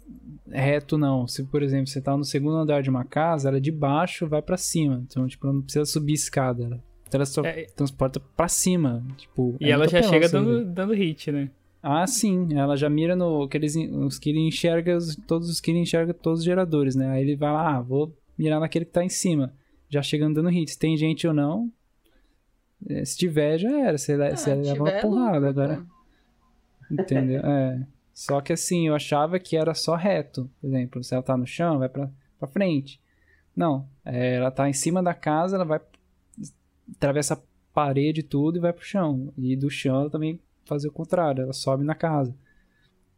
[0.49, 1.27] reto, não.
[1.27, 4.41] Se, por exemplo, você tá no segundo andar de uma casa, ela de baixo vai
[4.41, 5.03] pra cima.
[5.07, 6.63] Então, tipo, não precisa subir escada.
[6.63, 9.03] Ela teletransporta É, transporta pra cima.
[9.17, 10.65] Tipo, e é ela já apelão chega aí, dando, velho.
[10.65, 11.49] dando hit, né?
[11.81, 12.47] Ah, sim.
[12.57, 13.43] Ela já mira no.
[13.43, 17.09] Aqueles, os que ele enxerga, os- todos os que ele enxerga, todos os geradores, né?
[17.09, 19.53] Aí ele vai lá, ah, vou mirar naquele que tá em cima.
[19.87, 20.71] Já chegando dando hit.
[20.71, 21.71] Se tem gente ou não.
[22.89, 23.97] eh, Se tiver, já era.
[23.97, 25.85] Você, Ah, você leva uma tiver porrada agora.
[26.91, 27.41] Entendeu?
[27.41, 27.85] É.
[28.15, 30.49] Só que assim, eu achava que era só reto.
[30.61, 32.09] Por exemplo, se ela tá no chão, vai pra,
[32.39, 33.01] pra frente.
[33.53, 33.89] Não.
[34.05, 35.81] é, ela tá em cima da casa, ela vai.
[36.95, 37.39] Atravessa a
[37.73, 39.33] parede tudo e vai pro chão.
[39.37, 42.33] E do chão ela também faz o contrário, ela sobe na casa.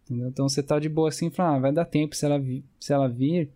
[0.04, 0.30] Entendeu?
[0.30, 2.42] Então você tá de boa assim, fala, ah, vai dar tempo se ela,
[2.80, 3.52] se ela vir,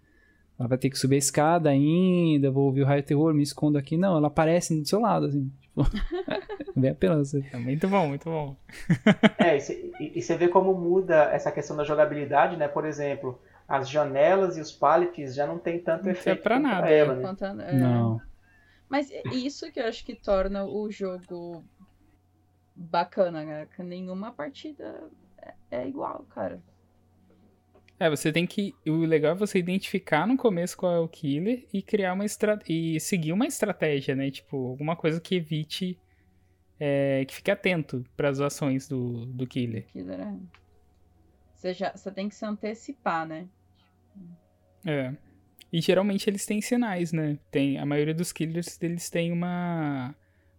[0.60, 3.80] ela vai ter que subir a escada ainda, vou ouvir o raio terror, me escondo
[3.80, 3.98] aqui.
[3.98, 5.52] Não, ela aparece do seu lado, assim.
[5.74, 5.84] Tipo,
[6.76, 7.24] bem apelando.
[7.52, 8.56] É muito bom, muito bom.
[9.40, 9.58] É,
[10.00, 12.68] e você vê como muda essa questão da jogabilidade, né?
[12.68, 16.56] Por exemplo, as janelas e os pallets já não tem tanto Não efeito é pra
[16.58, 17.28] quanto nada, ela, né?
[17.28, 17.74] Contando- é.
[17.74, 18.22] Não.
[18.90, 21.64] Mas isso que eu acho que torna o jogo
[22.76, 23.68] bacana, né?
[23.76, 25.02] Que nenhuma partida
[25.42, 26.60] é- é igual, cara.
[28.02, 28.74] É, você tem que.
[28.84, 32.60] O legal é você identificar no começo qual é o killer e criar uma estra...
[32.68, 34.32] e seguir uma estratégia, né?
[34.32, 36.00] Tipo, alguma coisa que evite.
[36.80, 39.86] é, que fique atento para as ações do, do killer.
[39.94, 40.36] Killer é.
[41.54, 43.48] Você, já, você tem que se antecipar, né?
[44.84, 45.16] É.
[45.72, 47.38] E geralmente eles têm sinais, né?
[47.52, 50.16] Tem, a maioria dos killers eles têm uma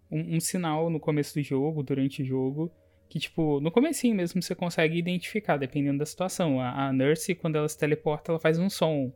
[0.08, 2.70] um, um sinal no começo do jogo, durante o jogo,
[3.12, 6.58] que tipo, no comecinho mesmo você consegue identificar, dependendo da situação.
[6.58, 9.12] A, a Nurse, quando ela se teleporta, ela faz um som.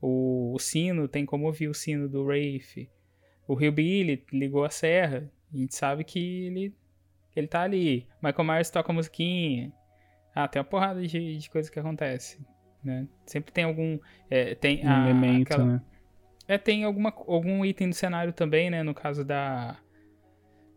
[0.00, 2.88] O, o sino, tem como ouvir o sino do Wraith.
[3.48, 5.28] O Hillbilly ligou a serra.
[5.52, 6.74] A gente sabe que ele,
[7.34, 8.06] ele tá ali.
[8.22, 9.72] Michael Myers toca a musiquinha.
[10.32, 12.38] Ah, tem uma porrada de, de coisa que acontece.
[12.84, 13.08] Né?
[13.26, 13.98] Sempre tem algum.
[14.30, 15.82] é, tem Um a- elemento, aquela- né?
[16.46, 18.84] é, tem alguma, algum item do cenário também, né?
[18.84, 19.76] No caso da,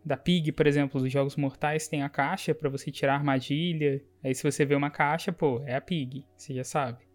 [0.05, 4.03] da Pig, por exemplo, dos Jogos Mortais, tem a caixa pra você tirar a armadilha.
[4.23, 7.05] Aí se você vê uma caixa, pô, é a Pig, você já sabe.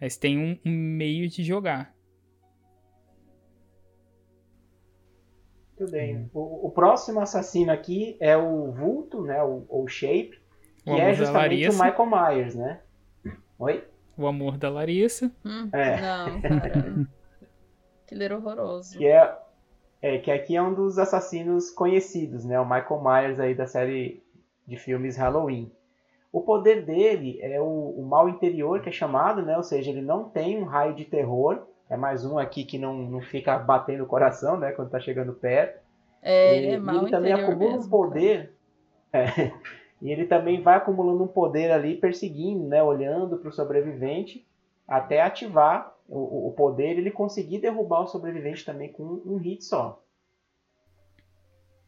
[0.00, 1.94] Aí você tem um, um meio de jogar.
[5.78, 6.30] Muito bem.
[6.32, 9.42] O, o próximo assassino aqui é o Vulto, né?
[9.42, 10.40] O, ou Shape,
[10.84, 11.84] que O é amor da justamente o Larissa.
[11.84, 12.80] Michael Myers, né?
[13.58, 13.84] Oi?
[14.16, 15.32] O amor da Larissa.
[15.44, 16.00] Hum, É.
[16.00, 16.40] Não.
[18.06, 18.96] Killer horroroso.
[18.96, 19.36] Que é,
[20.06, 22.60] é que aqui é um dos assassinos conhecidos, né?
[22.60, 24.22] O Michael Myers aí da série
[24.66, 25.72] de filmes Halloween.
[26.30, 27.64] O poder dele é o,
[27.96, 29.56] o mal interior, que é chamado, né?
[29.56, 31.62] Ou seja, ele não tem um raio de terror.
[31.88, 34.72] É mais um aqui que não, não fica batendo o coração, né?
[34.72, 35.80] Quando tá chegando perto.
[36.20, 38.52] É, E- ele é mal ele também acumula mesmo, um poder.
[39.10, 39.52] É,
[40.02, 42.82] e ele também vai acumulando um poder ali, perseguindo, né?
[42.82, 44.46] Olhando para o sobrevivente,
[44.86, 50.02] até ativar o, o poder ele conseguir derrubar o sobrevivente também com um hit só.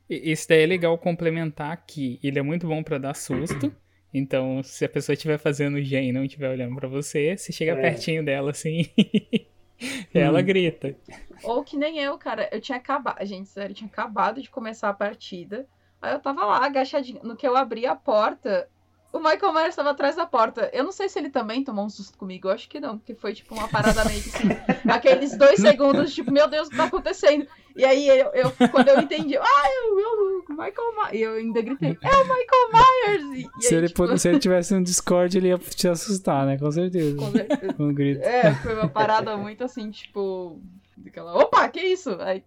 [0.08, 3.74] Esse daí é legal complementar que ele é muito bom pra dar susto.
[4.14, 7.72] Então, se a pessoa estiver fazendo gen e não estiver olhando pra você, você chega
[7.72, 7.80] É.
[7.80, 8.86] pertinho dela assim.
[10.14, 10.44] ela Hum.
[10.44, 10.96] grita.
[11.42, 12.48] Ou que nem eu, cara.
[12.52, 13.24] Eu tinha acabado.
[13.26, 15.68] Gente, sério, eu tinha acabado de começar a partida.
[16.00, 17.20] Aí eu tava lá, agachadinho.
[17.24, 18.68] No que eu abri a porta,
[19.16, 20.70] o Michael Myers estava atrás da porta.
[20.72, 22.48] Eu não sei se ele também tomou um susto comigo.
[22.48, 24.48] Eu acho que não, porque foi tipo uma parada meio que assim.
[24.90, 27.46] aqueles dois segundos, tipo, meu Deus, o que tá acontecendo?
[27.74, 31.12] E aí eu, eu- quando eu entendi, ah, eu, Michael Myers.
[31.12, 33.46] E eu ainda gritei, é o Michael Myers!
[33.58, 36.46] E, Se aí, ele, tipo, pô- se ele tivesse um Discord, ele ia te assustar,
[36.46, 36.58] né?
[36.58, 37.16] Com certeza.
[37.16, 37.74] com certeza.
[37.78, 38.22] Um grito.
[38.22, 40.60] É, foi uma parada muito assim, tipo.
[40.96, 42.16] Daquela, Opa, que isso?
[42.20, 42.42] Aí,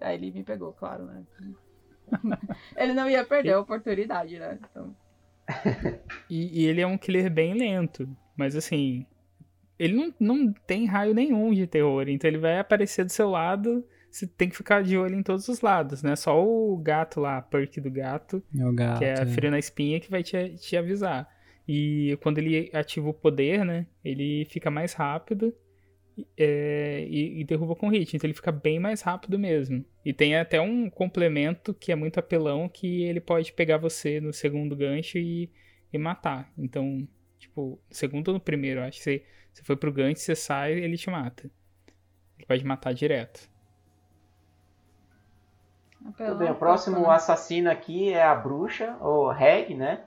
[0.00, 1.22] aí ele me pegou, claro, né?
[2.76, 4.58] ele não ia perder a oportunidade, né?
[4.70, 4.94] Então,
[6.28, 8.08] E, e ele é um killer bem lento.
[8.36, 9.06] Mas assim,
[9.78, 12.08] ele não, não tem raio nenhum de terror.
[12.08, 13.84] Então ele vai aparecer do seu lado.
[14.10, 16.16] Você tem que ficar de olho em todos os lados, né?
[16.16, 18.98] Só o gato lá, a perk do gato, É o gato.
[18.98, 19.26] que é a é.
[19.26, 21.28] frio na espinha, que vai te, te avisar.
[21.66, 23.86] E quando ele ativa o poder, né?
[24.04, 25.54] Ele fica mais rápido
[26.36, 28.16] é, e, e derruba com hit.
[28.16, 29.84] Então ele fica bem mais rápido mesmo.
[30.04, 34.32] E tem até um complemento que é muito apelão, que ele pode pegar você no
[34.32, 35.50] segundo gancho e,
[35.92, 36.50] e matar.
[36.56, 37.06] Então,
[37.38, 40.34] tipo, no segundo ou no primeiro, eu acho que você, você foi pro gancho, você
[40.34, 41.50] sai, ele te mata.
[42.38, 43.48] Ele pode matar direto.
[46.12, 47.08] apelão Tudo bem, o um próximo né?
[47.10, 50.04] assassino aqui é a bruxa, ou Reg, né?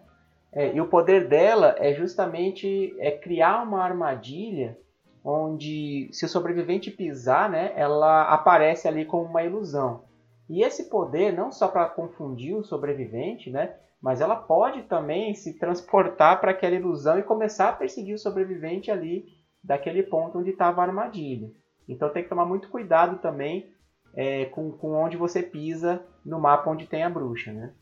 [0.54, 4.78] É, e o poder dela é justamente é criar uma armadilha
[5.24, 10.04] onde, se o sobrevivente pisar, né, ela aparece ali como uma ilusão.
[10.50, 15.58] E esse poder, não só para confundir o sobrevivente, né, mas ela pode também se
[15.60, 19.26] transportar para aquela ilusão e começar a perseguir o sobrevivente ali
[19.64, 21.52] daquele ponto onde estava a armadilha.
[21.88, 23.72] Então tem que tomar muito cuidado também
[24.16, 27.74] é, com, com onde você pisa no mapa onde tem a bruxa, né?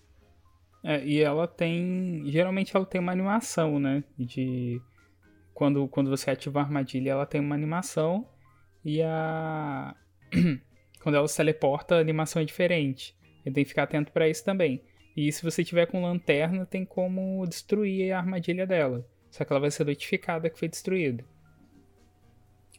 [0.84, 2.24] É, e ela tem.
[2.28, 4.04] Geralmente ela tem uma animação, né?
[4.18, 4.82] De.
[5.60, 8.26] Quando, quando você ativa a armadilha, ela tem uma animação.
[8.86, 9.94] E a.
[11.04, 13.14] quando ela se teleporta, a animação é diferente.
[13.44, 14.82] Você tem que ficar atento pra isso também.
[15.18, 19.06] E se você tiver com lanterna, tem como destruir a armadilha dela.
[19.30, 21.26] Só que ela vai ser notificada que foi destruída.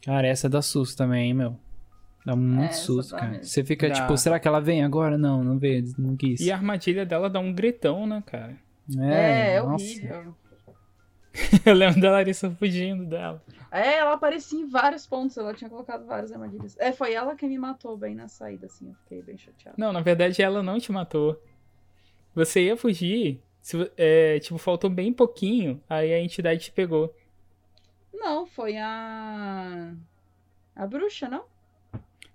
[0.03, 1.59] Cara, essa dá susto também, hein, meu?
[2.25, 3.27] Dá muito essa susto, cara.
[3.27, 3.43] mesmo.
[3.43, 3.93] Você fica Dá.
[3.93, 5.19] tipo, será que ela vem agora?
[5.19, 6.41] Não, não veio, não quis.
[6.41, 8.57] E a armadilha dela dá um gritão, né, cara?
[8.99, 9.85] É, é nossa.
[9.85, 10.35] horrível.
[11.65, 13.41] Eu lembro da Larissa fugindo dela.
[13.71, 16.75] É, ela aparecia em vários pontos, ela tinha colocado várias armadilhas.
[16.77, 19.75] É, foi ela que me matou bem na saída, assim, eu fiquei bem chateada.
[19.77, 21.41] Não, na verdade ela não te matou.
[22.35, 27.15] Você ia fugir, se, é, tipo, faltou bem pouquinho, aí a entidade te pegou.
[28.13, 29.93] Não, foi a.
[30.75, 31.45] A bruxa, não?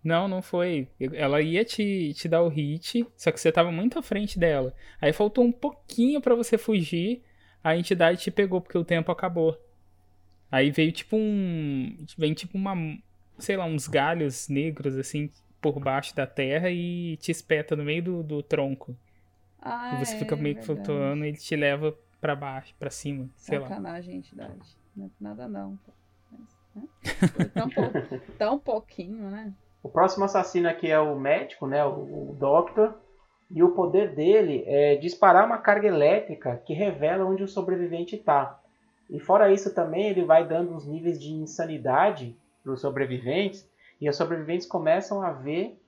[0.02, 0.88] Não, não foi.
[1.00, 4.72] Ela ia te, te dar o hit, só que você tava muito à frente dela.
[5.00, 7.22] Aí faltou um pouquinho pra você fugir,
[7.66, 9.60] a entidade te pegou porque o tempo acabou.
[10.50, 11.96] Aí veio tipo um.
[12.16, 12.74] Vem tipo uma.
[13.38, 15.30] Sei lá, uns galhos negros assim
[15.60, 18.96] por baixo da terra e te espeta no meio do, do tronco.
[19.60, 20.86] Ah, e você é, fica meio que verdade.
[20.86, 23.68] flutuando e ele te leva pra baixo, pra cima, sei lá.
[23.68, 24.76] Sacanagem, entidade.
[24.94, 25.76] Não é nada não.
[26.30, 26.88] Mas, né?
[27.52, 27.92] Tão, pou-
[28.38, 29.52] tão pouquinho, né?
[29.82, 31.84] O próximo assassino aqui é o médico, né?
[31.84, 32.94] O, o Doctor.
[33.50, 38.60] E o poder dele é disparar uma carga elétrica que revela onde o sobrevivente está.
[39.08, 43.68] E fora isso também ele vai dando uns níveis de insanidade para os sobreviventes.
[44.00, 45.78] E os sobreviventes começam a ver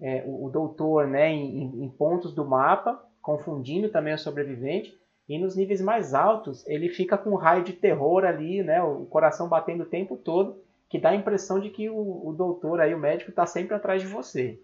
[0.00, 4.96] é, o, o doutor né, em, em- pontos do mapa, confundindo também o sobrevivente.
[5.28, 8.82] E nos níveis mais altos ele fica com um raio de terror ali, né?
[8.82, 12.80] O coração batendo o tempo todo que dá a impressão de que o, o doutor
[12.80, 14.58] aí, o médico, tá sempre atrás de você.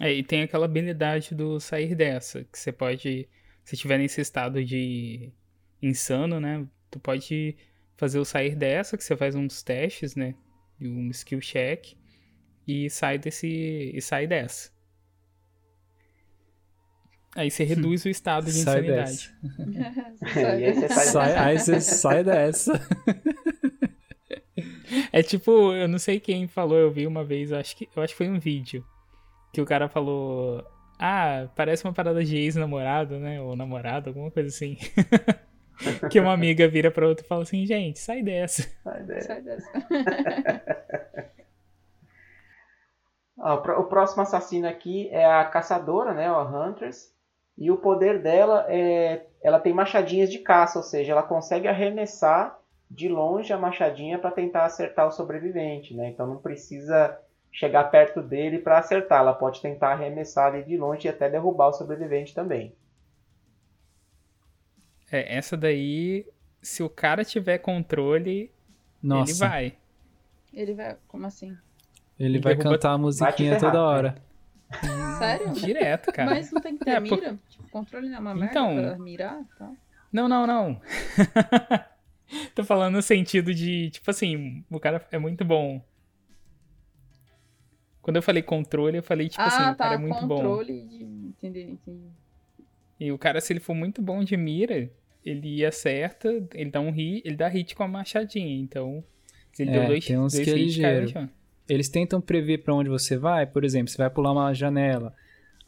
[0.00, 3.28] É, e tem aquela habilidade do sair dessa, que você pode,
[3.64, 5.32] se estiver nesse estado de
[5.82, 6.66] insano, né?
[6.90, 7.56] Tu pode
[7.96, 10.34] fazer o sair dessa, que você faz uns testes, né?
[10.80, 11.94] e Um skill check
[12.66, 13.46] e sai desse
[13.94, 14.70] e sai dessa.
[17.36, 19.30] Aí você reduz o estado de Sai insanidade.
[20.34, 22.80] E aí você sai Sai, aí você sai dessa.
[25.12, 28.02] É tipo, eu não sei quem falou, eu vi uma vez, eu acho que, eu
[28.02, 28.84] acho que foi um vídeo.
[29.52, 30.64] Que o cara falou.
[30.98, 33.40] Ah, parece uma parada de ex-namorado, né?
[33.40, 34.76] Ou namorado, alguma coisa assim.
[36.10, 38.62] que uma amiga vira pra outra e fala assim, gente, sai dessa.
[38.84, 39.26] Sai dessa.
[39.28, 39.70] Sai dessa.
[43.38, 46.26] Ó, o pró- o próximo assassino aqui é a caçadora, né?
[46.26, 47.10] A Huntress.
[47.56, 49.26] E o poder dela é.
[49.42, 52.58] Ela tem machadinhas de caça, ou seja, ela consegue arremessar
[52.90, 56.08] de longe a machadinha para tentar acertar o sobrevivente, né?
[56.10, 57.18] Então não precisa
[57.52, 59.20] chegar perto dele para acertar.
[59.20, 62.74] Ela pode tentar arremessar ali de longe e até derrubar o sobrevivente também.
[65.10, 66.26] É, essa daí,
[66.62, 68.50] se o cara tiver controle,
[69.02, 69.74] Nossa, ele vai.
[70.52, 70.96] Ele vai.
[71.08, 71.56] Como assim?
[72.18, 74.14] ele vai Derruba- cantar a musiquinha ferrar, toda hora.
[75.18, 75.52] Sério?
[75.54, 76.30] Direto, cara.
[76.30, 77.38] Mas não tem que ter É, por- mira?
[77.48, 79.74] Tipo, controle não é uma merda Então- pra mirar e tal.
[80.12, 80.80] Não, não, não.
[82.54, 85.82] Tô falando no sentido de, tipo assim, o cara é muito bom.
[88.10, 89.84] Quando eu falei controle, eu falei, tipo ah, assim, o tá.
[89.84, 90.34] cara é muito bom.
[90.36, 91.04] controle de.
[91.04, 92.08] Entendi, entendi.
[92.98, 94.90] E o cara, se ele for muito bom de mira,
[95.24, 98.60] ele acerta, ele dá um hit, ele dá hit com a machadinha.
[98.60, 99.04] Então,
[99.52, 101.08] se ele É, deu dois, tem uns dois que é hits, ligeiro.
[101.08, 101.30] chão.
[101.68, 105.14] Eles tentam prever pra onde você vai, por exemplo, você vai pular uma janela.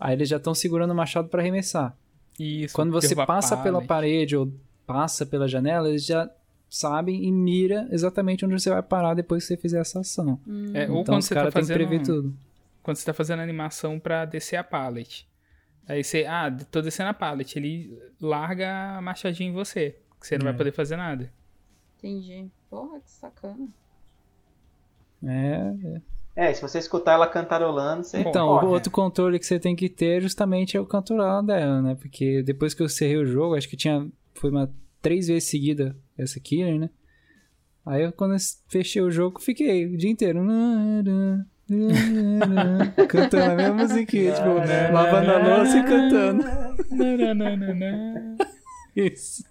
[0.01, 1.97] Aí eles já estão segurando o machado pra arremessar.
[2.41, 2.75] Isso.
[2.75, 4.53] Quando você passa pela parede ou
[4.85, 6.29] passa pela janela, eles já
[6.75, 10.41] sabem e mira exatamente onde você vai parar depois que você fizer essa ação.
[10.47, 10.71] Hum.
[10.75, 11.77] É, ou então quando você tá têm que fazendo...
[11.77, 12.35] prever tudo.
[12.83, 15.29] Quando você tá fazendo animação pra descer a pallet.
[15.87, 17.59] Aí você, ah, tô descendo a pallet.
[17.59, 19.97] Ele larga a machadinha em você.
[20.21, 20.51] Que você não É.
[20.51, 21.31] vai poder fazer nada.
[21.99, 22.47] Entendi.
[22.71, 23.69] Porra, que sacana.
[25.25, 26.01] É,
[26.35, 28.75] É, se você escutar ela cantarolando, você Então, corre, o né?
[28.75, 31.95] outro controle que você tem que ter justamente é o cantoral dela, né?
[31.95, 34.09] Porque depois que eu cerrei o jogo, acho que tinha.
[34.35, 34.73] Foi uma
[35.03, 36.91] três vezes seguida essa killer, né?
[37.85, 40.45] Aí eu, quando eu fechei o jogo, fiquei o dia inteiro.
[43.09, 44.49] cantando a mesma musiquinha, tipo,
[44.93, 46.45] lavando a louça e cantando.
[48.95, 49.45] Isso.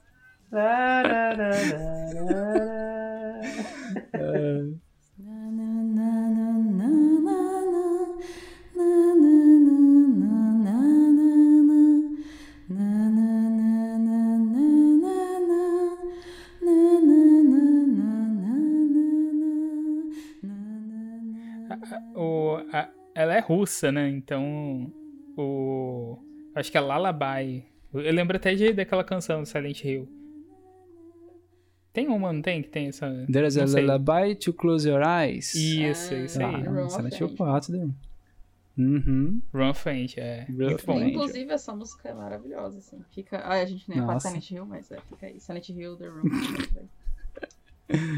[23.22, 24.10] Ela é russa, né?
[24.10, 24.92] Então,
[25.38, 26.18] o...
[26.56, 27.66] Acho que é Lullaby.
[27.94, 30.08] Eu lembro até de, daquela canção do Silent Hill.
[31.94, 32.62] Tem uma, não tem?
[32.62, 33.26] Que tem essa...
[33.32, 33.82] There's a sei.
[33.82, 35.54] lullaby to close your eyes.
[35.54, 36.56] Isso, isso aí.
[36.56, 36.86] Ah.
[36.86, 37.38] Ah, Silent Hill Fate.
[37.38, 37.94] 4, deu.
[38.78, 39.42] Uhum.
[39.54, 40.46] Run Faint, é.
[40.50, 40.98] Run Muito bom.
[40.98, 41.14] Faint.
[41.14, 43.04] Inclusive, essa música é maravilhosa, assim.
[43.12, 43.40] Fica...
[43.40, 44.30] Ah, a gente nem Nossa.
[44.30, 45.40] Silent Hill, mas é, fica aí.
[45.40, 46.22] Silent Hill, The Room.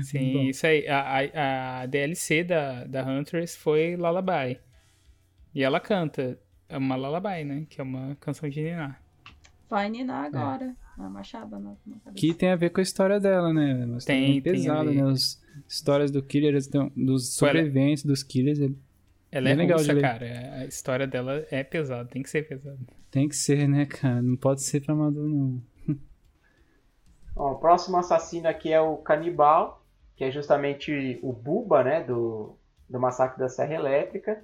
[0.03, 0.43] Sim, Bom.
[0.43, 0.87] isso aí.
[0.87, 4.59] A, a, a DLC da, da Huntress foi Lullaby.
[5.53, 6.39] E ela canta.
[6.69, 7.65] É uma Lullaby, né?
[7.69, 9.01] Que é uma canção de Ninar.
[9.69, 10.75] Vai ninar agora.
[10.97, 12.13] Uma machada na, na.
[12.15, 13.85] Que tem a ver com a história dela, né?
[13.87, 15.01] Mas Tem, tem pesado, ver.
[15.03, 15.11] né?
[15.11, 18.69] As histórias do Killer, dos ela- sobreviventes, dos Killers, é-
[19.31, 20.25] Ela é Bem legal de russa, cara.
[20.59, 22.77] A história dela é pesada, tem que ser pesada.
[23.09, 24.21] tem que ser, né, cara?
[24.21, 25.59] Não pode ser pra amador, não.
[27.35, 29.83] Ó, o próximo assassino aqui é o Canibal,
[30.15, 32.55] que é justamente o Buba, né, do,
[32.87, 34.43] do Massacre da Serra Elétrica.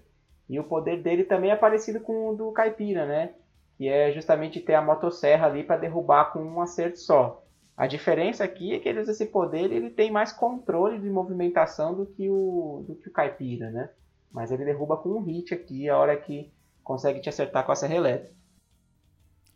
[0.50, 3.34] E o poder dele também é parecido com o do Caipira, né?
[3.78, 7.46] Que é justamente ter a motosserra ali para derrubar com um acerto só.
[7.78, 11.10] A diferença aqui é que ele usa esse poder e ele tem mais controle de
[11.10, 13.90] movimentação do que o, do que o Caipira, né?
[14.32, 16.52] Mas ele derruba com um hit aqui, a hora que
[16.84, 18.36] consegue te acertar com a serra elétrica.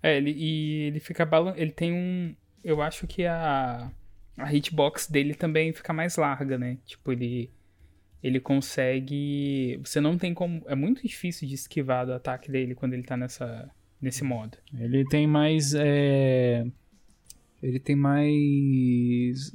[0.02, 1.53] É, ele, e ele fica balan...
[1.57, 2.36] Ele tem um.
[2.64, 3.90] Eu acho que a.
[4.38, 6.78] A hitbox dele também fica mais larga, né?
[6.86, 7.52] Tipo, ele.
[8.23, 9.79] Ele consegue.
[9.83, 10.63] Você não tem como.
[10.67, 13.69] É muito difícil de esquivar do ataque dele quando ele tá nessa,
[14.01, 14.57] nesse modo.
[14.79, 15.73] Ele tem mais.
[15.75, 16.65] é,
[17.61, 19.53] Ele tem mais.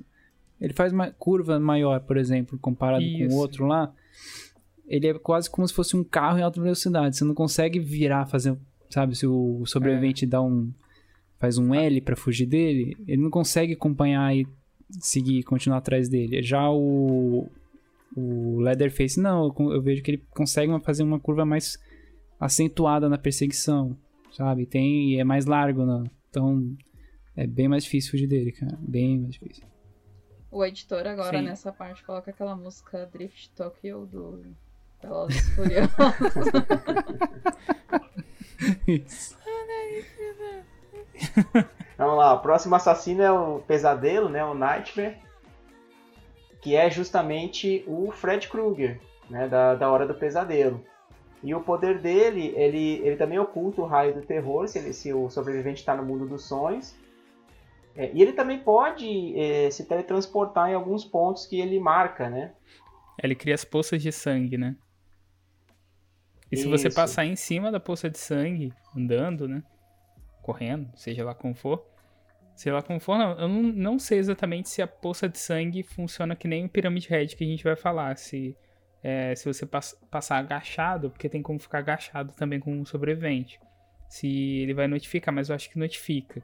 [0.60, 3.34] Ele faz uma curva maior, por exemplo, comparado com Isso.
[3.34, 3.90] o outro lá.
[4.86, 7.16] Ele é quase como se fosse um carro em alta velocidade.
[7.16, 8.54] Você não consegue virar, fazer.
[8.90, 10.70] Sabe, se o sobrevivente dá um.
[11.38, 14.44] Faz um L pra fugir dele, ele não consegue acompanhar e
[14.98, 16.42] seguir, continuar atrás dele.
[16.42, 17.48] Já o.
[18.16, 21.78] O Leatherface, não, eu eu vejo que ele consegue uma- fazer uma curva mais
[22.40, 23.96] acentuada na perseguição,
[24.32, 24.64] sabe?
[24.66, 26.04] Tem e é mais largo, né?
[26.30, 26.74] Então
[27.36, 28.76] é bem mais difícil fugir dele, cara.
[28.80, 29.64] Bem mais difícil.
[30.50, 31.44] O editor agora Sim.
[31.44, 34.42] nessa parte coloca aquela música Drift Tokyo do
[35.02, 35.94] Velozes Furiosos.
[41.96, 44.44] Vamos lá, o próximo assassino é o Pesadelo, né?
[44.44, 45.16] O Nightmare.
[46.60, 49.48] Que é justamente o Fred Krueger, né?
[49.48, 50.84] Da, da Hora do Pesadelo.
[51.42, 55.12] E o poder dele, ele, ele também oculta o raio do terror, se, ele- se
[55.12, 56.96] o sobrevivente está no mundo dos sonhos.
[57.94, 62.54] É, e ele também pode é, se teletransportar em alguns pontos que ele marca, né?
[63.22, 64.76] Ele cria as poças de sangue, né?
[66.50, 66.96] E se você Isso.
[66.96, 69.62] passar em cima da poça de sangue, andando, né?
[70.42, 71.84] Correndo, seja lá como for.
[72.58, 73.38] Sei lá como for, não.
[73.38, 77.06] Eu não, não sei exatamente se a poça de sangue funciona que nem o Pyramid
[77.08, 78.16] Head que a gente vai falar.
[78.18, 78.56] Se,
[79.00, 83.60] é, se você pass- passar agachado, porque tem como ficar agachado também com um sobrevivente.
[84.08, 86.42] Se ele vai notificar, mas eu acho que notifica.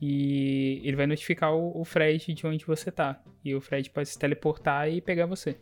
[0.00, 3.20] E ele vai notificar o, o Fred de onde você tá.
[3.44, 5.58] E o Fred pode se teleportar e pegar você.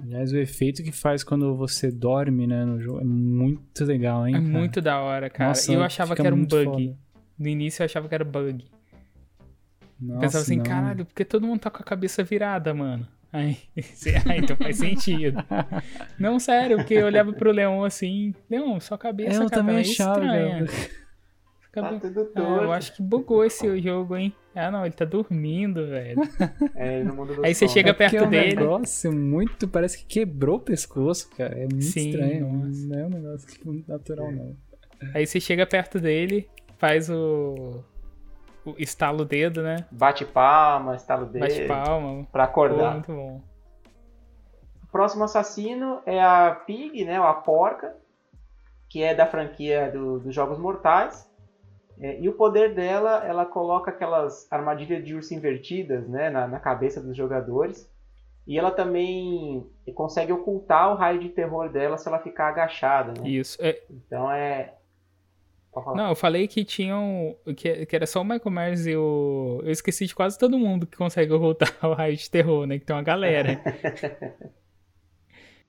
[0.00, 4.36] Aliás, o efeito que faz quando você dorme, né, no jogo é muito legal, hein?
[4.36, 4.48] É cara?
[4.48, 5.48] muito da hora, cara.
[5.48, 6.64] Nossa, e eu achava que era um bug.
[6.64, 6.96] foda.
[7.36, 8.64] No início eu achava que era bug.
[10.00, 10.64] Nossa, Pensava assim, não.
[10.64, 13.06] caralho, porque todo mundo tá com a cabeça virada, mano.
[13.32, 13.58] Aí,
[14.28, 15.36] ah, então faz sentido.
[16.18, 19.80] Não, sério, porque eu olhava pro Leão assim, Leão, sua cabeça, Eu cara, também é
[19.80, 20.66] achava, estranha.
[21.72, 21.88] Tá
[22.34, 24.34] Ah, eu acho que bugou esse jogo, hein?
[24.56, 26.20] Ah, não, ele tá dormindo, velho.
[26.74, 28.56] É, no mundo dos Aí você chega É perto é um dele.
[28.56, 29.68] negócio muito.
[29.68, 31.54] Parece que quebrou o pescoço, cara.
[31.56, 32.52] É muito Sim, estranho.
[32.52, 32.86] nossa.
[32.88, 34.56] Não é um negócio que- natural, não.
[35.14, 37.84] Aí você chega perto dele, faz o.
[38.64, 39.86] o estala o dedo, né?
[39.90, 41.46] Bate palma, estalo dele.
[41.46, 42.26] Bate palma.
[42.30, 42.92] Pra Pô, acordar.
[42.94, 43.40] muito bom.
[44.84, 47.94] O próximo assassino é a Pig, né, ou a Porca,
[48.88, 51.30] que é da franquia do- dos Jogos Mortais.
[52.00, 56.58] É, e o poder dela, ela coloca aquelas armadilhas de urso invertidas né, na, na
[56.58, 57.88] cabeça dos jogadores.
[58.46, 59.64] E ela também
[59.94, 63.12] consegue ocultar o raio de terror dela se ela ficar agachada.
[63.20, 63.28] Né?
[63.28, 63.58] Isso.
[63.62, 64.74] É, Então é.
[65.94, 67.36] Não, eu falei que tinham.
[67.56, 69.60] Que, que era só o Michael Myers e o.
[69.62, 72.78] Eu esqueci de quase todo mundo que consegue ocultar o raio de terror, né?
[72.78, 73.60] Que tem uma galera.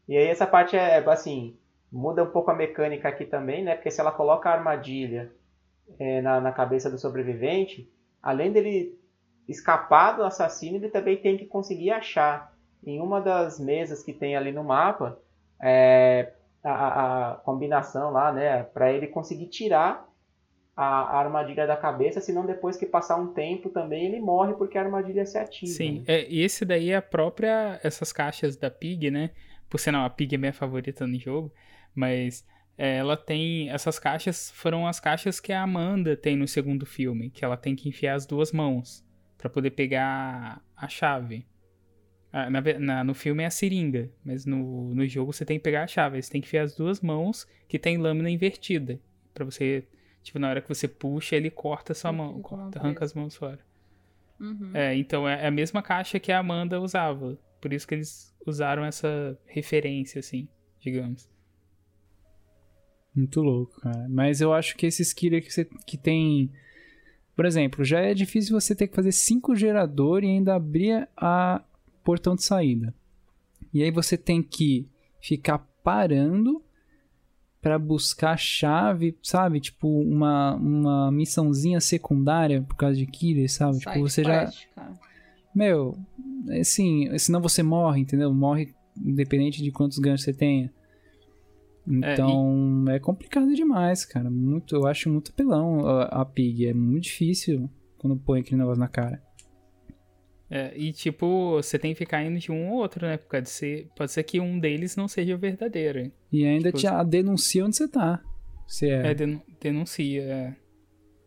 [0.08, 1.58] E aí essa parte é assim,
[1.90, 3.76] muda um pouco a mecânica aqui também, né?
[3.76, 5.32] Porque se ela coloca a armadilha
[5.98, 7.90] é, na, na cabeça do sobrevivente,
[8.22, 9.00] além dele
[9.48, 12.54] escapar do assassino, ele também tem que conseguir achar
[12.86, 15.18] em uma das mesas que tem ali no mapa
[15.62, 16.34] é,
[16.64, 18.64] a, a- combinação lá, né?
[18.64, 20.08] Para ele conseguir tirar
[20.76, 24.82] a, armadilha da cabeça, senão depois que passar um tempo também ele morre porque a
[24.82, 25.72] armadilha se ativa.
[25.72, 26.00] Sim.
[26.00, 26.04] né?
[26.08, 27.80] É, esse daí é a própria.
[27.84, 29.32] Essas caixas da Pig, né?
[29.70, 31.54] Por sinal, a Pig é minha favorita no jogo.
[31.94, 32.46] Mas
[32.78, 33.70] é, ela tem.
[33.70, 37.30] Essas caixas foram as caixas que a Amanda tem no segundo filme.
[37.30, 39.06] Que ela tem que enfiar as duas mãos
[39.38, 41.46] pra poder pegar a chave.
[42.34, 45.64] Ah, na na- no filme é a seringa, mas no, no jogo você tem que
[45.64, 46.22] pegar a chave.
[46.22, 49.00] Você tem que enfiar as duas mãos que tem lâmina invertida.
[49.34, 49.86] Pra você.
[50.24, 52.42] Tipo, na hora que você puxa, ele corta a sua mão.
[52.42, 53.60] Corta, arranca as mãos fora.
[54.40, 54.72] Uhum.
[54.74, 57.38] É, então é a mesma caixa que a Amanda usava.
[57.60, 60.48] Por isso que eles usaram essa referência, assim,
[60.80, 61.30] digamos.
[63.16, 64.08] Muito louco, cara.
[64.10, 66.52] Mas eu acho que esses killer que, você, que tem.
[67.36, 71.64] Por exemplo, já é difícil você ter que fazer cinco geradores e ainda abrir a
[72.04, 72.94] portão de saída.
[73.74, 74.88] E aí você tem que
[75.20, 76.62] ficar parando
[77.62, 79.60] para buscar chave, sabe?
[79.60, 83.78] Tipo, uma, uma missãozinha secundária por causa de killer, sabe?
[83.78, 84.46] tipo, Side você já.
[84.46, 84.94] quest, cara.
[85.54, 85.98] Meu,
[86.60, 88.34] assim, senão você morre, entendeu?
[88.34, 90.72] Morre independente de quantos ganhos você tenha.
[91.88, 94.30] Então, é, complicado demais, cara.
[94.30, 96.68] Muito, eu acho muito apelão a, a Pig.
[96.68, 99.22] É muito difícil quando põe aquele negócio na cara.
[100.54, 103.16] É, e tipo, você tem que ficar indo de um ou outro, né?
[103.18, 106.12] Pode ser, pode ser que um deles não seja o verdadeiro.
[106.30, 108.22] E ainda Tipo, te a denuncia onde você tá.
[108.68, 109.12] Se é.
[109.12, 110.22] É, den- denuncia.
[110.22, 110.56] é.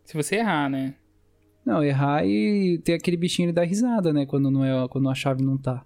[0.03, 0.93] Se você errar, né?
[1.65, 4.27] Não, errar e ter aquele bichinho ele dá risada, né?
[4.27, 5.83] Quando, não é, quando a chave não tá.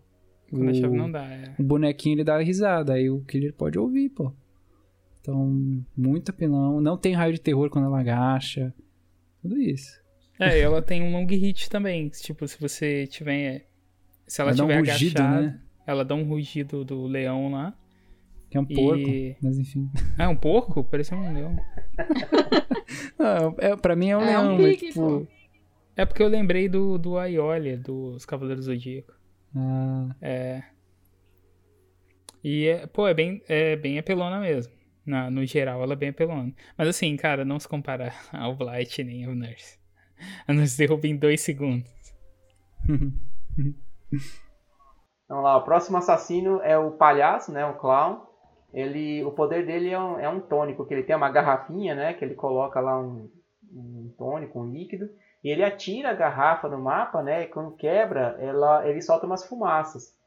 [0.49, 1.23] Quando a o, chave não dá.
[1.23, 1.55] É.
[1.57, 4.33] o bonequinho ele dá risada, aí o killer pode ouvir, pô.
[5.21, 6.81] Então, muito apelão.
[6.81, 8.73] Não tem raio de terror quando ela agacha.
[9.41, 9.97] Tudo isso.
[10.39, 12.07] É, ela tem um long hit também.
[12.09, 13.67] Tipo, se você tiver.
[14.25, 15.59] Se ela Ela um tiver rugido, agachada, né?
[15.85, 17.75] ela dá um rugido do leão lá.
[18.49, 19.37] Que é um E- porco.
[19.43, 19.89] Mas enfim.
[20.17, 20.83] Ah, é um porco?
[20.83, 21.55] Parecia um leão.
[23.19, 25.27] Não, é, pra mim é um É leão, um mas pig, tipo.
[25.95, 29.13] É porque eu lembrei do, do Aiolha, dos Cavaleiros do Zodíaco.
[29.55, 30.63] Ah, É.
[32.43, 34.71] E, é, pô, é bem, é bem apelona mesmo.
[35.05, 36.53] Na, no geral, ela é bem apelona.
[36.77, 39.77] Mas assim, cara, não se compara ao Blight nem ao Nurse.
[40.47, 41.89] A Nurse derruba em dois segundos.
[45.27, 47.65] Vamos lá, o próximo assassino é o palhaço, né?
[47.65, 48.27] O clown.
[48.73, 52.13] Ele, o poder dele é um, é um tônico, que ele tem uma garrafinha, né?
[52.13, 53.29] Que ele coloca lá um,
[53.71, 55.09] um tônico, um líquido.
[55.43, 57.43] E ele atira a garrafa no mapa, né?
[57.43, 60.17] E quando quebra, ela, ele solta umas fumaças.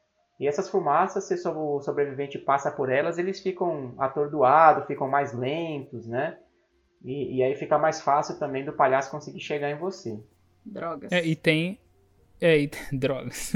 [0.40, 6.06] E essas fumaças, se o sobrevivente passa por elas, eles ficam atordoados, ficam mais lentos,
[6.06, 6.38] né?
[7.04, 10.18] E, e aí fica mais fácil também do palhaço conseguir chegar em você.
[10.64, 11.10] Drogas.
[11.10, 11.78] É, e tem.
[12.40, 13.54] É, e, drogas.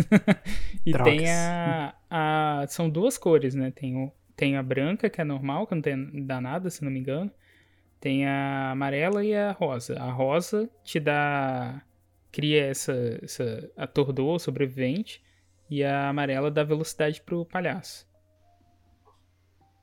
[0.84, 1.16] e Drogas.
[1.16, 2.66] tem a, a.
[2.68, 3.70] São duas cores, né?
[3.70, 6.90] Tem, o, tem a branca, que é normal, que não tem, dá nada, se não
[6.90, 7.30] me engano.
[8.00, 9.98] Tem a amarela e a rosa.
[9.98, 11.82] A rosa te dá.
[12.32, 12.92] Cria essa.
[13.22, 15.24] essa atordor sobrevivente.
[15.68, 18.06] E a amarela dá velocidade pro palhaço.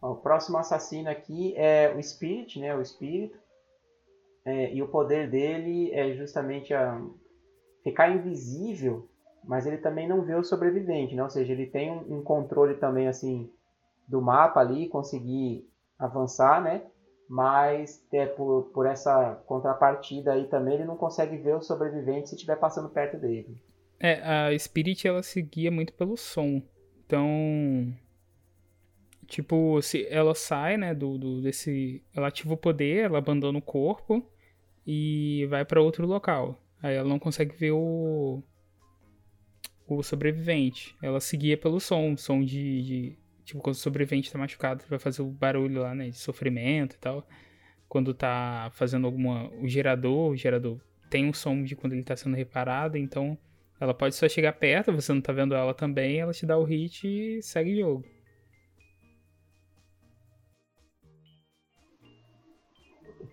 [0.01, 2.75] O próximo assassino aqui é o Spirit, né?
[2.75, 3.37] O Espírito.
[4.45, 7.01] É, e o poder dele é justamente a
[7.83, 9.07] ficar invisível,
[9.43, 11.23] mas ele também não vê o sobrevivente, né?
[11.23, 13.49] Ou seja, ele tem um, um controle também assim
[14.07, 15.67] do mapa ali, conseguir
[15.97, 16.83] avançar, né?
[17.29, 22.35] Mas é, por, por essa contrapartida aí também ele não consegue ver o sobrevivente se
[22.35, 23.57] estiver passando perto dele.
[23.99, 26.61] É, a Spirit ela seguia muito pelo som.
[27.05, 27.93] Então.
[29.27, 32.03] Tipo, se ela sai, né, do, do desse.
[32.13, 34.27] Ela ativa o poder, ela abandona o corpo
[34.85, 36.61] e vai pra outro local.
[36.81, 38.43] Aí ela não consegue ver o.
[39.87, 40.95] O sobrevivente.
[41.01, 42.81] Ela seguia pelo som, som de.
[42.83, 46.95] de- tipo, quando o sobrevivente tá machucado, vai fazer o barulho lá, né, de sofrimento
[46.95, 47.27] e tal.
[47.87, 49.49] Quando tá fazendo alguma.
[49.61, 50.79] O gerador, o gerador
[51.09, 53.37] tem um som de quando ele tá sendo reparado, então.
[53.79, 56.63] Ela pode só chegar perto, você não tá vendo ela também, ela te dá o
[56.63, 58.05] hit e segue o jogo.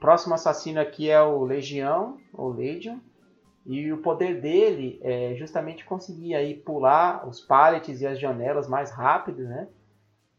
[0.01, 2.99] Próximo assassino aqui é o Legião, ou Legion.
[3.67, 8.91] E o poder dele é justamente conseguir aí pular os pallets e as janelas mais
[8.91, 9.69] rápido, né?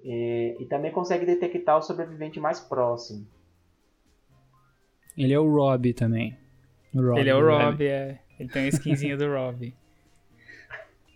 [0.03, 3.25] E, e também consegue detectar o sobrevivente mais próximo.
[5.15, 6.35] ele é o Rob também.
[6.93, 7.45] O Rob, ele é o?
[7.45, 8.19] Rob, é.
[8.39, 9.73] Ele tem a skinzinha do Rob.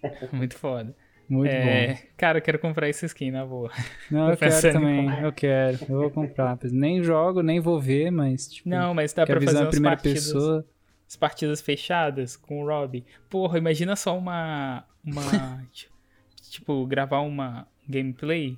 [0.31, 0.95] Muito foda.
[1.27, 1.99] Muito É, bom.
[2.17, 3.71] cara, eu quero comprar essa skin, na boa.
[4.11, 5.09] Não, eu quero também.
[5.21, 5.77] Eu quero.
[5.89, 6.57] Eu vou comprar.
[6.71, 8.69] Nem jogo, nem vou ver, mas tipo.
[8.69, 10.65] Não, mas dá pra fazer em umas primeira partidas, pessoa.
[11.07, 13.03] as partidas fechadas com o Rob.
[13.29, 14.85] Porra, imagina só uma.
[15.03, 15.65] Uma.
[15.73, 15.89] ti-
[16.51, 18.57] tipo, gravar uma gameplay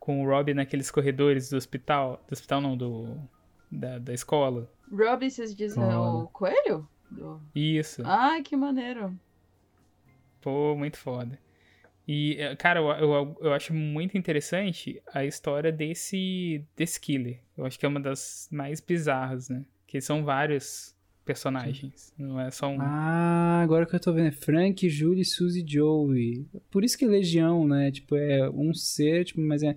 [0.00, 2.24] com o Rob naqueles corredores do hospital.
[2.28, 3.16] Do hospital não, do.
[3.70, 4.70] Da, da escola.
[4.90, 6.00] Robbie, vocês dizem Foda.
[6.00, 6.88] o coelho?
[7.10, 8.00] Do- Isso.
[8.06, 9.12] Ai, que maneiro.
[10.40, 11.38] Pô, muito foda.
[12.06, 17.40] E, eh, cara, eu, eu, eu acho muito interessante a história desse, desse killer.
[17.58, 19.64] Eu acho que é uma das mais bizarras, né?
[19.86, 22.14] Que são vários personagens.
[22.16, 22.78] Não é só um.
[22.80, 24.28] Ah, agora que eu tô vendo.
[24.28, 26.46] é Frank, Julie, Suzy e Joey.
[26.70, 27.90] Por isso que é Legião, né?
[27.90, 29.76] Tipo, é um ser, tipo, mas é.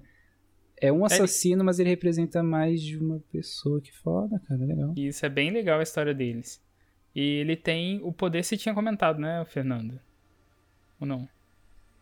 [0.82, 3.82] É um assassino, mas ele representa mais de uma pessoa.
[3.82, 4.64] Que foda, cara.
[4.64, 4.94] Legal.
[4.96, 6.62] Isso é bem legal a história deles.
[7.14, 10.00] E ele tem o poder, você tinha comentado, né, Fernando?
[10.98, 11.28] Ou não?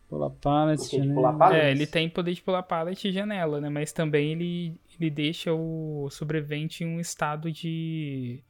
[0.08, 1.14] Pular pallet, né?
[1.14, 1.60] pular pallet?
[1.60, 3.68] É, ele tem poder de pular pallet e janela, né?
[3.68, 8.42] Mas também ele, ele deixa o sobrevivente em um estado de.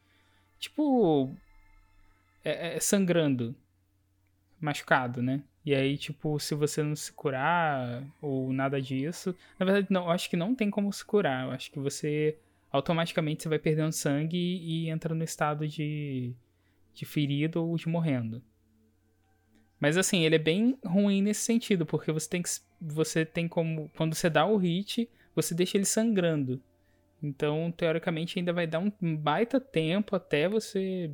[0.59, 1.35] Tipo.
[2.45, 3.57] é, é sangrando,
[4.61, 5.43] machucado, né?
[5.65, 9.35] E aí, tipo, se você não se curar ou nada disso.
[9.59, 11.47] Na verdade, não, eu acho que não tem como se curar.
[11.47, 12.39] Eu acho que você
[12.71, 16.33] automaticamente você vai perdendo sangue e, e entra no estado de,
[16.95, 18.43] de ferido ou de morrendo.
[19.81, 22.51] Mas assim, ele é bem ruim nesse sentido, porque você tem que.
[22.81, 23.91] Você tem como.
[23.97, 26.61] Quando você dá o hit, você deixa ele sangrando.
[27.23, 31.11] Então, teoricamente, ainda vai dar um baita tempo até você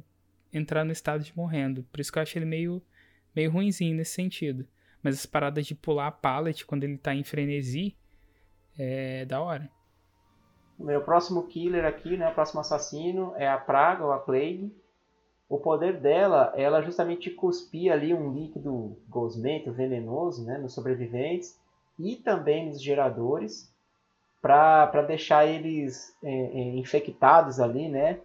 [0.53, 1.83] entrar no estado de morrendo.
[1.85, 2.83] Por isso que eu acho ele meio,
[3.35, 4.67] meio ruinzinho nesse sentido.
[5.03, 7.97] Mas as paradas de pular a pallet quando ele tá em frenesi
[8.79, 9.71] é da hora.
[10.79, 14.75] Meu próximo killer aqui, né, o próximo assassino é a Praga ou a Plague.
[15.55, 21.57] O poder dela, ela justamente cuspia ali um líquido gosmento, venenoso, né, nos sobreviventes
[21.97, 23.73] e também nos geradores
[24.43, 28.19] para deixar eles é, é, infectados ali, né,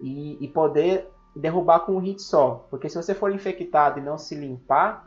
[0.00, 2.66] e, e poder derrubar com um hit só.
[2.70, 5.06] Porque se você for infectado e não se limpar,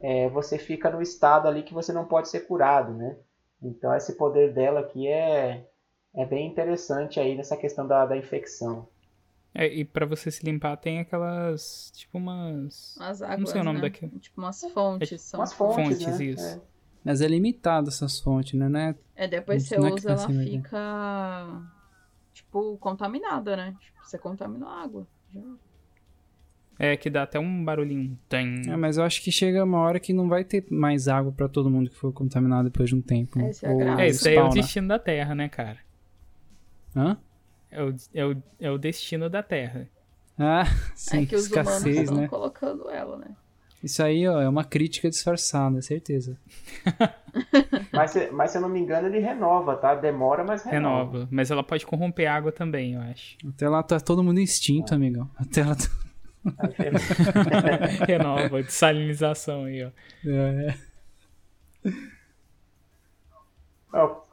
[0.00, 3.18] é, você fica no estado ali que você não pode ser curado, né?
[3.62, 5.66] Então esse poder dela aqui é,
[6.14, 8.88] é bem interessante aí nessa questão da, da infecção.
[9.54, 12.96] É, e para você se limpar tem aquelas, tipo umas...
[13.00, 13.82] As águas, Não sei o nome né?
[13.82, 14.12] daquilo.
[14.18, 15.12] Tipo umas fontes.
[15.12, 15.40] É, são.
[15.40, 16.24] Umas fontes, Fontes, né?
[16.24, 16.46] isso.
[16.46, 16.60] É.
[17.04, 18.68] Mas é limitado essas fontes, né?
[18.68, 18.94] né?
[19.16, 21.62] É, depois você é usa, tá ela assim fica,
[22.32, 23.74] tipo, contaminada, né?
[23.80, 25.06] Tipo, você contaminou a água.
[25.34, 25.40] Já.
[26.78, 28.18] É, que dá até um barulhinho.
[28.28, 28.62] Tem.
[28.70, 31.48] É, mas eu acho que chega uma hora que não vai ter mais água pra
[31.48, 33.38] todo mundo que for contaminado depois de um tempo.
[33.38, 33.50] né?
[33.50, 34.02] Esse é a Ou graça.
[34.02, 34.60] É, isso aí é o spawna.
[34.62, 35.78] destino da Terra, né, cara?
[36.96, 37.18] Hã?
[37.70, 39.88] É o, é o, é o destino da Terra.
[40.38, 40.64] Ah,
[40.96, 42.28] sim, é que os humanos escassez, estão né?
[42.28, 43.28] colocando ela, né?
[43.82, 46.36] Isso aí, ó, é uma crítica disfarçada, certeza.
[47.92, 49.94] Mas, se- mas se eu não me engano, ele renova, tá?
[49.94, 51.12] Demora, mas renova.
[51.12, 51.28] Renova.
[51.30, 53.36] Mas ela pode corromper água também, eu acho.
[53.48, 55.30] Até lá tá todo mundo extinto, amigão.
[55.36, 55.88] Até lá tá...
[58.06, 59.90] Renova, de salinização aí, ó.
[60.26, 60.74] É,
[61.86, 61.90] Ó,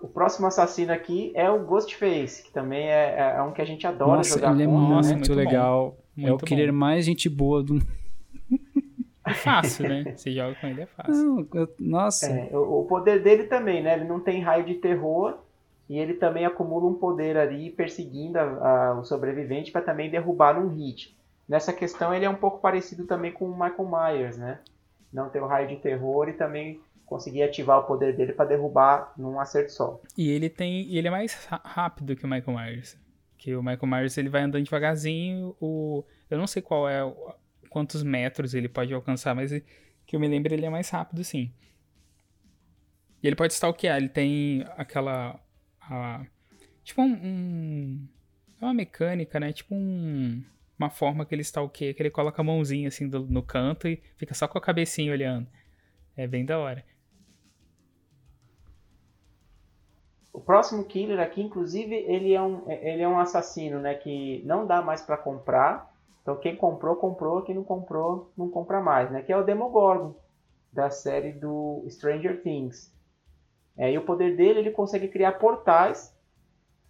[0.02, 3.86] o próximo assassino aqui é o Ghostface, que também é, é um que a gente
[3.88, 5.16] adora Nossa, jogar ele é Nossa, né?
[5.16, 5.98] muito, muito legal.
[6.18, 6.78] é o Muito killer bom.
[6.78, 7.82] mais gente boa do
[9.26, 10.14] É fácil, né?
[10.16, 11.14] Você joga com ele, é fácil.
[11.14, 13.96] Não, eu- Nossa, É, o, poder dele também, né?
[13.96, 15.36] Ele não tem raio de terror
[15.90, 18.44] e ele também acumula um poder ali perseguindo a-
[18.92, 21.18] a- o sobrevivente para também derrubar num hit.
[21.48, 24.60] Nessa questão ele é um pouco parecido também com o Michael Myers, né?
[25.12, 29.12] Não ter o raio de terror e também conseguir ativar o poder dele para derrubar
[29.18, 30.00] num acerto só.
[30.16, 30.94] E ele tem.
[30.96, 32.96] ele é mais rápido que o Michael Myers.
[33.38, 35.56] Que o Michael Myers ele vai andando devagarzinho.
[35.60, 37.00] O, eu não sei qual é.
[37.70, 39.52] quantos metros ele pode alcançar, mas
[40.06, 41.52] que eu me lembro ele é mais rápido sim.
[43.24, 45.40] E ele pode stalkear, ele tem aquela.
[45.82, 46.26] a-
[46.84, 48.08] tipo um, um-
[48.62, 49.52] É uma mecânica, né?
[49.54, 50.44] Tipo um.
[50.78, 54.00] Uma forma que ele stalkeia, que ele coloca a mãozinha assim do- no canto e
[54.16, 55.48] fica só com a cabecinha olhando.
[56.16, 56.84] É bem da hora.
[60.38, 63.96] O próximo killer aqui, inclusive, ele é um, ele é um assassino, né?
[63.96, 65.92] Que não dá mais para comprar.
[66.22, 67.42] Então quem comprou, comprou.
[67.42, 69.24] Quem não comprou, não compra mais, né?
[69.24, 70.14] Que é o Demogorgon,
[70.72, 72.94] da série do Stranger Things.
[73.76, 76.16] É, e o poder dele, ele consegue criar portais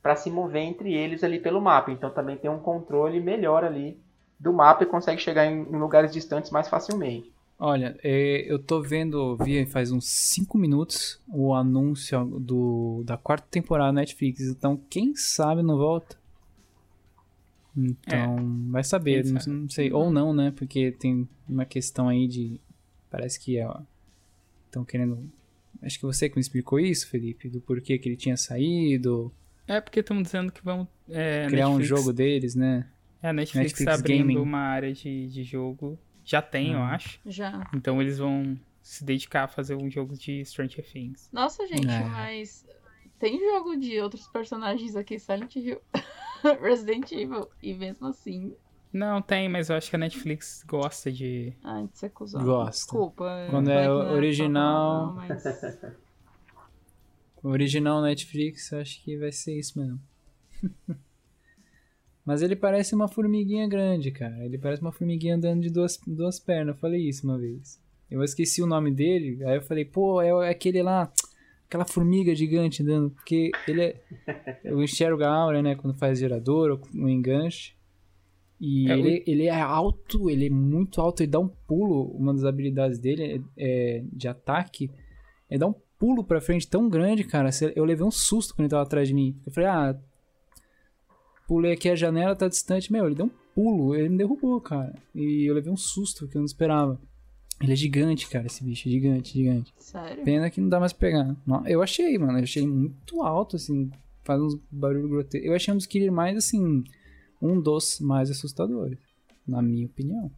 [0.01, 1.89] para se mover entre eles ali pelo mapa.
[1.89, 3.97] Então também tem um controle melhor ali
[4.37, 7.33] do mapa e consegue chegar em, em lugares distantes mais facilmente.
[7.59, 13.47] Olha, é, eu tô vendo, vi faz uns 5 minutos o anúncio do, da quarta
[13.49, 14.41] temporada da Netflix.
[14.41, 16.17] Então, quem sabe não volta.
[17.75, 19.55] Então, vai saber, não, sabe.
[19.55, 19.91] não sei.
[19.93, 20.51] Ou não, né?
[20.55, 22.59] Porque tem uma questão aí de.
[23.09, 23.57] Parece que
[24.65, 25.29] estão querendo.
[25.81, 29.31] Acho que você que me explicou isso, Felipe, do porquê que ele tinha saído,
[29.67, 30.87] É porque estão dizendo que vão.
[31.07, 32.87] É, criar um Netflix- jogo deles, né?
[33.21, 34.37] É, a Netflix, Netflix tá abrindo Gaming.
[34.37, 35.99] uma área de, de jogo.
[36.27, 36.91] Já tem, eu Ah.
[36.93, 37.19] acho.
[37.25, 37.65] Já.
[37.73, 41.29] Então eles vão se dedicar a fazer um jogo de Stranger Things.
[41.31, 42.03] Nossa, gente, É.
[42.03, 42.65] mas
[43.17, 45.81] tem jogo de outros personagens aqui, Silent Hill,
[46.61, 48.53] Resident Evil, e mesmo assim,
[48.91, 51.53] Não, tem, mas eu acho que a Netflix gosta de.
[51.63, 52.43] ai, de ser cuzão.
[52.43, 52.71] Gosta.
[52.71, 53.47] Desculpa.
[53.49, 55.43] Quando é original- não, mas...
[57.43, 59.99] Original Netflix, acho que vai ser isso mesmo.
[62.27, 64.43] Mas ele parece uma formiguinha grande, cara.
[64.43, 66.75] Ele parece uma formiguinha andando de duas, duas pernas.
[66.75, 67.79] Eu falei isso uma vez.
[68.11, 71.09] Eu esqueci o nome dele, aí eu falei, pô, é aquele lá,
[71.67, 73.11] aquela formiga gigante andando.
[73.11, 74.01] Porque ele é.
[74.61, 75.75] Eu enxergo a aura, né?
[75.75, 77.71] Quando faz gerador ou um enganche.
[78.59, 82.11] E É, o- ele, ele é alto, ele é muito alto, ele dá um pulo.
[82.11, 84.91] Uma das habilidades dele é, de ataque
[85.49, 87.49] é dar um pulo pra frente tão grande, cara.
[87.73, 89.39] Eu levei um susto quando ele tava atrás de mim.
[89.45, 89.97] Eu falei, ah,
[91.47, 92.91] pulei aqui a janela, tá distante.
[92.91, 94.93] Meu, ele deu um pulo, ele me derrubou, cara.
[95.15, 96.99] E eu levei um susto que eu não esperava.
[97.61, 99.73] Ele é gigante, cara, esse bicho, gigante, gigante.
[99.79, 100.23] Sério?
[100.23, 101.35] Pena que não dá mais pra pegar.
[101.45, 103.89] Não, Eu achei, mano, eu achei muito alto, assim,
[104.23, 105.47] faz uns barulhos grotescos.
[105.49, 106.83] Eu achei um dos killer mais, assim,
[107.41, 108.99] um dos mais assustadores,
[109.47, 110.29] na minha opinião.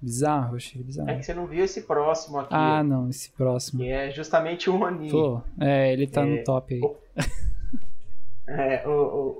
[0.00, 1.10] Bizarro, achei bizarro.
[1.10, 3.80] É que você não viu esse próximo aqui, Ah, não, esse próximo.
[3.82, 5.10] que é justamente o Oni.
[5.10, 6.80] Pô, é, ele tá no top aí.
[8.48, 8.90] É, o,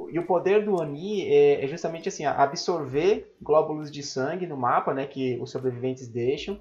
[0.05, 4.57] o- e o poder do Oni é, é justamente assim, absorver glóbulos de sangue no
[4.57, 6.61] mapa, né, que os sobreviventes deixam.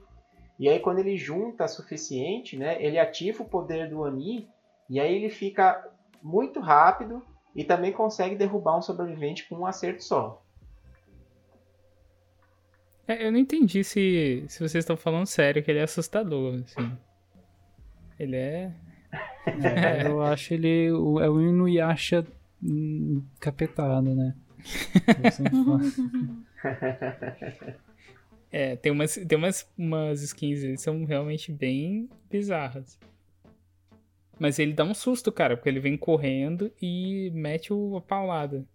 [0.60, 4.48] E aí quando ele junta suficiente, né, ele ativa o poder do Oni
[4.90, 5.84] e aí ele fica
[6.22, 7.22] muito rápido
[7.56, 10.42] e também consegue derrubar um sobrevivente com um acerto só.
[13.08, 16.92] É, eu não entendi se, se vocês estão falando sério, que ele é assustador, assim.
[18.20, 18.72] Ele é.
[19.46, 22.26] É, eu acho ele o- é o Inuyasha
[22.66, 24.36] hum, capetado, né?
[28.52, 32.98] É, tem umas, tem umas, umas skins que são realmente bem bizarras.
[34.40, 38.66] Mas ele dá um susto, cara, porque ele vem correndo e mete o, a paulada.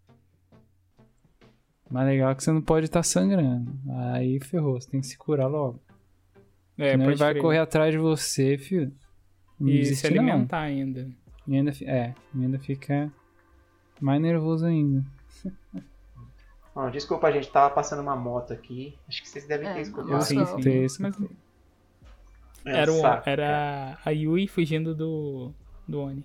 [1.91, 3.73] Mas legal é que você não pode estar sangrando.
[4.13, 5.81] Aí ferrou, você tem que se curar logo.
[6.77, 8.93] É, Senão ele vai correr atrás de você, filho.
[9.59, 10.25] Não e se desiste, não.
[10.25, 11.09] alimentar ainda.
[11.49, 13.11] E ainda, é, ainda fica
[14.01, 15.05] mais nervoso ainda.
[16.75, 18.97] Ó, desculpa, gente, tava passando uma moto aqui.
[19.09, 20.09] Acho que vocês devem ter É, escutado.
[20.09, 20.35] Eu Nossa.
[20.35, 21.29] escutei, escutei.
[22.65, 25.53] Mas É, era, um, era a Yui fugindo do,
[25.89, 26.25] do Oni.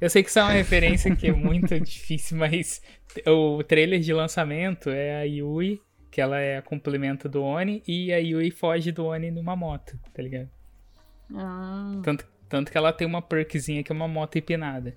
[0.00, 2.82] Eu sei que isso é uma referência que é muito difícil, mas
[3.26, 5.80] o trailer de lançamento é a Yui,
[6.10, 9.98] que ela é a complemento do Oni, e a Yui foge do Oni numa moto,
[10.14, 10.48] tá ligado?
[11.34, 14.96] Ah, Tanto, tanto que ela tem uma perkzinha que é uma moto empinada.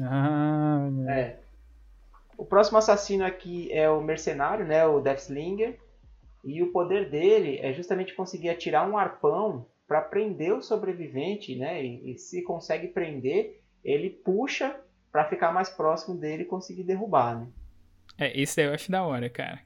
[0.00, 0.88] Ah.
[1.08, 1.36] É.
[2.36, 5.78] O próximo assassino aqui é o mercenário, né, o Deathslinger.
[6.44, 11.84] E o poder dele é justamente conseguir atirar um arpão para prender o sobrevivente, né?
[11.84, 14.76] E, e se consegue prender, ele puxa
[15.10, 17.48] para ficar mais próximo dele e conseguir derrubar, né?
[18.18, 19.60] É, esse daí eu acho da hora, cara.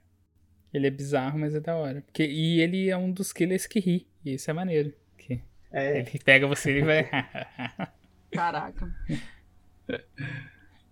[0.72, 2.02] Ele é bizarro, mas é da hora.
[2.02, 4.06] Porque, e ele é um dos killers que ri.
[4.24, 4.92] E isso é maneiro.
[5.18, 5.42] Que
[5.72, 7.08] É, ele pega você e vai.
[8.30, 8.88] caraca.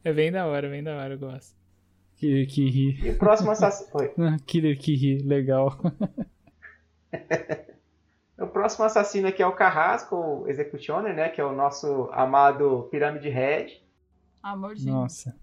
[0.04, 1.56] É bem da hora, bem da hora, eu gosto.
[2.16, 3.06] Killer que ri.
[3.06, 3.90] E o próximo assassino.
[3.94, 4.12] Oi.
[4.18, 5.78] Ah, Killer que ri, legal.
[8.40, 11.28] O próximo assassino aqui é o Carrasco, o Executioner, né?
[11.28, 13.80] Que é o nosso amado Pirâmide Red.
[14.40, 14.94] Amorzinho.
[14.94, 15.34] Nossa.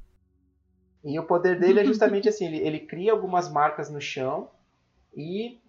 [1.03, 4.49] E o poder dele é justamente assim, ele, ele cria algumas marcas no chão
[5.13, 5.59] e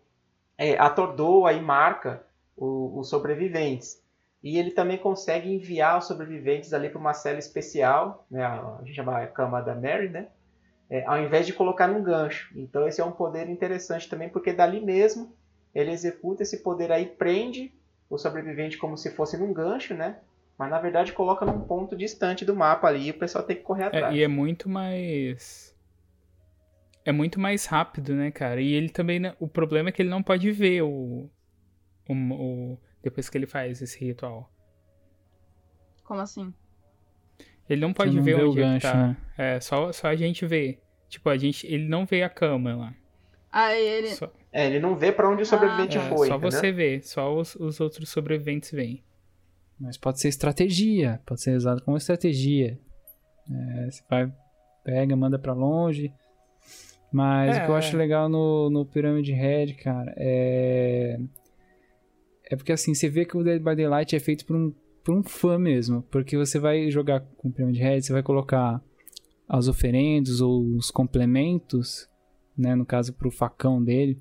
[0.56, 2.24] é, atordoa e marca
[2.56, 4.00] o- os sobreviventes.
[4.42, 8.94] E ele também consegue enviar os sobreviventes ali para uma cela especial, né, a gente
[8.94, 10.28] chama a cama da Mary, né?
[10.88, 12.52] É, ao invés de colocar num gancho.
[12.56, 15.34] Então esse é um poder interessante também, porque dali mesmo
[15.74, 17.72] ele executa esse poder aí, prende
[18.08, 20.18] o sobrevivente como se fosse num gancho, né?
[20.56, 23.62] Mas na verdade coloca num ponto distante do mapa ali e o pessoal tem que
[23.62, 24.14] correr atrás.
[24.14, 25.74] É, e é muito mais.
[27.04, 28.60] É muito mais rápido, né, cara?
[28.60, 29.18] E ele também.
[29.20, 31.28] não- O problema é que ele não pode ver o.
[32.08, 34.50] o, o- depois que ele faz esse ritual.
[36.04, 36.52] Como assim?
[37.68, 39.06] Ele não pode não ver o onde é que gancho, tá.
[39.08, 39.16] né?
[39.36, 40.78] É, só, só a gente vê.
[41.08, 41.66] Tipo, a gente.
[41.66, 42.94] Ele não vê a cama lá.
[43.50, 44.08] Aí ele.
[44.08, 46.28] Só, É, ele não vê pra onde o sobrevivente Ah, é, foi.
[46.28, 46.50] só entendeu?
[46.52, 47.00] você vê.
[47.02, 49.02] Só os, os outros sobreviventes veem.
[49.78, 52.78] Mas pode ser estratégia, pode ser usado como estratégia.
[53.50, 54.32] É, você vai,
[54.84, 56.12] pega, manda pra longe.
[57.12, 57.78] Mas o que eu É.
[57.78, 61.18] acho legal no, no Pyramid Head, cara, é.
[62.48, 64.72] É porque assim, você vê que o Dead by Daylight é feito por um,
[65.04, 66.02] por um fã mesmo.
[66.10, 68.82] Porque você vai jogar com o Pyramid Head, você vai colocar
[69.48, 72.08] as oferendas ou os complementos,
[72.56, 72.74] né?
[72.74, 74.20] No caso, pro facão dele.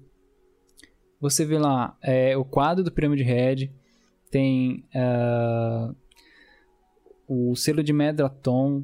[1.20, 3.74] Você vê lá é, o quadro do Pyramid Head,
[4.30, 5.94] tem ah,
[7.28, 8.84] o selo de Medraton,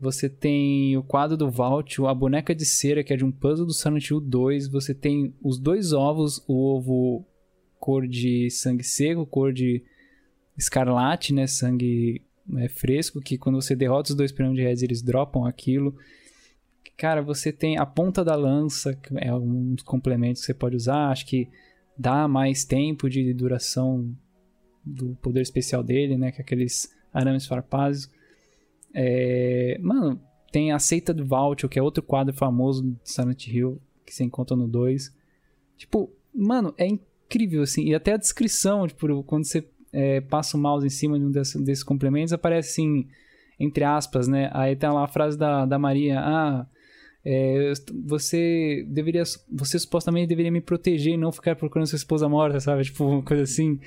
[0.00, 3.66] você tem o quadro do Vault, a boneca de cera, que é de um puzzle
[3.66, 7.26] do Silent Hill 2, você tem os dois ovos, o ovo
[7.80, 9.82] cor de sangue seco, cor de
[10.56, 12.22] escarlate, né, sangue
[12.58, 15.96] é, fresco, que quando você derrota os dois Pyramid Heads, eles dropam aquilo.
[16.96, 20.76] Cara, você tem a ponta da lança, que é um dos complementos que você pode
[20.76, 21.48] usar, acho que
[21.96, 24.14] dá mais tempo de duração
[24.84, 26.30] do poder especial dele, né?
[26.30, 28.10] Que é aqueles arames farpázios.
[28.92, 30.20] É, Mano,
[30.50, 34.24] tem a Seita do Vault, que é outro quadro famoso de Silent Hill, que você
[34.24, 35.14] encontra no 2.
[35.76, 37.09] Tipo, mano, é incrível,
[37.62, 37.84] assim.
[37.84, 41.30] E até a descrição, tipo, quando você é, passa o mouse em cima de um
[41.30, 43.06] desses, desses complementos, aparece assim,
[43.58, 44.50] entre aspas, né?
[44.52, 46.66] Aí tem lá a frase da, da Maria, ah...
[47.24, 47.72] é,
[48.06, 52.84] você deveria, você supostamente deveria me proteger e não ficar procurando sua esposa morta, sabe?
[52.84, 53.78] Tipo, uma coisa assim,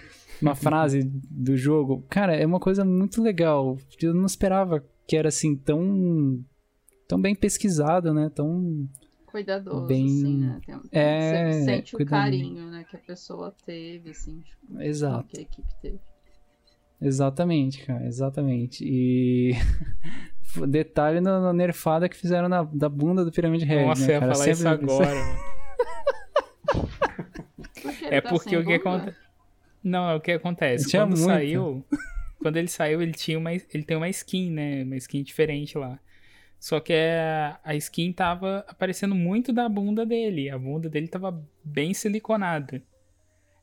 [0.42, 2.06] uma frase do jogo.
[2.10, 3.78] Cara, é uma coisa muito legal.
[4.02, 6.44] Eu não esperava que era assim tão,
[7.08, 8.30] tão bem pesquisado, né?
[8.34, 8.88] Tão
[9.34, 10.62] Cuidadoso, Bem- assim, né?
[10.64, 12.86] Tem, É, você sente o carinho, né?
[12.88, 15.28] Que a pessoa teve, assim, tipo, Exato.
[15.28, 16.00] que a equipe teve.
[17.02, 18.86] Exatamente, cara, exatamente.
[18.88, 19.54] E
[20.70, 24.14] detalhe na, na nerfada que fizeram na, da bunda do Pirâmide Red, Nossa, né, eu
[24.14, 25.16] ia falar isso agora.
[27.82, 29.18] Porque É tá porque o que acontece.
[29.84, 30.92] Não, é o que acontece.
[30.92, 31.26] Quando muito.
[31.26, 31.86] saiu.
[32.40, 33.52] Quando ele saiu, ele tinha uma.
[33.52, 34.84] Ele tem uma skin, né?
[34.84, 36.00] Uma skin diferente lá.
[36.64, 40.50] Só que a, a skin tava aparecendo muito da bunda dele.
[40.50, 42.82] A bunda dele tava bem siliconada.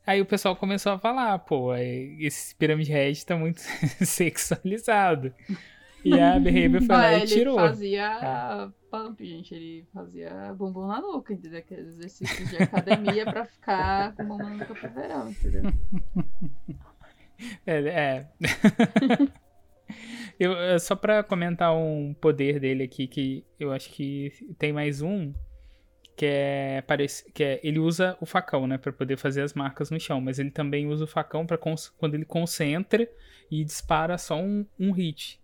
[0.07, 1.83] Aí o pessoal começou a falar, pô, é,
[2.19, 3.63] esse Pyramid Head tá muito
[4.05, 5.33] sexualizado.
[6.05, 7.59] E a Behavior foi Ah, lá e ele tirou.
[7.59, 9.55] fazia pump, gente.
[9.55, 11.59] Ele fazia bumbum na nuca, entendeu?
[11.61, 15.63] Aqueles exercícios de academia pra ficar com bumbum na nuca pro verão, entendeu?
[17.67, 17.79] É.
[17.89, 18.29] é.
[20.41, 25.03] eu, é, só pra comentar um poder dele aqui, que eu acho que tem mais
[25.03, 25.35] um,
[26.17, 29.91] que é, parece, que é ele usa o facão, né, Pra poder fazer as marcas
[29.91, 33.07] no chão, mas ele também usa o facão para quando ele concentra
[33.51, 35.39] e dispara só um, um hit,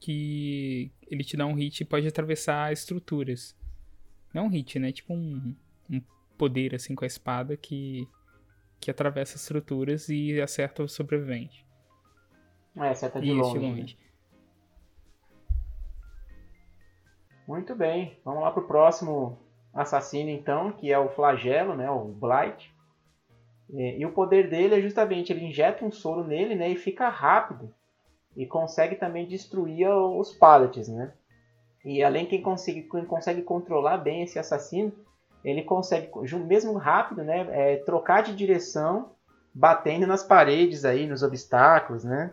[0.00, 3.56] que ele te dá um hit e pode atravessar estruturas.
[4.34, 5.54] Não um hit, né, tipo um,
[5.88, 6.02] um
[6.36, 8.08] poder assim com a espada que
[8.80, 11.64] que atravessa estruturas e acerta o sobrevivente.
[12.74, 13.84] É, seta de Isso, longe.
[13.84, 14.02] de né?
[17.52, 19.38] Muito bem, vamos lá pro próximo
[19.74, 22.74] assassino então, que é o Flagelo, né, o Blight.
[23.74, 27.10] É, E o poder dele é justamente ele injeta um soro nele, né, e fica
[27.10, 27.70] rápido
[28.34, 31.12] e consegue também destruir os pallets, né?
[31.84, 34.90] E além quem consegue, quem consegue controlar bem esse assassino,
[35.44, 36.10] ele consegue,
[36.46, 39.10] mesmo rápido, né, é, trocar de direção,
[39.52, 42.32] batendo nas paredes aí, nos obstáculos, né?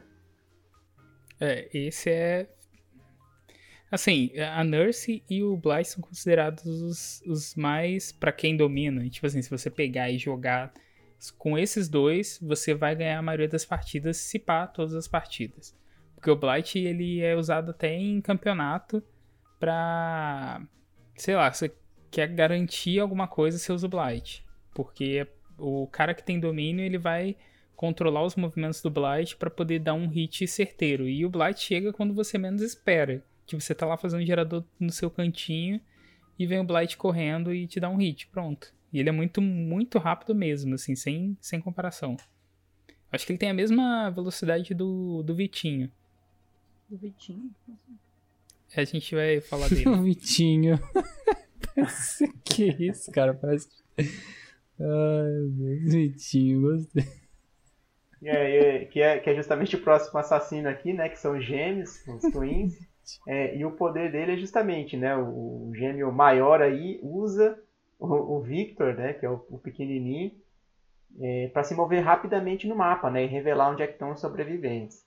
[1.42, 2.48] É, esse é.
[3.92, 9.04] Assim, a Nurse e o Blight são considerados os, os mais pra quem domina.
[9.04, 10.72] E, tipo assim, se você pegar e jogar
[11.38, 15.76] com esses dois, você vai ganhar a maioria das partidas, se pá, todas as partidas.
[16.16, 19.02] Porque o Blight, ele é usado até em campeonato
[19.60, 20.62] pra.
[21.16, 21.74] Sei lá, você
[22.12, 24.46] quer garantir alguma coisa, você usa o Blight.
[24.74, 27.36] Porque o cara que tem domínio, ele vai
[27.76, 31.08] controlar os movimentos do Blight pra poder dar um hit certeiro.
[31.08, 33.24] E o Blight chega quando você menos espera.
[33.58, 35.80] Que você tá lá fazendo um gerador no seu cantinho
[36.38, 38.74] e vem o Blight correndo e te dá um hit, pronto.
[38.94, 42.18] E ele é muito, muito rápido mesmo, assim, sem, sem comparação.
[43.12, 45.92] Acho que ele tem a mesma velocidade do, do Vitinho.
[46.90, 47.52] Do Vitinho.
[48.76, 50.02] A gente vai falar O dele.
[50.04, 50.80] Vitinho.
[51.76, 53.34] Parece que isso, cara?
[53.34, 53.68] Parece.
[53.98, 54.06] Ai,
[54.80, 55.94] meu Deus.
[55.94, 57.04] Vitinho, gostei.
[58.22, 61.10] E é- e- que, é, que é justamente o próximo assassino aqui, né?
[61.10, 62.74] Que são gêmeos, os twins.
[63.28, 65.16] É, e o poder dele é justamente, né?
[65.16, 67.58] O, o gêmeo maior aí usa
[67.98, 69.14] o, o Victor, né?
[69.14, 70.32] Que é o, o pequenininho,
[71.54, 73.24] para se mover rapidamente no mapa, né?
[73.24, 75.06] E revelar onde é que estão os sobreviventes.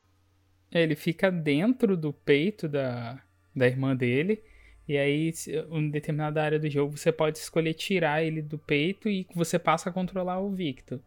[0.70, 3.22] É, ele fica dentro do peito da,
[3.54, 4.42] da irmã dele.
[4.88, 5.32] E aí,
[5.70, 9.90] em determinada área do jogo, você pode escolher tirar ele do peito e você passa
[9.90, 11.00] a controlar o Victor.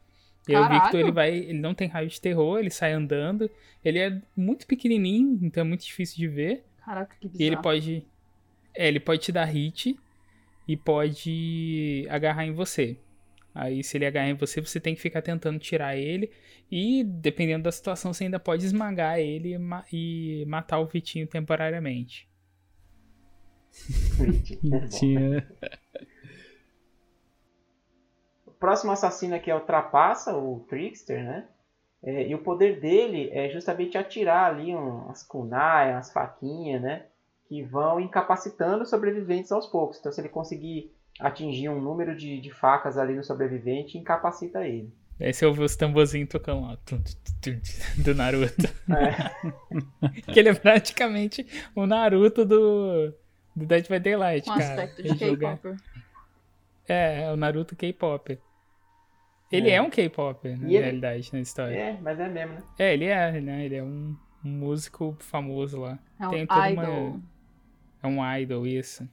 [0.48, 0.70] E aí o!
[0.70, 1.36] Victor, ele vai.
[1.36, 3.50] Ele não tem raio de terror, ele sai andando.
[3.84, 6.64] Ele é muito pequenininho, então é muito difícil de ver.
[6.86, 7.44] Caraca, que bizarro.
[7.44, 8.08] E ele pode.
[8.76, 10.00] É, ele pode te dar hit
[10.68, 12.98] e pode agarrar em você.
[13.54, 16.30] Aí, se ele agarrar em você, você tem que ficar tentando tirar ele.
[16.70, 21.26] E, dependendo da situação, você ainda pode esmagar ele e, ma- e matar o Vitinho
[21.26, 22.28] temporariamente.
[24.62, 25.42] Vitinho.
[28.46, 31.48] O próximo assassino aqui é o Trapaça, o Trickster, né?
[32.06, 37.06] É, e o poder dele é justamente atirar ali umas kunai, umas faquinhas, né?
[37.50, 39.98] Que vão incapacitando os sobreviventes aos poucos.
[40.00, 44.94] Então, se ele conseguir atingir um número de, de facas ali no sobrevivente, incapacita ele.
[45.20, 46.78] Aí você ouve os tamborzinhos tocando lá.
[47.98, 48.68] Do Naruto.
[50.32, 53.14] que ele é praticamente o Naruto do,
[53.56, 54.84] do Dead by Daylight, Com cara.
[54.84, 55.78] aspecto de K-Popper.
[56.88, 58.38] É, é o Naruto K-pop.
[59.52, 59.82] Ele é, É.
[59.82, 61.76] um K-pop, na E ele- realidade, na história.
[61.76, 62.64] É, mas é mesmo, né?
[62.80, 63.66] É, ele é, né?
[63.66, 66.00] Ele é um, um músico famoso lá.
[66.20, 66.84] É um Tem toda idol.
[66.84, 67.24] uma-
[68.04, 69.08] É um idol, isso.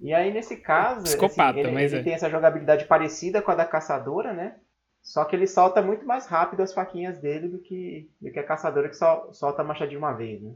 [0.00, 2.04] E aí, nesse caso, Psicopata, assim, ele, mas ele é.
[2.04, 4.56] tem essa jogabilidade parecida com a da caçadora, né?
[5.00, 8.44] Só que ele solta muito mais rápido as faquinhas dele do que, do que a
[8.46, 10.54] caçadora que só solta a machadinha uma vez, né?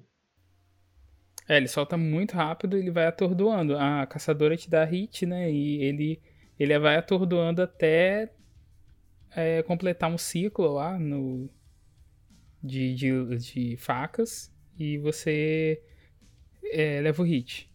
[1.49, 3.77] É, ele solta muito rápido, ele vai atordoando.
[3.79, 5.51] A caçadora te dá hit, né?
[5.51, 6.21] E ele,
[6.59, 8.31] ele vai atordoando até
[9.35, 11.49] é, completar um ciclo lá no
[12.63, 15.81] de, de, de facas e você
[16.65, 17.71] é, leva o hit.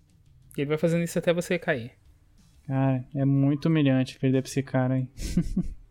[0.58, 1.92] E ele vai fazendo isso até você cair.
[2.68, 5.08] Cara, é muito humilhante perder pra esse cara aí.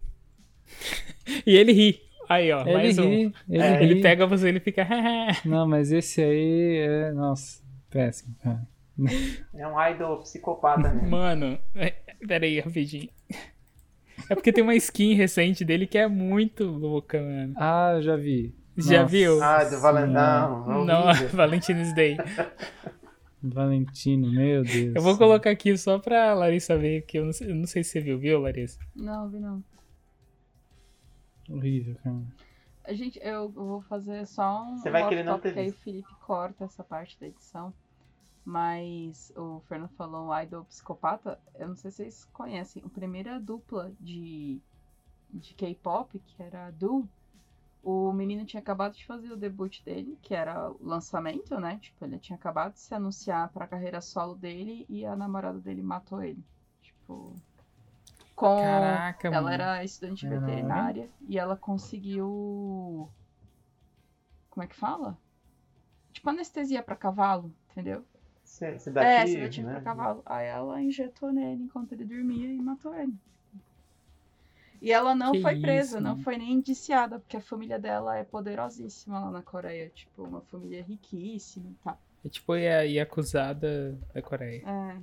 [1.47, 2.01] E ele ri.
[2.29, 3.09] Aí, ó, Ele mais um.
[3.09, 3.85] ri, ele É, ri.
[3.85, 4.87] ele pega você e ele fica.
[5.45, 7.13] Não, mas esse aí é.
[7.13, 8.67] Nossa, péssimo, cara.
[9.55, 11.09] É um idol psicopata mesmo.
[11.11, 11.95] Mano, é,
[12.27, 13.09] pera aí, rapidinho.
[14.29, 17.55] É porque tem uma skin recente dele que é muito louca, mano.
[17.57, 18.55] Ah, eu já vi.
[18.77, 19.11] Já Nossa.
[19.11, 19.43] viu?
[19.43, 20.85] Ah, do Valentão.
[20.85, 21.29] Não, horrível.
[21.37, 22.17] Valentine's Day.
[23.43, 24.95] Valentino, meu Deus.
[24.95, 27.83] Eu vou colocar aqui só pra Larissa ver, que eu não sei, eu não sei
[27.83, 28.79] se você viu, viu, Larissa?
[28.95, 29.65] Não, vi não.
[31.49, 32.23] Horrível, cara.
[32.85, 35.73] A gente, eu vou fazer só um Você vai querer não ter que aí o.
[35.73, 37.73] Felipe corta essa parte da edição.
[38.51, 41.39] Mas o Fernando falou um idol psicopata.
[41.55, 42.83] Eu não sei se vocês conhecem.
[42.85, 44.61] A primeira dupla de,
[45.33, 47.09] de K-pop, que era a Du,
[47.81, 51.79] o menino tinha acabado de fazer o debut dele, que era o lançamento, né?
[51.81, 55.81] Tipo, ele tinha acabado de se anunciar pra carreira solo dele e a namorada dele
[55.81, 56.45] matou ele.
[56.83, 57.33] Tipo.
[58.35, 58.57] Com.
[58.57, 59.55] Caraca, Ela mano.
[59.55, 60.41] era estudante Caralho.
[60.45, 63.09] veterinária e ela conseguiu.
[64.51, 65.17] Como é que fala?
[66.13, 68.05] Tipo anestesia pra cavalo, entendeu?
[68.51, 69.73] Se- é, Sedativo, sedativo né?
[69.75, 70.23] pra cavalo.
[70.27, 73.15] Aí ela injetou nele enquanto ele dormia e matou ele.
[74.83, 78.17] E ela não Que foi presa, isso, não foi nem indiciada, porque a família dela
[78.17, 79.89] é poderosíssima lá na Coreia.
[79.95, 81.99] Tipo, uma família riquíssima e tal.
[82.25, 84.63] É tipo a Yakuzada da Coreia.
[84.67, 84.97] É.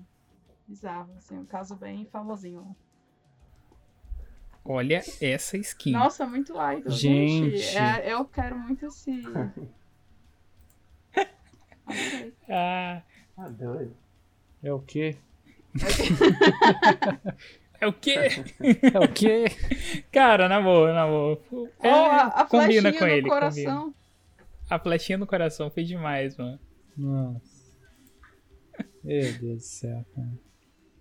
[0.68, 2.76] Bizarro, assim, um caso bem famosinho.
[4.66, 5.92] Olha essa skin.
[5.94, 6.92] Nossa, muito idol.
[6.92, 7.78] Gente.
[7.78, 9.22] é, eu quero muito esse.
[12.50, 13.02] Ah,
[13.38, 13.96] Ah, doido.
[14.64, 15.16] É o quê?
[17.80, 18.16] é o quê?
[18.94, 19.46] É o quê?
[20.12, 21.40] Cara, na boa, na boa.
[21.82, 23.80] É, Ó, a, a combina flechinha com ele, coração.
[23.80, 23.96] combina.
[24.70, 26.60] A flechinha no coração foi demais, mano.
[26.98, 27.58] Nossa.
[29.04, 30.32] Meu Deus do céu, cara.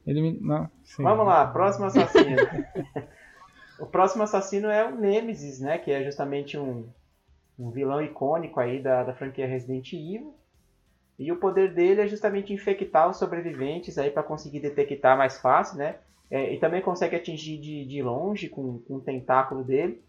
[0.07, 0.39] Ele me.
[0.41, 2.37] Não, sei Vamos lá, próximo assassino.
[3.81, 5.79] o próximo assassino é o Nemesis, né?
[5.79, 6.89] Que é justamente um,
[7.59, 10.37] um vilão icônico aí da, da franquia Resident Evil.
[11.19, 15.79] E o poder dele é justamente infectar os sobreviventes aí para conseguir detectar mais fácil,
[15.79, 15.97] né?
[16.31, 20.03] É, e também consegue atingir de, de longe com, com o tentáculo dele.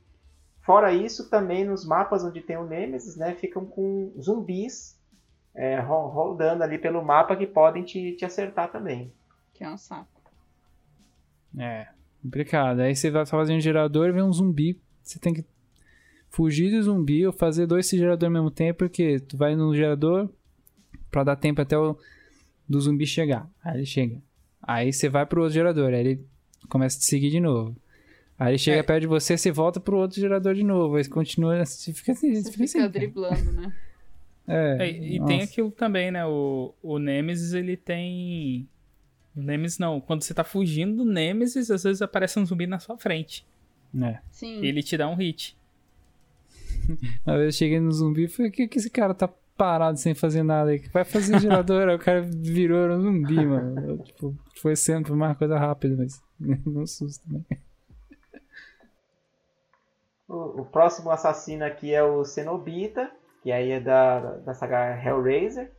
[0.62, 3.34] Fora isso, também nos mapas onde tem o Nemesis, né?
[3.36, 5.00] Ficam com zumbis
[5.56, 9.14] é, ro- rodando ali pelo mapa que podem te, te acertar também.
[9.54, 10.08] Que é um saco.
[11.58, 11.88] É,
[12.22, 12.82] complicado.
[12.82, 14.80] Aí você vai fazer um gerador e vem um zumbi.
[15.02, 15.46] Você tem que
[16.30, 20.30] fugir do zumbi ou fazer dois geradores ao mesmo tempo, porque tu vai no gerador
[21.12, 21.98] pra dar tempo até o
[22.68, 23.50] do zumbi chegar.
[23.64, 24.22] Aí ele chega.
[24.62, 26.26] Aí você vai pro outro gerador, aí ele
[26.70, 27.76] começa a te seguir de novo.
[28.38, 28.84] Aí ele chega É.
[28.84, 30.96] perto de você, você volta pro outro gerador de novo.
[30.96, 33.74] Aí continua, você fica assim, Você você fica assim, driblando, né?
[34.50, 36.26] É, É, e tem aquilo também, né?
[36.26, 38.66] O, o Nemesis, ele tem.
[39.36, 40.00] O Nemesis não.
[40.00, 43.46] Quando você tá fugindo do Nemesis, às vezes aparece um zumbi na sua frente.
[44.02, 44.20] É.
[44.32, 44.62] Sim.
[44.62, 45.58] E ele te dá um hit.
[47.28, 50.14] Uma vez eu cheguei no zumbi e falei, que, que esse cara tá parado sem
[50.14, 50.80] fazer nada aí?
[50.80, 51.90] Que vai fazer gerador?
[51.90, 53.80] aí o cara virou um zumbi, mano.
[53.80, 56.22] Eu, tipo, foi sempre uma coisa rápida, mas
[56.66, 57.46] não susto também.
[60.28, 63.10] O, o próximo assassino aqui é o Cenobita,
[63.42, 65.72] que aí é da, da saga Hellraiser.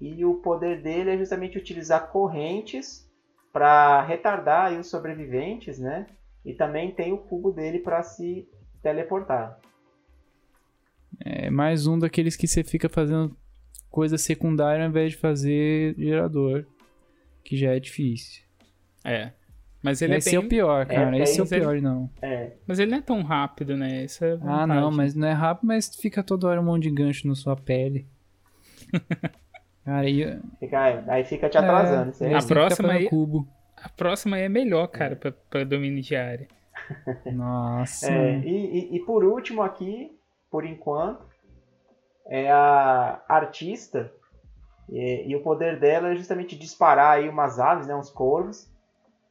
[0.00, 3.06] E o poder dele é justamente utilizar correntes
[3.52, 6.06] para retardar aí os sobreviventes, né?
[6.44, 8.48] E também tem o cubo dele para se
[8.82, 9.60] teleportar.
[11.24, 13.36] É mais um daqueles que você fica fazendo
[13.90, 16.64] coisa secundária ao invés de fazer gerador,
[17.44, 18.42] que já é difícil.
[19.04, 19.32] É.
[19.82, 20.46] Mas ele Esse é é bem.
[20.46, 21.16] o pior, cara.
[21.18, 22.10] é, Esse é o mas ele- pior, não.
[22.20, 24.04] É, Mas ele não é tão rápido, né?
[24.04, 26.90] Essa é Ah, não, mas não é rápido, mas fica toda hora um monte de
[26.90, 28.06] gancho na sua pele.
[29.84, 30.38] Cara, e...
[30.58, 32.10] fica, aí fica te atrasando.
[32.10, 32.32] isso aí.
[32.32, 33.48] É, A próxima aí- cubo.
[33.76, 36.46] A próxima aí é melhor, cara, pra, pra domínio de área.
[37.32, 38.10] Nossa.
[38.12, 38.50] É, e,
[38.92, 40.10] e- e por último aqui,
[40.50, 41.24] por enquanto,
[42.26, 44.12] é a artista.
[44.88, 48.68] E, e o poder dela é justamente disparar aí umas aves, né, uns corvos,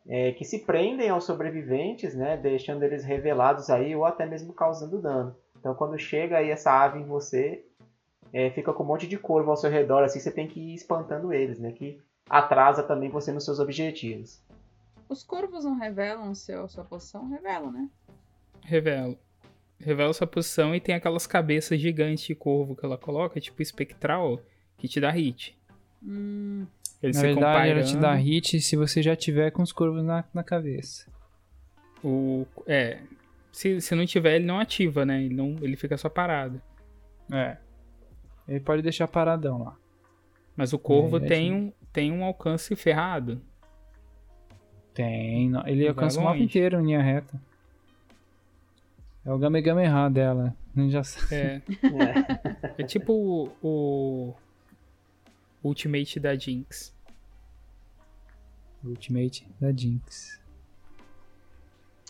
[0.07, 5.01] é, que se prendem aos sobreviventes, né, deixando eles revelados aí ou até mesmo causando
[5.01, 5.35] dano.
[5.59, 7.65] Então quando chega aí essa ave em você,
[8.31, 10.75] é, fica com um monte de corvo ao seu redor, assim você tem que ir
[10.75, 14.41] espantando eles, né, que atrasa também você nos seus objetivos.
[15.09, 17.27] Os corvos não revelam seu, sua posição?
[17.27, 17.89] Revelam, né?
[18.61, 19.17] Revela.
[19.79, 24.41] Revela sua posição e tem aquelas cabeças gigantes de corvo que ela coloca, tipo espectral,
[24.77, 25.57] que te dá hit.
[26.03, 26.65] Hum,
[27.01, 30.03] Ele Na se verdade, ela te dá hit se você já tiver com os corvos
[30.03, 31.09] na, na cabeça.
[32.03, 32.99] o É.
[33.51, 35.23] Se, se não tiver, ele não ativa, né?
[35.23, 36.61] Ele, não, ele fica só parado.
[37.31, 37.57] É.
[38.47, 39.77] Ele pode deixar paradão lá.
[40.55, 43.41] Mas o corvo É, tem, um, tem um alcance ferrado.
[44.93, 45.51] Tem.
[45.65, 47.41] Ele Vai alcança o mapa inteiro em linha reta.
[49.29, 50.55] É o Gamegameha dela.
[50.75, 51.35] A gente já sabe.
[51.35, 51.61] É,
[52.77, 52.81] É.
[52.81, 54.33] é tipo o, o
[55.63, 56.95] Ultimate da Jinx.
[58.83, 60.39] Ultimate da Jinx.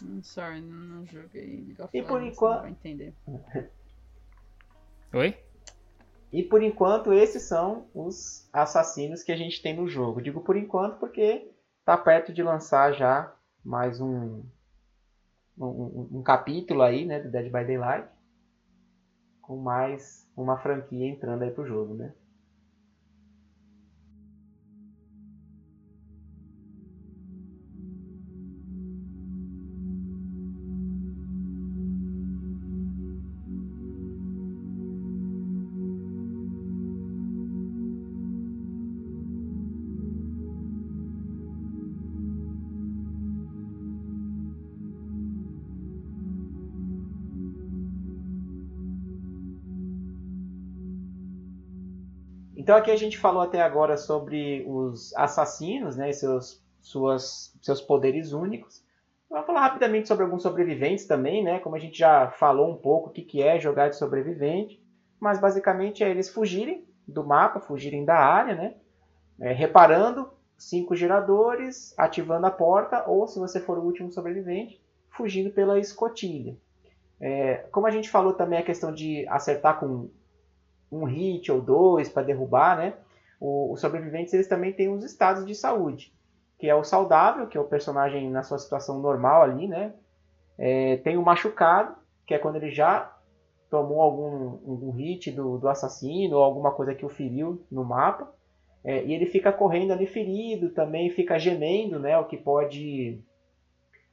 [0.02, 3.14] I'm sorry, não, não joguei E por enquanto- entender.
[5.14, 5.38] Oi?
[6.32, 10.22] E por enquanto, esses são os assassinos que a gente tem no jogo.
[10.22, 11.52] Digo por enquanto porque
[11.84, 13.36] tá perto de lançar já
[13.66, 14.42] mais um,
[15.66, 18.08] um, um- capítulo aí, né, do Dead by Daylight.
[19.42, 22.14] Com mais uma franquia entrando aí pro jogo, né?
[52.70, 58.32] Então aqui a gente falou até agora sobre os assassinos, né, seus, suas, seus poderes
[58.32, 58.86] únicos.
[59.28, 61.58] Vamos falar rapidamente sobre alguns sobreviventes também, né?
[61.58, 64.80] Como a gente já falou um pouco o que, que é jogar de sobrevivente.
[65.20, 68.76] Mas basicamente é eles fugirem do mapa, fugirem da área, né?
[69.40, 74.80] É, reparando cinco geradores, ativando a porta, ou se você for o último sobrevivente,
[75.10, 76.56] fugindo pela escotilha.
[77.20, 80.12] É, como a gente falou também a questão de acertar com
[80.92, 82.94] um hit ou dois para derrubar, né?
[83.40, 86.14] O- os sobreviventes eles também têm uns estados de saúde,
[86.60, 89.94] que é o saudável, que é o personagem na sua situação normal ali, né?
[90.58, 91.96] É, tem o machucado,
[92.26, 93.16] que é quando ele já
[93.70, 98.32] tomou algum, algum hit do, do assassino ou alguma coisa que o feriu no mapa.
[98.84, 102.18] É, e ele fica correndo ali ferido, também fica gemendo, né?
[102.18, 103.20] O que pode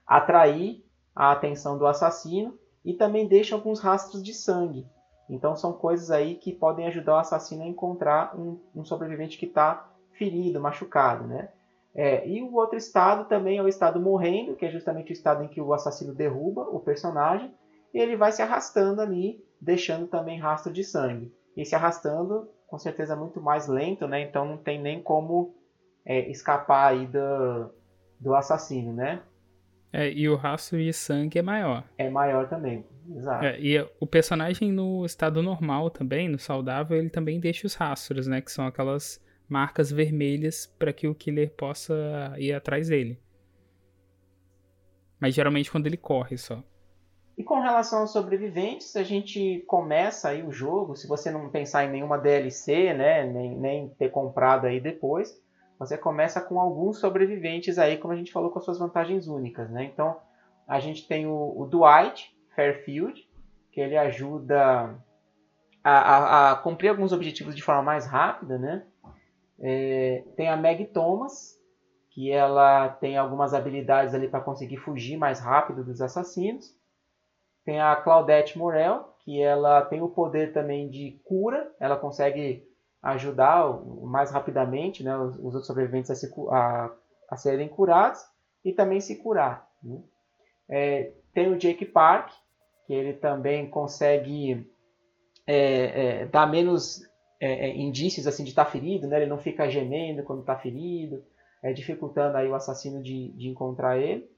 [0.07, 0.85] atrair
[1.15, 4.87] a atenção do assassino e também deixa alguns rastros de sangue.
[5.29, 9.47] Então são coisas aí que podem ajudar o assassino a encontrar um, um sobrevivente que
[9.47, 11.49] está ferido, machucado, né?
[11.95, 15.43] É, e o outro estado também é o estado morrendo, que é justamente o estado
[15.43, 17.51] em que o assassino derruba o personagem
[17.93, 21.33] e ele vai se arrastando ali, deixando também rastro de sangue.
[21.57, 24.21] E se arrastando, com certeza muito mais lento, né?
[24.21, 25.55] Então não tem nem como
[26.05, 27.71] é, escapar aí do,
[28.21, 29.23] do assassino, né?
[29.91, 31.83] É, e o rastro de sangue é maior.
[31.97, 33.45] É maior também, exato.
[33.45, 38.27] É, e o personagem no estado normal também, no saudável, ele também deixa os rastros,
[38.27, 38.41] né?
[38.41, 41.95] Que são aquelas marcas vermelhas para que o killer possa
[42.39, 43.21] ir atrás dele.
[45.21, 46.63] Mas geralmente quando ele corre só.
[47.39, 51.85] E com relação aos sobreviventes, a gente começa aí o jogo, se você não pensar
[51.85, 55.39] em nenhuma DLC, né, nem, nem ter comprado aí depois,
[55.79, 59.71] você começa com alguns sobreviventes aí, como a gente falou, com as suas vantagens únicas,
[59.71, 59.85] né?
[59.85, 60.17] Então,
[60.67, 63.21] a gente tem o, o Dwight Fairfield,
[63.73, 64.99] que ele ajuda
[65.85, 68.85] a, a- a cumprir alguns objetivos de forma mais rápida, né?
[69.61, 71.57] É, tem a Meg Thomas,
[72.11, 76.75] que ela tem algumas habilidades ali para conseguir fugir mais rápido dos assassinos.
[77.65, 82.65] Tem a Claudette Morel, que ela tem o poder também de cura, ela consegue
[83.03, 83.69] ajudar
[84.03, 86.91] mais rapidamente né, os, os outros sobreviventes a, se a-
[87.31, 88.21] a serem curados
[88.65, 89.69] e também se curar.
[89.83, 90.01] né.
[90.69, 92.31] É, tem o Jake Park,
[92.87, 94.67] que ele também consegue
[95.47, 97.03] é, é, dar menos
[97.41, 99.17] é, é, indícios assim de estar ferido, né?
[99.17, 101.23] ele não fica gemendo quando está ferido,
[101.63, 104.29] é, dificultando aí o assassino de, de encontrar ele.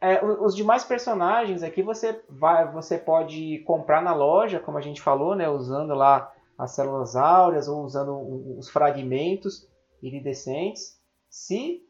[0.00, 5.00] É, os demais personagens aqui você vai, você pode comprar na loja, como a gente
[5.00, 9.66] falou, né, usando lá as células áureas ou usando os fragmentos
[10.02, 11.00] iridescentes,
[11.30, 11.82] se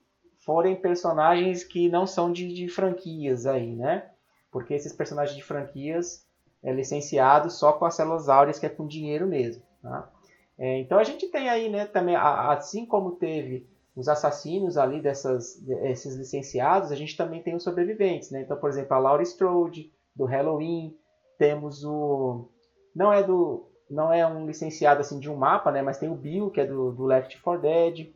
[0.44, 4.10] forem personagens que não são de, de franquias aí, né?
[4.55, 6.24] Porque esses personagens de franquias
[6.62, 9.64] é licenciado só com as células áureas, que é com dinheiro mesmo.
[9.82, 10.09] Tá?
[10.56, 15.60] É, então a gente tem aí, né, também, assim como teve os assassinos ali dessas,
[15.82, 18.43] esses licenciados, a gente também tem os sobreviventes, né?
[18.43, 20.97] Então, por exemplo, a Laura Strode, do Halloween,
[21.36, 22.48] temos o...
[22.94, 23.68] Não é do...
[23.90, 25.82] Não é um licenciado assim de um mapa, né?
[25.82, 28.14] Mas tem o Bill, que é do, do Left 4 Dead.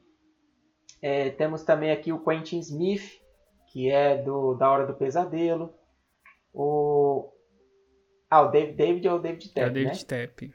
[1.02, 3.20] É, temos também aqui o Quentin Smith,
[3.66, 5.74] que é do da Hora do Pesadelo.
[6.52, 7.32] O...
[8.30, 9.72] Ah, o David, David é o David É o né?
[9.72, 10.54] David Tepp.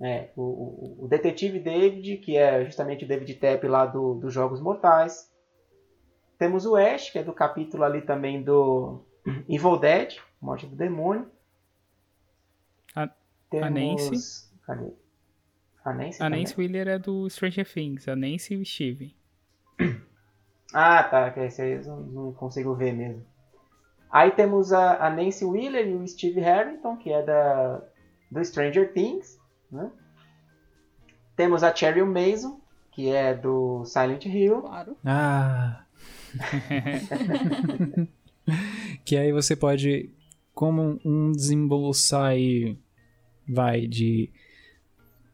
[0.00, 4.32] É, o, o, o Detetive David, que é justamente o David Tep lá do, dos
[4.32, 5.30] Jogos Mortais.
[6.38, 9.04] Temos o Ash, que é do capítulo ali também do
[9.46, 11.30] Evil Dead, Morte do Demônio.
[12.94, 13.10] A-
[13.50, 13.66] Temos...
[13.66, 14.50] a Nancy.
[14.64, 14.92] Cadê?
[15.84, 16.30] A Nancy A?
[16.30, 19.14] Nancy Wheeler é do Stranger Things, a Nancy e o Steven.
[20.72, 21.30] Ah, tá.
[21.30, 23.24] Que esse aí eu não consigo ver mesmo.
[24.10, 27.80] Aí temos a, a Nancy Wheeler e o Steve Harrington, que é da,
[28.30, 29.38] do Stranger Things.
[29.70, 29.90] Né?
[31.36, 32.60] Temos a Cheryl Mason,
[32.90, 34.62] que é do Silent Hill.
[34.62, 34.96] Claro.
[35.04, 35.84] Ah.
[39.04, 40.10] que aí você pode,
[40.52, 42.76] como um desembolsar aí,
[43.48, 44.28] vai de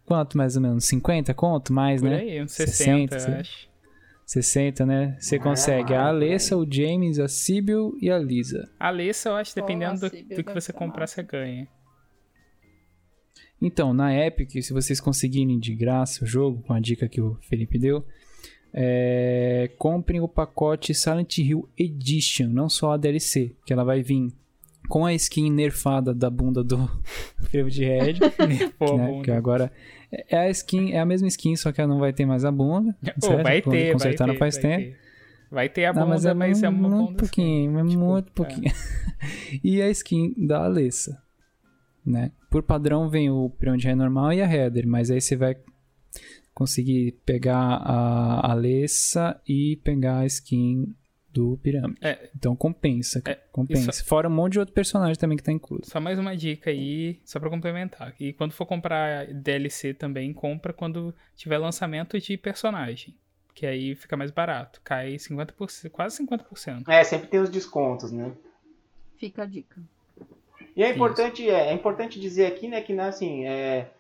[0.05, 0.85] quanto mais ou menos?
[0.85, 1.73] 50 conto?
[1.73, 2.17] Mais, Por né?
[2.17, 3.45] aí, uns 60, 60, eu
[4.27, 4.33] acho.
[4.33, 5.17] 60, né?
[5.21, 8.69] Você É, consegue a mais, Alessa, o James, a Sibyl e a Lisa.
[8.79, 11.69] A Alessa, eu acho, dependendo do, do que você comprar, você ganha.
[13.61, 17.39] Então, na Epic, se vocês conseguirem de graça o jogo, com a dica que o
[17.41, 18.05] Felipe deu,
[18.73, 24.31] é, comprem o pacote Silent Hill Edition, não só a DLC, que ela vai vir
[24.89, 26.89] com a skin nerfada da bunda do
[27.71, 29.23] de Red, né?
[29.23, 29.73] Que agora
[30.11, 32.51] é a skin, é a mesma skin, só que ela não vai ter mais a
[32.51, 32.97] bunda.
[33.19, 33.43] Certo?
[33.43, 34.85] vai Quando ter, vai consertaram ter, faz vai tempo.
[34.85, 35.07] ter.
[35.49, 37.91] Vai ter a Não, bunda, mas é mas é uma muito bunda pouquinho, é assim,
[37.91, 38.33] tipo, muito é.
[38.35, 38.73] pouquinho.
[39.63, 41.23] e a skin da Alessa,
[42.05, 42.33] né?
[42.51, 45.57] Por padrão vem o Pirâmide normal e a Header, mas aí você vai
[46.53, 50.95] conseguir pegar a Alessa e pegar a skin
[51.37, 51.99] do Pirâmide.
[52.01, 52.31] É.
[52.35, 53.91] Então compensa, É, compensa.
[53.91, 55.83] isso- Fora um monte de outro personagem também que tá incluso.
[55.91, 58.15] Só mais uma dica aí, só pra complementar.
[58.19, 63.15] E quando for comprar DLC também, compra quando tiver lançamento de personagem.
[63.55, 64.81] Que aí fica mais barato.
[64.83, 66.89] Cai 50%, quase 50%.
[66.89, 68.33] É, sempre tem os descontos, né?
[69.17, 69.81] Fica a dica.
[70.77, 73.91] E é importante, é, é importante dizer aqui, né, que né, assim, é,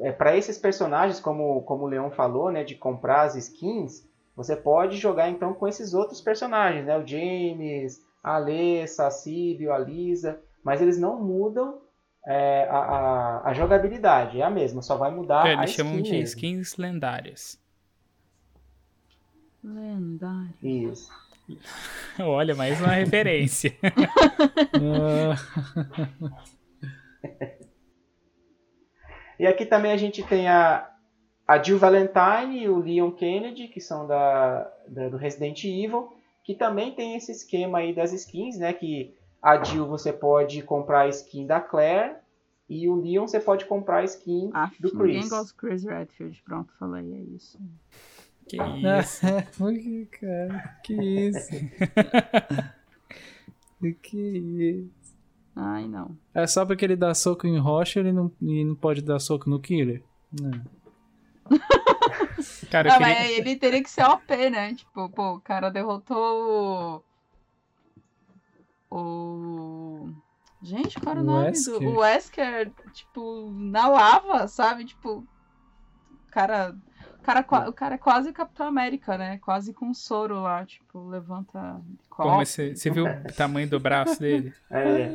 [0.00, 4.04] é para esses personagens, como, como o Leão falou, né, de comprar as skins,
[4.36, 9.72] você pode jogar então com esses outros personagens, né, o James, a Alessa, a Sibyl,
[9.72, 11.80] a Lisa, mas eles não mudam
[12.26, 15.82] é, a, a, a jogabilidade, é a mesma, só vai mudar É, a eles skin
[15.82, 16.24] chamam de mesmo.
[16.24, 17.58] skins lendárias.
[19.62, 20.54] Lendário.
[20.62, 21.10] Isso.
[22.18, 23.74] Olha, mais uma referência.
[29.38, 30.88] E aqui também a gente tem a,
[31.46, 36.12] a Jill Valentine e o Leon Kennedy, que são da, da- do Resident Evil,
[36.42, 38.72] que também tem esse esquema aí das skins, né?
[38.72, 42.16] Que a Jill você pode comprar a skin da Claire
[42.68, 45.28] e o Leon você pode comprar a skin Ah, do ninguém Chris.
[45.30, 46.42] gosta do Chris Redfield.
[46.44, 47.58] Pronto, falei, é isso.
[48.48, 49.20] que isso.
[49.58, 50.78] Por que, cara?
[50.82, 51.50] Que isso?
[54.02, 54.90] que isso?
[55.56, 56.16] Ai, não.
[56.34, 59.48] É só porque ele dá soco em rocha ele não, e não pode dar soco
[59.48, 60.02] no killer?
[60.40, 60.50] Não.
[62.70, 63.14] Cara, Ah, queria...
[63.14, 64.74] mas ele teria que ser OP, né?
[64.74, 67.02] Tipo, pô, o cara derrotou
[68.90, 68.96] o.
[68.96, 70.12] o...
[70.62, 71.78] Gente, qual era o O nome Wesker.
[71.80, 71.88] do.
[71.88, 74.84] O Wesker, tipo, na lava, sabe?
[74.84, 75.18] Tipo.
[76.28, 76.74] O cara.
[77.18, 79.38] O cara, o cara é quase Capitão América, né?
[79.38, 81.80] Quase com soro lá, tipo, levanta.
[82.14, 84.52] Pô, mas você, você viu o tamanho do braço dele?
[84.70, 85.08] É,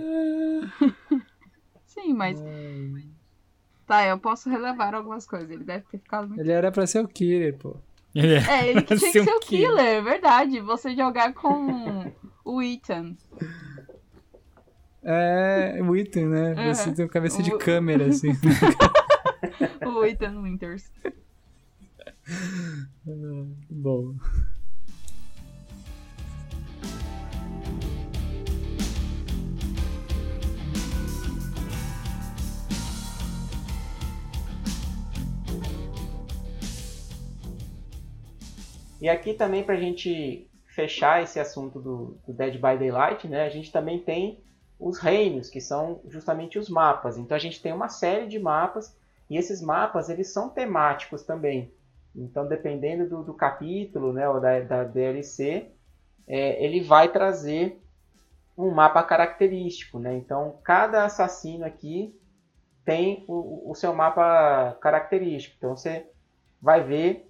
[1.86, 2.40] Sim, mas.
[3.90, 5.50] Tá, eu posso relevar algumas coisas.
[5.50, 6.40] Ele deve ter ficado muito.
[6.40, 7.76] Ele era pra ser o killer, pô.
[8.14, 9.70] Ele é- ele que tinha que Ser ser o killer.
[9.72, 10.60] killer, é verdade.
[10.62, 12.12] Você jogar com
[12.46, 13.16] o Ethan.
[15.04, 16.54] É, o Ethan, né?
[16.54, 16.76] Uhum.
[16.76, 18.30] Você tem uma cabeça de O- câmera, assim.
[19.88, 20.92] O Ethan Winters.
[23.72, 24.14] Bom.
[39.02, 43.44] E aqui também para a gente fechar esse assunto do, do Dead by Daylight, né,
[43.44, 44.40] a gente também tem
[44.80, 47.18] os reinos, que são justamente os mapas.
[47.18, 48.96] Então a gente tem uma série de mapas
[49.30, 51.72] e esses mapas eles são temáticos também.
[52.16, 55.70] Então dependendo do, do capítulo, né, ou da, da DLC,
[56.28, 57.82] é, ele vai trazer
[58.58, 60.16] um mapa característico, né?
[60.16, 62.14] Então cada assassino aqui
[62.84, 65.56] tem o, o seu mapa característico.
[65.58, 66.06] Então você
[66.62, 67.29] vai ver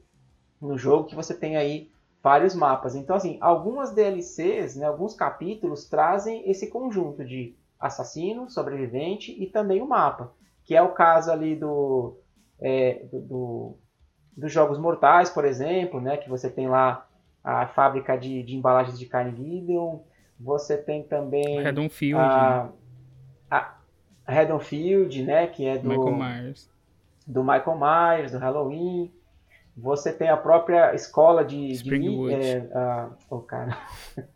[0.61, 1.89] no jogo que você tem aí
[2.21, 2.95] vários mapas.
[2.95, 9.81] Então, assim, algumas DLCs, né, alguns capítulos trazem esse conjunto de assassino, sobrevivente e também
[9.81, 10.33] o mapa,
[10.65, 12.17] que é o caso ali do,
[12.59, 13.77] é, do, do-
[14.35, 17.07] dos jogos mortais, por exemplo, né, que você tem lá
[17.43, 19.99] a fábrica de, de embalagens de carne Gideon,
[20.39, 22.69] você tem também Redonfield, né?
[23.49, 23.77] a,
[24.27, 26.69] a Redonfield, né, que é do Michael Myers.
[27.27, 29.11] do Michael Myers, do Halloween.
[29.81, 31.67] Você tem a própria escola de.
[31.67, 32.33] de Springwood.
[32.33, 33.77] é, a, oh, cara.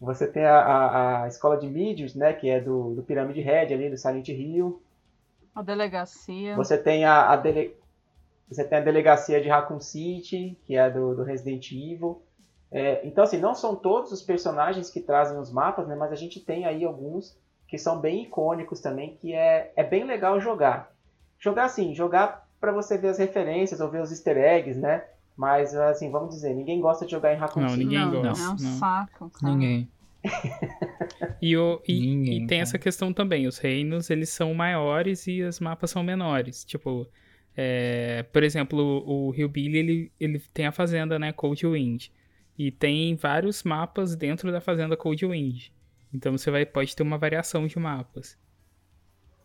[0.00, 2.32] Você tem a, a, a escola de mídios, né?
[2.32, 4.82] Que é do, do Pyramid Head ali, do Silent Hill.
[5.54, 6.56] A delegacia.
[6.56, 7.76] Você tem a, a dele...
[8.48, 12.22] você tem a delegacia de Raccoon City, que é do, do Resident Evil.
[12.70, 15.94] É, então, assim, não são todos os personagens que trazem os mapas, né?
[15.94, 17.36] Mas a gente tem aí alguns
[17.68, 20.92] que são bem icônicos também, que é, é bem legal jogar.
[21.38, 25.04] Jogar assim, jogar para você ver as referências ou ver os easter eggs, né?
[25.36, 28.48] Mas, assim, vamos dizer, ninguém gosta de jogar em Raccoon Não, ninguém não, gosta, É
[28.48, 28.78] um não.
[28.78, 29.52] saco, cara.
[29.54, 29.88] Ninguém.
[31.40, 32.62] E, o, e, Ninguém, e tem cara.
[32.62, 36.62] essa questão também, os reinos eles são maiores e os mapas são menores.
[36.62, 37.08] Tipo,
[37.56, 42.08] é, por exemplo, o, o Hillbilly ele, ele tem a fazenda, né, Cold Wind.
[42.58, 45.68] E tem vários mapas dentro da fazenda Cold Wind.
[46.12, 48.36] Então você vai, pode ter uma variação de mapas.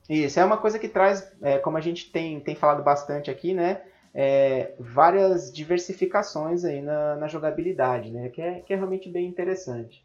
[0.09, 3.53] Isso, é uma coisa que traz, é, como a gente tem, tem falado bastante aqui,
[3.53, 3.81] né?
[4.17, 8.29] é, várias diversificações aí na, na jogabilidade, né?
[8.29, 10.04] Que é, que é realmente bem interessante.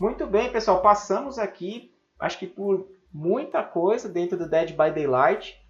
[0.00, 5.60] Muito bem, pessoal, passamos aqui, acho que por muita coisa dentro do Dead by Daylight.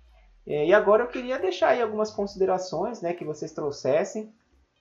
[0.47, 4.32] É, E agora eu queria deixar aí algumas considerações né, que vocês trouxessem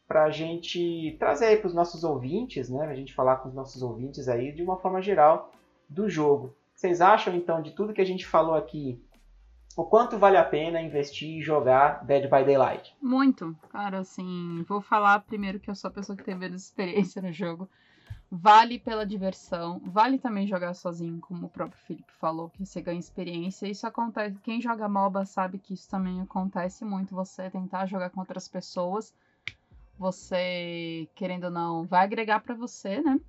[0.07, 3.55] para a gente trazer aí para os nossos ouvintes, né, a gente falar com os
[3.55, 5.51] nossos ouvintes aí de uma forma geral
[5.89, 6.55] do jogo.
[6.75, 9.03] Vocês acham então de tudo que a gente falou aqui,
[9.75, 12.95] o quanto vale a pena investir e jogar Dead by Daylight?
[13.01, 13.57] Muito.
[13.69, 17.31] Cara, assim, vou falar primeiro que eu sou a pessoa que tem menos experiência no
[17.33, 17.67] jogo.
[18.31, 22.99] Vale pela diversão, vale também jogar sozinho, como o próprio Felipe falou, que você ganha
[22.99, 23.65] experiência.
[23.65, 28.19] Isso acontece, quem joga MOBA sabe que isso também acontece muito, você tentar jogar com
[28.19, 29.11] outras pessoas.
[29.97, 33.19] Você, querendo ou não, vai agregar pra você, né?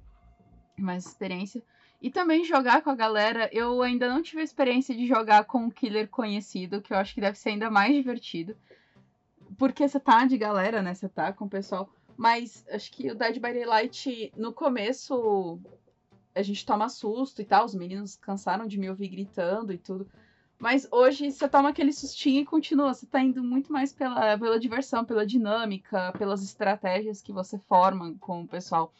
[0.78, 1.62] Mais experiência.
[2.00, 5.64] E também jogar com a galera, eu ainda não tive a experiência de jogar com
[5.64, 8.54] um killer conhecido, que eu acho que deve ser ainda mais divertido.
[9.56, 10.92] Porque você tá de galera, né?
[10.92, 11.88] Você tá com o pessoal.
[12.20, 15.58] Mas acho que o Dead by Daylight, no começo,
[16.34, 17.64] a gente toma susto e tal.
[17.64, 20.06] Os meninos cansaram de me ouvir gritando e tudo.
[20.58, 22.92] Mas hoje você toma aquele sustinho e continua.
[22.92, 28.14] Você tá indo muito mais pela, pela diversão, pela dinâmica, pelas estratégias que você forma
[28.20, 28.92] com o pessoal.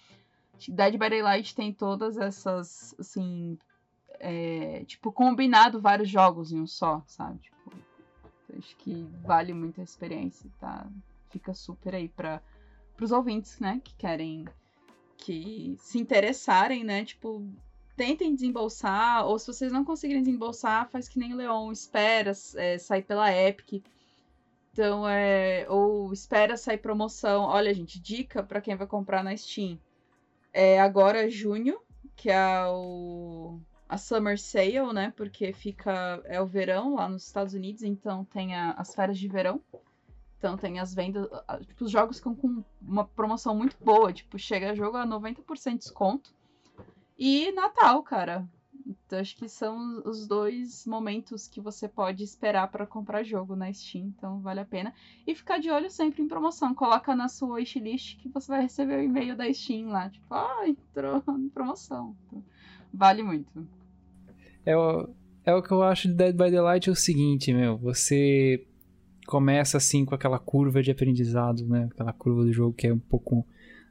[0.66, 3.58] Dead by Daylight tem todas essas, assim,
[4.18, 7.38] é, tipo, combinado vários jogos em um só, sabe?
[7.40, 7.70] Tipo,
[8.56, 10.86] acho que vale muito a experiência, tá?
[11.28, 12.42] Fica super aí pra,
[13.00, 14.44] pros ouvintes, né, que querem,
[15.16, 17.42] que se interessarem, né, tipo,
[17.96, 22.76] tentem desembolsar, ou se vocês não conseguirem desembolsar, faz que nem o Leon, espera é,
[22.76, 23.82] sair pela Epic,
[24.70, 27.44] então, é, ou espera sair promoção.
[27.44, 29.78] Olha, gente, dica pra quem vai comprar na Steam.
[30.52, 31.80] É agora junho,
[32.14, 35.12] que é o a Summer Sale, né?
[35.16, 39.26] Porque fica é o verão lá nos Estados Unidos, então tem a- as férias de
[39.26, 39.60] verão.
[40.40, 41.28] Então tem as vendas,
[41.66, 45.78] tipo, os jogos ficam com uma promoção muito boa, tipo, chega jogo a 90% de
[45.80, 46.34] desconto.
[47.18, 48.48] E Natal, cara.
[48.86, 53.70] Então acho que são os dois momentos que você pode esperar para comprar jogo na
[53.70, 54.94] Steam, então vale a pena.
[55.26, 56.74] E ficar de olho sempre em promoção.
[56.74, 60.08] Coloca na sua wishlist que você vai receber o e-mail da Steam lá.
[60.08, 62.16] Tipo, ah, entrou em promoção.
[62.26, 62.42] Então,
[62.90, 63.68] vale muito.
[64.64, 65.06] É o,
[65.44, 67.76] é o que eu acho de Dead by Daylight é o seguinte, meu.
[67.76, 68.66] Você
[69.26, 71.88] começa assim com aquela curva de aprendizado, né?
[71.92, 73.46] Aquela curva do jogo que é um pouco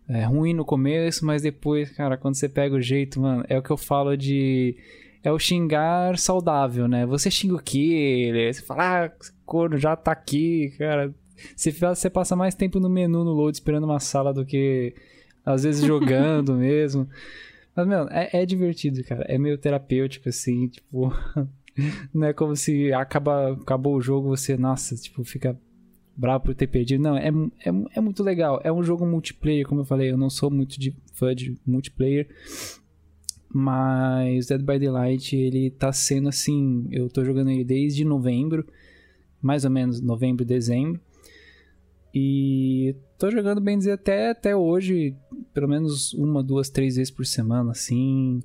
[0.07, 3.61] é, ruim no começo, mas depois, cara, quando você pega o jeito, mano, é o
[3.61, 4.75] que eu falo de.
[5.23, 7.05] É o xingar saudável, né?
[7.05, 9.11] Você xinga o killer, você fala, ah,
[9.45, 11.13] corno já tá aqui, cara.
[11.55, 14.93] Você, você passa mais tempo no menu, no load, esperando uma sala do que
[15.45, 17.07] às vezes jogando mesmo.
[17.75, 19.25] Mas, meu, é, é divertido, cara.
[19.27, 21.13] É meio terapêutico, assim, tipo.
[22.13, 25.57] não é como se acaba, acabou o jogo, você, nossa, tipo, fica
[26.15, 27.01] bravo por ter perdido.
[27.01, 28.59] Não, é, é, é muito legal.
[28.63, 32.27] É um jogo multiplayer, como eu falei, eu não sou muito de, fã de multiplayer.
[33.51, 36.87] Mas Dead by Daylight, ele tá sendo assim.
[36.91, 38.67] Eu tô jogando ele desde novembro,
[39.41, 40.99] mais ou menos novembro, dezembro.
[42.13, 45.15] E tô jogando, bem dizer, até, até hoje,
[45.53, 48.41] pelo menos uma, duas, três vezes por semana, assim.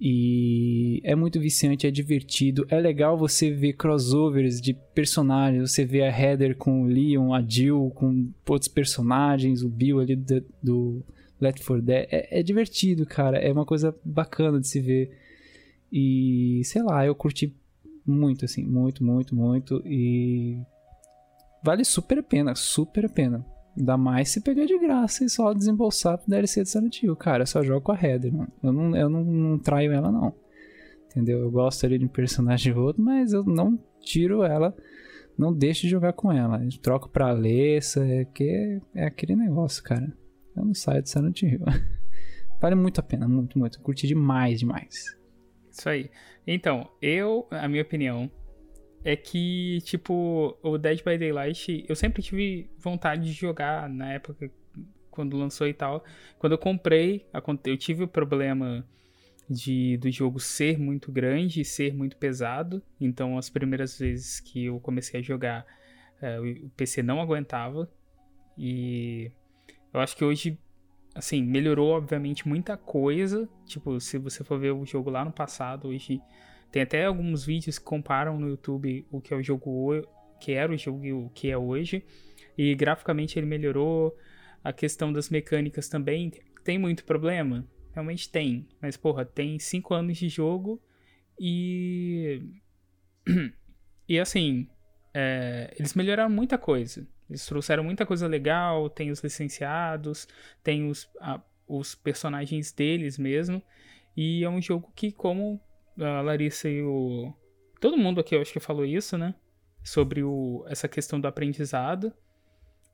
[0.00, 2.66] E é muito viciante, é divertido.
[2.70, 5.70] É legal você ver crossovers de personagens.
[5.70, 10.16] Você vê a Heather com o Leon, a Jill com outros personagens, o Bill ali
[10.16, 11.04] do, do
[11.38, 12.08] Let For Dead.
[12.10, 13.36] É, é divertido, cara.
[13.36, 15.10] É uma coisa bacana de se ver.
[15.92, 17.54] E sei lá, eu curti
[18.06, 19.82] muito, assim, muito, muito, muito.
[19.84, 20.56] E
[21.62, 23.44] vale super a pena, super a pena.
[23.80, 27.00] Ainda mais se pegar de graça e só desembolsar pro DLC de Silent.
[27.18, 28.52] Cara, eu só jogo com a Heather, mano.
[28.62, 30.34] Eu não, eu não, não traio ela, não.
[31.06, 31.40] Entendeu?
[31.40, 34.76] Eu gosto ali de um personagem ou outro, mas eu não tiro ela,
[35.36, 36.62] não deixo de jogar com ela.
[36.62, 40.12] Eu troco pra Alessa, é, que é aquele negócio, cara.
[40.54, 41.64] Eu não saio de Silent Hill.
[42.60, 43.78] vale muito a pena, muito, muito.
[43.78, 45.16] Eu curti demais, demais.
[45.70, 46.10] Isso aí.
[46.46, 48.30] Então, eu, a minha opinião,
[49.04, 54.50] é que, tipo, o Dead by Daylight, eu sempre tive vontade de jogar na época
[55.10, 56.04] quando lançou e tal.
[56.38, 57.26] Quando eu comprei,
[57.64, 58.86] eu tive o problema
[59.48, 62.82] de do jogo ser muito grande, ser muito pesado.
[63.00, 65.66] Então, as primeiras vezes que eu comecei a jogar,
[66.20, 67.90] é, o PC não aguentava.
[68.56, 69.32] E
[69.92, 70.58] eu acho que hoje,
[71.14, 73.48] assim, melhorou obviamente muita coisa.
[73.66, 76.20] Tipo, se você for ver o jogo lá no passado, hoje
[76.70, 80.04] tem até alguns vídeos que comparam no YouTube o que é o jogo
[80.40, 82.04] que era o jogo e o que é hoje.
[82.56, 84.16] E graficamente ele melhorou.
[84.62, 86.32] A questão das mecânicas também
[86.64, 87.66] tem muito problema.
[87.92, 88.68] Realmente tem.
[88.80, 90.82] Mas, porra, tem 5 anos de jogo
[91.38, 92.42] e.
[94.08, 94.68] E assim,
[95.14, 95.72] é...
[95.78, 97.06] eles melhoraram muita coisa.
[97.28, 98.90] Eles trouxeram muita coisa legal.
[98.90, 100.26] Tem os licenciados,
[100.64, 101.40] tem os, a...
[101.64, 103.62] os personagens deles mesmo.
[104.16, 105.60] E é um jogo que, como
[106.04, 107.32] a Larissa e o.
[107.80, 109.34] Todo mundo aqui eu acho que falou isso, né?
[109.82, 112.12] Sobre o, essa questão do aprendizado.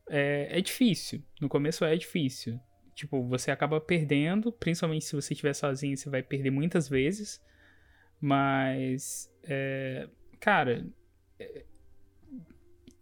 [0.09, 1.23] É, é difícil.
[1.41, 2.60] No começo é difícil.
[2.94, 7.43] Tipo, você acaba perdendo, principalmente se você estiver sozinho, você vai perder muitas vezes.
[8.20, 10.09] Mas, é,
[10.41, 10.86] cara,
[11.39, 11.65] é,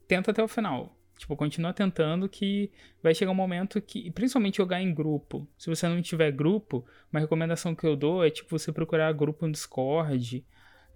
[0.08, 0.93] tenta até o final.
[1.17, 2.70] Tipo, continua tentando que
[3.02, 5.49] vai chegar um momento que, principalmente jogar em grupo.
[5.57, 9.47] Se você não tiver grupo, uma recomendação que eu dou é tipo você procurar grupo
[9.47, 10.44] no Discord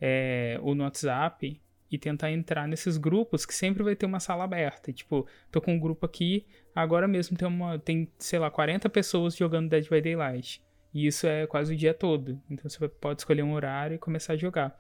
[0.01, 4.45] é, ou no WhatsApp e tentar entrar nesses grupos que sempre vai ter uma sala
[4.45, 4.93] aberta.
[4.93, 9.37] Tipo, tô com um grupo aqui, agora mesmo tem uma tem, sei lá, 40 pessoas
[9.37, 10.63] jogando Dead by Daylight.
[10.93, 12.41] E isso é quase o dia todo.
[12.51, 14.79] Então você pode escolher um horário e começar a jogar.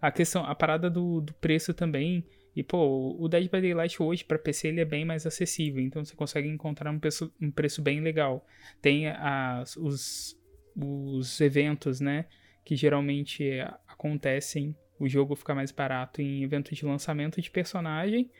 [0.00, 2.24] A questão, a parada do, do preço também
[2.56, 6.04] e, pô, o Dead by Daylight hoje para PC ele é bem mais acessível, então
[6.04, 8.46] você consegue encontrar um preço, um preço bem legal.
[8.80, 10.40] Tem as, os,
[10.76, 12.26] os eventos, né,
[12.64, 13.44] que geralmente
[13.88, 18.30] acontecem, o jogo fica mais barato em eventos de lançamento de personagem,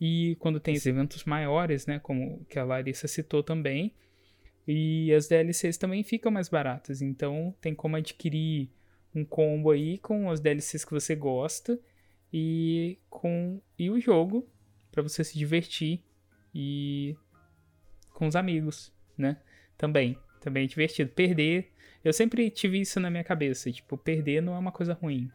[0.00, 3.94] e quando tem os eventos maiores, né, como que a Larissa citou também,
[4.66, 8.68] e as DLCs também ficam mais baratas, então tem como adquirir
[9.14, 11.78] um combo aí com as DLCs que você gosta,
[12.32, 14.48] e com e o jogo
[14.90, 16.02] para você se divertir
[16.54, 17.16] e
[18.14, 19.38] com os amigos, né?
[19.76, 21.10] Também, também é divertido.
[21.10, 21.70] Perder,
[22.04, 25.30] eu sempre tive isso na minha cabeça, tipo, perder não é uma coisa ruim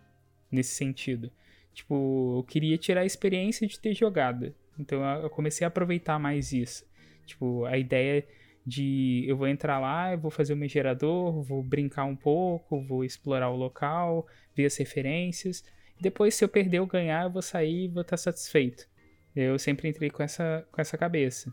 [0.51, 1.32] nesse sentido.
[1.74, 4.53] Tipo, eu queria tirar a experiência de ter jogado.
[4.80, 6.85] Então eu comecei a aproveitar mais isso.
[7.25, 8.25] Tipo, a ideia
[8.65, 12.82] de eu vou entrar lá, eu vou fazer o meu gerador, vou brincar um pouco,
[12.82, 15.64] vou explorar o local, ver as referências.
[15.99, 18.88] Depois, se eu perder ou ganhar, eu vou sair e vou estar satisfeito.
[19.35, 21.51] Eu sempre entrei com essa, com essa cabeça.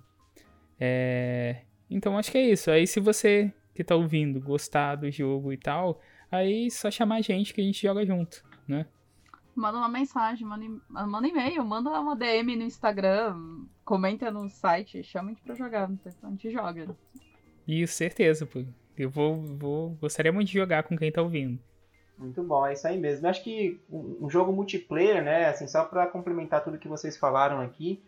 [0.78, 1.62] É...
[1.90, 2.70] Então, acho que é isso.
[2.70, 7.20] Aí, se você que tá ouvindo gostar do jogo e tal, aí só chamar a
[7.20, 8.86] gente que a gente joga junto, né?
[9.54, 13.36] Manda uma mensagem, manda, manda e-mail, manda uma DM no Instagram,
[13.84, 15.90] comenta no site, chama a gente pra jogar,
[16.22, 16.96] a gente joga.
[17.66, 18.64] Isso, certeza, pô.
[18.96, 21.58] Eu vou, vou, gostaria muito de jogar com quem tá ouvindo.
[22.22, 23.26] Muito bom, é isso aí mesmo.
[23.26, 27.60] Eu acho que um jogo multiplayer, né, assim, só para complementar tudo que vocês falaram
[27.60, 28.00] aqui,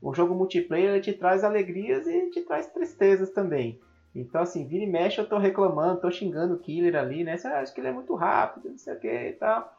[0.00, 3.78] o jogo multiplayer te traz alegrias e te traz tristezas também.
[4.14, 7.36] Então, assim, vira e mexe, eu tô reclamando, tô xingando o killer ali, né?
[7.36, 9.70] Você acha que ele é muito rápido, não sei o que e tal.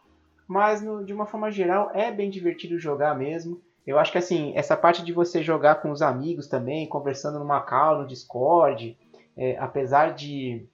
[0.47, 3.59] Mas, no, de uma forma geral, é bem divertido jogar mesmo.
[3.85, 7.61] Eu acho que, assim, essa parte de você jogar com os amigos também, conversando numa
[7.61, 8.95] call, no Discord,
[9.35, 10.67] é, apesar de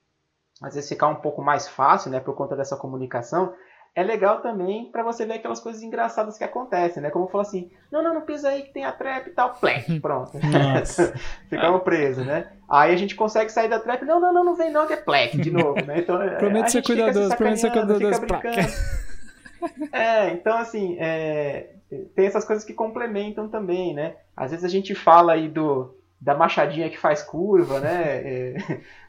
[0.61, 3.53] às vezes ficar um pouco mais fácil, né, por conta dessa comunicação,
[3.97, 7.09] é legal também para você ver aquelas coisas engraçadas que acontecem, né?
[7.09, 9.87] Como falo assim, não, não, não pisa aí que tem a trap e tal, plec,
[9.99, 10.33] pronto.
[11.49, 12.51] Ficamos presos, né?
[12.69, 14.97] Aí a gente consegue sair da trap, não, não, não, não vem não, que é
[14.97, 15.97] plec de novo, né?
[15.97, 18.21] Então, é, Prometo ser cuidadoso, prometo ser cuidadoso.
[19.91, 21.71] É, então assim, é,
[22.15, 24.17] tem essas coisas que complementam também, né?
[24.35, 28.21] Às vezes a gente fala aí do, da machadinha que faz curva, né?
[28.23, 28.57] É,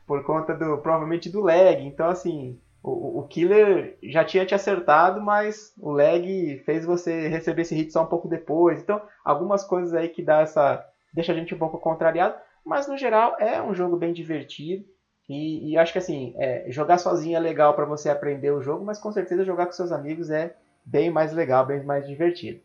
[0.09, 1.81] por conta do provavelmente do lag.
[1.85, 7.63] Então assim, o, o killer já tinha te acertado, mas o lag fez você receber
[7.63, 8.81] esse hit só um pouco depois.
[8.81, 12.97] Então algumas coisas aí que dá essa deixa a gente um pouco contrariado, mas no
[12.97, 14.85] geral é um jogo bem divertido.
[15.29, 18.83] E, e acho que assim, é, jogar sozinho é legal para você aprender o jogo,
[18.83, 22.61] mas com certeza jogar com seus amigos é bem mais legal, bem mais divertido.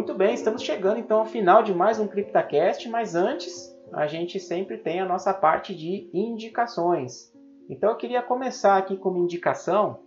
[0.00, 4.40] Muito bem, estamos chegando então ao final de mais um CryptaCast, mas antes a gente
[4.40, 7.30] sempre tem a nossa parte de indicações.
[7.68, 10.00] Então eu queria começar aqui com uma indicação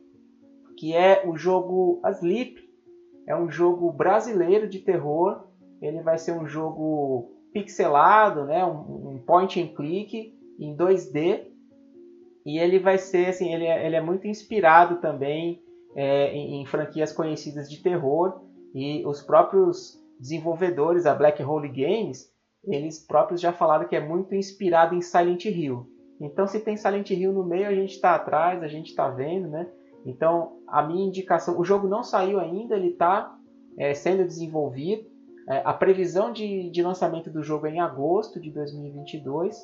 [0.79, 2.57] que é o jogo Asleep.
[3.27, 5.43] É um jogo brasileiro de terror.
[5.79, 8.65] Ele vai ser um jogo pixelado, né?
[8.65, 11.51] um, point and click em 2D.
[12.43, 15.61] E ele vai ser assim, ele é, ele é muito inspirado também
[15.95, 18.41] é, em, em franquias conhecidas de terror.
[18.73, 22.31] E os próprios desenvolvedores, a Black Hole Games,
[22.63, 25.85] eles próprios já falaram que é muito inspirado em Silent Hill.
[26.19, 29.49] Então, se tem Silent Hill no meio, a gente está atrás, a gente está vendo,
[29.49, 29.69] né?
[30.05, 33.35] Então, a minha indicação, o jogo não saiu ainda, ele está
[33.77, 35.05] é, sendo desenvolvido.
[35.49, 39.57] É, a previsão de, de, lançamento do jogo é em agosto de 2022.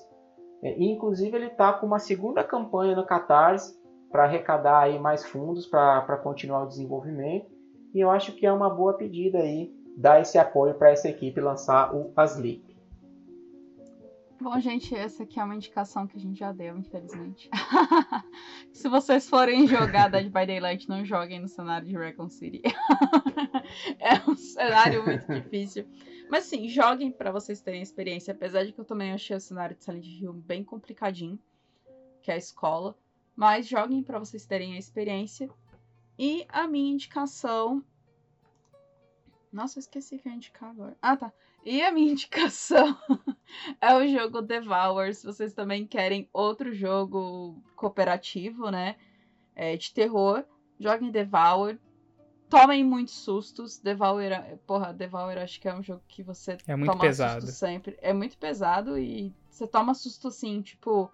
[0.63, 3.77] É, e, inclusive, ele está com uma segunda campanha no Catarse
[4.11, 7.58] para arrecadar aí mais fundos para continuar o desenvolvimento.
[7.93, 11.41] E eu acho que é uma boa pedida aí dar esse apoio para essa equipe
[11.41, 12.69] lançar o Asleep.
[14.41, 17.49] Bom, gente, essa aqui é uma indicação que a gente já deu, infelizmente.
[18.71, 22.61] Se vocês forem jogar Dead by Daylight, não joguem no cenário de Recon City.
[23.99, 25.85] é um cenário muito difícil.
[26.29, 28.33] Mas sim, joguem para vocês terem experiência.
[28.33, 31.37] Apesar de que eu também achei o cenário de Silent Hill bem complicadinho,
[32.21, 32.95] que é a escola.
[33.35, 35.49] Mas joguem para vocês terem a experiência.
[36.19, 37.81] E a minha indicação.
[39.53, 40.97] Nossa, eu esqueci que eu ia indicar agora.
[41.01, 41.31] Ah, tá.
[41.63, 42.97] E a minha indicação
[43.79, 45.13] é o jogo Devour.
[45.13, 48.97] Se vocês também querem outro jogo cooperativo, né?
[49.55, 50.43] É, de terror,
[50.77, 51.77] joguem Devour.
[52.49, 53.79] Tomem muitos sustos.
[53.79, 54.19] Devour,
[54.67, 57.41] porra, Devour acho que é um jogo que você é muito toma pesado.
[57.45, 57.97] susto sempre.
[58.01, 61.09] É muito pesado e você toma susto assim, tipo.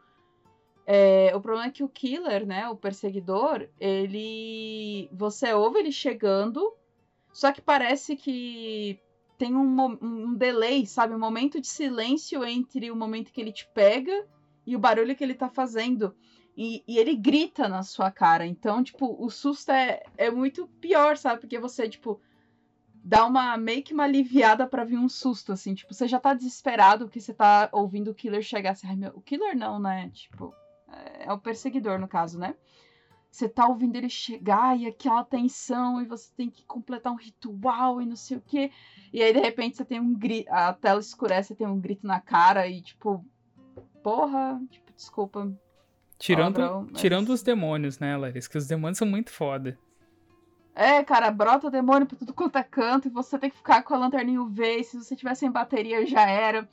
[0.86, 5.10] É, o problema é que o killer, né, o perseguidor, ele.
[5.12, 6.74] Você ouve ele chegando,
[7.34, 9.00] só que parece que
[9.38, 11.14] tem um, um delay, sabe?
[11.14, 14.28] Um momento de silêncio entre o momento que ele te pega
[14.66, 16.16] e o barulho que ele tá fazendo.
[16.58, 18.46] E, e ele grita na sua cara.
[18.46, 21.42] Então, tipo, o susto é, é muito pior, sabe?
[21.42, 22.22] Porque você, tipo,
[23.04, 25.74] dá uma meio que uma aliviada para vir um susto, assim.
[25.74, 28.88] Tipo, você já tá desesperado porque você tá ouvindo o killer chegar assim.
[28.88, 30.10] Ai, meu, o killer não, né?
[30.14, 30.56] Tipo,
[31.20, 32.56] é, o perseguidor, no caso, né?
[33.32, 38.02] Você tá ouvindo ele chegar e aquela tensão, e você tem que completar um ritual
[38.02, 38.72] e não sei o quê.
[39.12, 40.50] E aí, de repente, você tem um grito.
[40.50, 43.26] A tela escurece, você tem um grito na cara e, tipo.
[44.02, 45.52] Porra, tipo, desculpa.
[46.18, 48.50] Tirando, palavrão, mas- tirando os demônios, né, Larissa?
[48.50, 49.78] Que os demônios são muito foda.
[50.74, 53.94] É, cara, brota demônio pra tudo quanto é canto e você tem que ficar com
[53.94, 54.80] a lanterninha UV.
[54.80, 56.70] E se você tiver sem bateria, já era.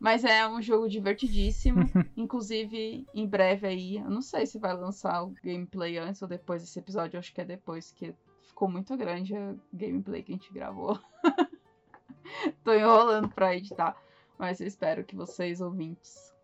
[0.00, 1.80] Mas é um jogo divertidíssimo.
[2.16, 6.62] Inclusive, em breve aí, eu não sei se vai lançar o gameplay antes ou depois
[6.62, 7.18] desse episódio.
[7.18, 10.98] Acho que é depois, que ficou muito grande a gameplay que a gente gravou.
[12.64, 13.94] Tô enrolando pra editar.
[14.38, 16.34] Mas eu espero que vocês, ouvintes,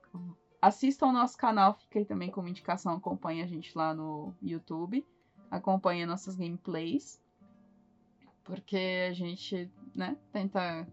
[0.61, 1.73] assistam ao nosso canal.
[1.73, 2.93] Fica aí também como indicação.
[2.93, 5.03] Acompanhe a gente lá no YouTube.
[5.51, 7.19] Acompanhe nossas gameplays.
[8.45, 10.87] Porque a gente, né, tenta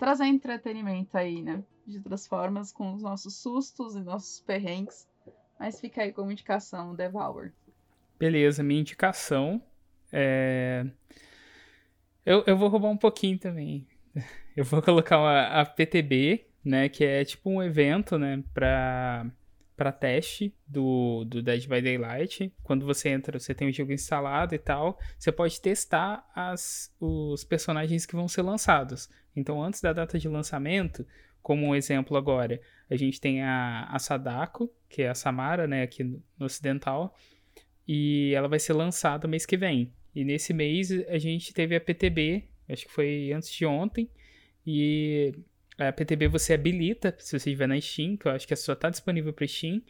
[0.00, 1.62] trazer entretenimento aí, né?
[1.86, 5.06] De outras formas, com os nossos sustos e nossos perrengues.
[5.58, 7.52] Mas fica aí como indicação, Devour.
[8.18, 9.62] Beleza, minha indicação
[10.10, 10.86] é.
[12.24, 13.86] Eu, eu vou roubar um pouquinho também.
[14.56, 16.88] Eu vou colocar uma, a PTB, né?
[16.88, 18.42] Que é tipo um evento, né?
[18.52, 19.24] Pra,
[19.80, 22.52] pra teste do, do Dead by Daylight.
[22.62, 24.98] Quando você entra, você tem o jogo instalado e tal.
[25.18, 29.08] Você pode testar as, os personagens que vão ser lançados.
[29.34, 31.06] Então, antes da data de lançamento,
[31.42, 32.60] como um exemplo agora,
[32.90, 35.82] a gente tem a, a Sadako, que é a Samara, né?
[35.82, 37.16] Aqui no, no Ocidental.
[37.88, 39.94] E ela vai ser lançada mês que vem.
[40.14, 44.10] E nesse mês a gente teve a PTB, acho que foi antes de ontem.
[44.66, 45.32] E
[45.88, 48.90] a PTB você habilita, se você estiver na Steam, que eu acho que só está
[48.90, 49.82] disponível para Steam.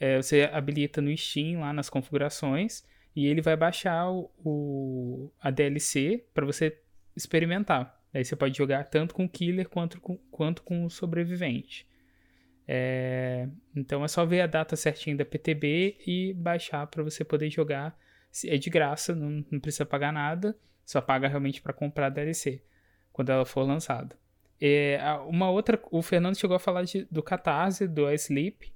[0.00, 2.82] É, você habilita no Steam lá nas configurações
[3.14, 6.80] e ele vai baixar o, o a DLC para você
[7.14, 8.00] experimentar.
[8.14, 11.86] Aí você pode jogar tanto com o killer quanto com, quanto com o sobrevivente.
[12.66, 17.50] É, então é só ver a data certinha da PTB e baixar para você poder
[17.50, 17.98] jogar.
[18.46, 22.62] É de graça, não, não precisa pagar nada, só paga realmente para comprar a DLC
[23.12, 24.16] quando ela for lançada.
[24.60, 28.72] É, uma outra, o Fernando chegou a falar de, do Catarse, do Sleep,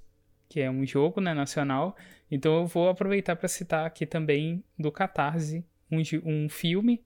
[0.48, 1.96] que é um jogo né, nacional.
[2.30, 7.02] Então eu vou aproveitar para citar aqui também do Catarse, um, um filme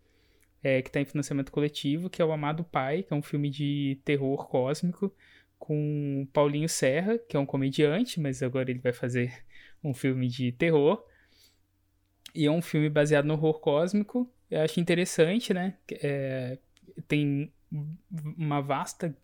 [0.63, 3.49] é, que está em financiamento coletivo, que é o Amado Pai, que é um filme
[3.49, 5.15] de terror cósmico,
[5.59, 9.33] com Paulinho Serra, que é um comediante, mas agora ele vai fazer
[9.83, 11.05] um filme de terror.
[12.35, 14.31] E é um filme baseado no horror cósmico.
[14.51, 15.75] Eu acho interessante, né?
[15.91, 16.59] É,
[17.09, 17.53] tem
[18.37, 19.17] uma vasta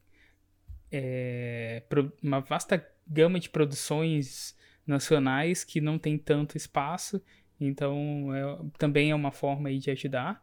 [0.91, 1.83] é,
[2.23, 4.57] uma vasta gama de produções
[4.87, 7.23] nacionais que não tem tanto espaço,
[7.61, 10.43] então é, também é uma forma aí de ajudar.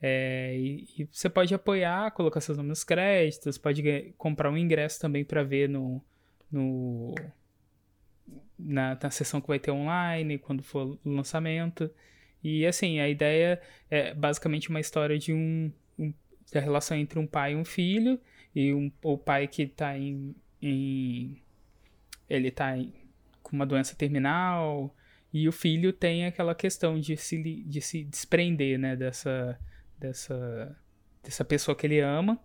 [0.00, 5.00] É, e, e, você pode apoiar, colocar seus nomes nos créditos, pode comprar um ingresso
[5.00, 6.02] também para ver no,
[6.50, 7.14] no
[8.58, 11.90] na, na sessão que vai ter online, quando for o lançamento.
[12.42, 15.72] E assim, a ideia é basicamente uma história de um, um
[16.50, 18.20] da relação entre um pai e um filho,
[18.54, 21.40] e um, o pai que está em, em,
[22.28, 22.92] ele tá em,
[23.42, 24.94] com uma doença terminal,
[25.32, 29.58] e o filho tem aquela questão de se, de se desprender, né, dessa,
[29.98, 30.76] dessa,
[31.22, 32.38] dessa pessoa que ele ama,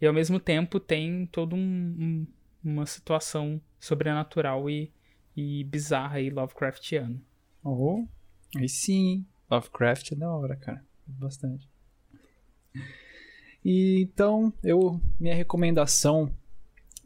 [0.00, 2.26] e ao mesmo tempo tem toda um, um,
[2.62, 4.92] uma situação sobrenatural e,
[5.36, 7.20] e bizarra e Lovecraftiana.
[7.64, 8.06] Oh,
[8.56, 11.68] aí sim, Lovecraft é da hora, cara, bastante.
[13.64, 16.30] E, então, eu minha recomendação,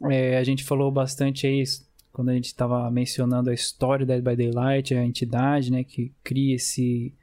[0.09, 1.63] é, a gente falou bastante aí
[2.11, 6.11] quando a gente estava mencionando a história da Dead by Daylight, a entidade, né, que
[6.23, 7.13] cria esse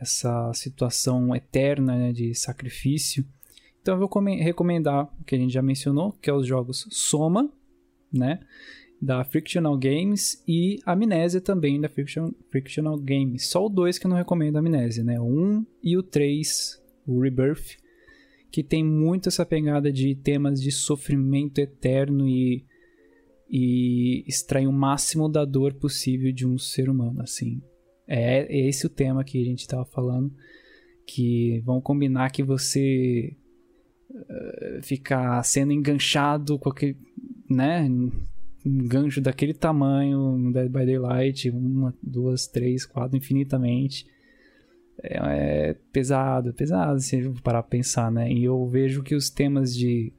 [0.00, 3.24] essa situação eterna né, de sacrifício.
[3.80, 7.50] Então eu vou recomendar o que a gente já mencionou, que é os jogos Soma,
[8.12, 8.40] né,
[9.00, 13.46] da Frictional Games e Amnésia também da Friction, Frictional Games.
[13.46, 17.20] Só o dois que eu não recomendo Amnésia, né, o 1 e o 3, o
[17.20, 17.76] Rebirth,
[18.54, 22.64] que tem muito essa pegada de temas de sofrimento eterno e,
[23.50, 27.60] e extrair o máximo da dor possível de um ser humano, assim.
[28.06, 30.32] É, é esse o tema que a gente estava falando,
[31.04, 33.36] que vão combinar que você
[34.08, 36.96] uh, ficar sendo enganchado com aquele,
[37.50, 37.90] né,
[38.64, 44.06] um gancho daquele tamanho no Dead by Daylight, uma, duas, três, quatro, infinitamente
[45.02, 48.30] é, é pesado, pesado se eu parar pra pensar, né?
[48.32, 50.12] E eu vejo que os temas de.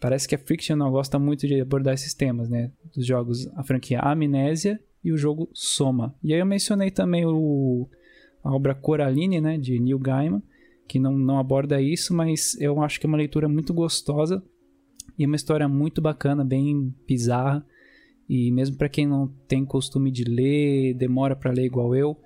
[0.00, 2.70] Parece que a Frictional gosta muito de abordar esses temas, né?
[2.94, 6.14] Dos jogos, a franquia Amnésia e o jogo Soma.
[6.22, 7.88] E aí eu mencionei também o,
[8.44, 9.58] a obra Coraline, né?
[9.58, 10.42] De Neil Gaiman,
[10.86, 14.42] que não, não aborda isso, mas eu acho que é uma leitura muito gostosa
[15.18, 17.66] e uma história muito bacana, bem bizarra.
[18.28, 22.16] E mesmo para quem não tem costume de ler, demora para ler igual eu,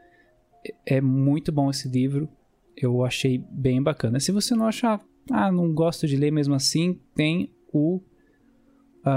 [0.87, 2.29] é muito bom esse livro.
[2.77, 4.21] Eu achei bem bacana.
[4.21, 5.01] Se você não achar,
[5.31, 8.01] ah, não gosto de ler mesmo assim, tem o.
[9.05, 9.09] Uh,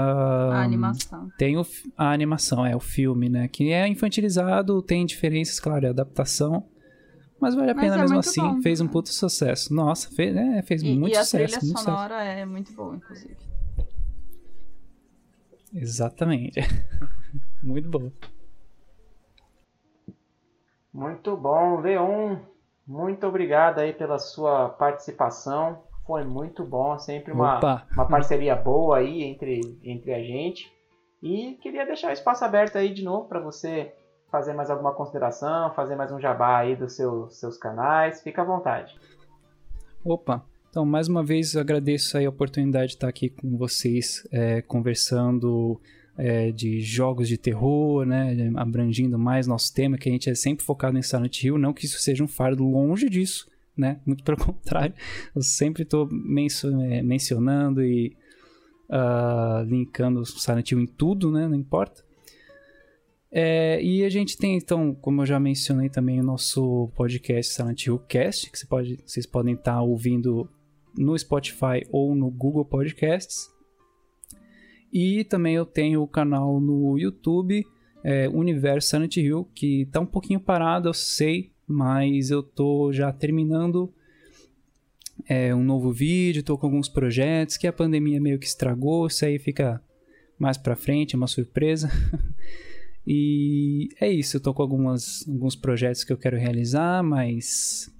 [0.52, 1.30] a animação.
[1.38, 1.64] Tem o,
[1.96, 3.48] a animação, é o filme, né?
[3.48, 6.66] Que é infantilizado, tem diferenças, claro, é adaptação.
[7.40, 8.40] Mas vale a mas pena é mesmo assim.
[8.40, 8.62] Bom.
[8.62, 9.72] Fez um puto sucesso.
[9.72, 11.36] Nossa, fez, é, fez e, muito e sucesso.
[11.36, 12.38] a trilha sonora sucesso.
[12.38, 13.36] é muito boa, inclusive.
[15.74, 16.60] Exatamente.
[17.62, 18.12] muito boa.
[20.96, 22.38] Muito bom, Leon.
[22.86, 25.82] Muito obrigado aí pela sua participação.
[26.06, 27.60] Foi muito bom, sempre uma,
[27.92, 30.72] uma parceria boa aí entre, entre a gente.
[31.22, 33.92] E queria deixar o espaço aberto aí de novo para você
[34.30, 38.22] fazer mais alguma consideração, fazer mais um jabá aí dos seus, seus canais.
[38.22, 38.98] Fica à vontade.
[40.02, 45.78] Opa, então mais uma vez agradeço a oportunidade de estar aqui com vocês, é, conversando
[46.16, 50.64] é, de jogos de terror, né, abrangindo mais nosso tema, que a gente é sempre
[50.64, 54.00] focado em Silent Hill, não que isso seja um fardo longe disso, né?
[54.06, 54.94] Muito pelo contrário.
[55.34, 56.08] Eu sempre estou
[56.90, 58.16] é, mencionando e
[58.88, 61.46] uh, linkando Silent Hill em tudo, né?
[61.46, 62.04] Não importa.
[63.30, 67.86] É, e a gente tem, então, como eu já mencionei também, o nosso podcast Silent
[67.86, 70.48] Hill Cast, que você pode, vocês podem estar ouvindo
[70.96, 73.50] no Spotify ou no Google Podcasts.
[74.92, 77.66] E também eu tenho o canal no YouTube,
[78.02, 83.12] é, Universo Silent Hill, que está um pouquinho parado, eu sei, mas eu tô já
[83.12, 83.92] terminando
[85.28, 89.24] é, um novo vídeo, tô com alguns projetos que a pandemia meio que estragou, isso
[89.24, 89.82] aí fica
[90.38, 91.90] mais pra frente, é uma surpresa.
[93.06, 97.90] e é isso, eu tô com algumas, alguns projetos que eu quero realizar, mas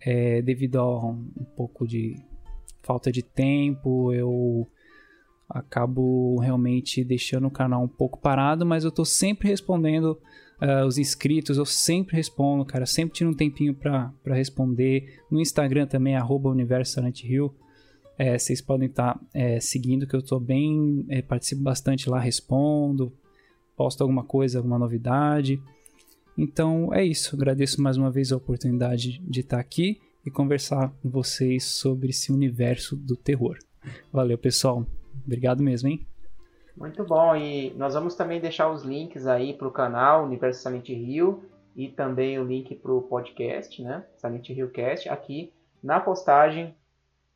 [0.00, 2.16] é, devido a um, um pouco de
[2.82, 4.66] falta de tempo, eu
[5.48, 10.18] acabo realmente deixando o canal um pouco parado, mas eu tô sempre respondendo
[10.60, 15.20] uh, os inscritos, eu sempre respondo, cara, sempre tiro um tempinho para responder.
[15.30, 17.00] No Instagram também, arroba Universo.
[18.18, 22.18] É, vocês podem estar tá, é, seguindo, que eu estou bem, é, participo bastante lá,
[22.18, 23.12] respondo,
[23.76, 25.62] posto alguma coisa, alguma novidade.
[26.36, 30.92] Então é isso, agradeço mais uma vez a oportunidade de estar tá aqui e conversar
[31.00, 33.56] com vocês sobre esse universo do terror.
[34.12, 34.84] Valeu, pessoal.
[35.24, 36.06] Obrigado mesmo, hein?
[36.76, 40.88] Muito bom, e nós vamos também deixar os links aí para o canal Universo Silent
[40.88, 44.06] Hill e também o link para o podcast, né?
[44.16, 46.76] Silent Hill Cast, aqui na postagem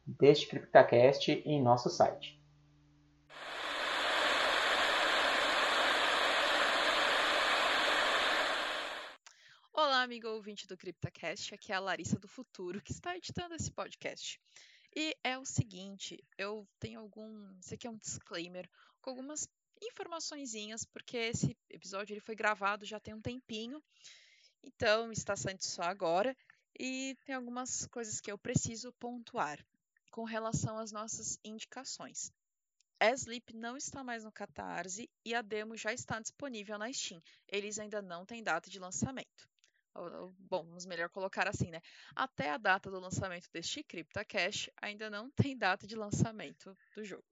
[0.07, 2.41] deste CryptaCast em nosso site.
[9.73, 13.71] Olá, amigo ouvinte do CryptaCast, aqui é a Larissa do Futuro que está editando esse
[13.71, 14.41] podcast.
[14.95, 18.69] E é o seguinte, eu tenho algum, isso aqui é um disclaimer,
[19.01, 19.49] com algumas
[19.81, 23.83] informaçõezinhas, porque esse episódio ele foi gravado já tem um tempinho,
[24.63, 26.37] então está saindo só agora,
[26.79, 29.59] e tem algumas coisas que eu preciso pontuar
[30.11, 32.31] com relação às nossas indicações.
[33.01, 37.21] Sleep não está mais no Catarse e a demo já está disponível na Steam.
[37.49, 39.52] Eles ainda não têm data de lançamento.
[39.95, 41.81] Bom, vamos melhor colocar assim, né?
[42.17, 47.25] Até a data do lançamento deste CryptoCash, ainda não tem data de lançamento do jogo.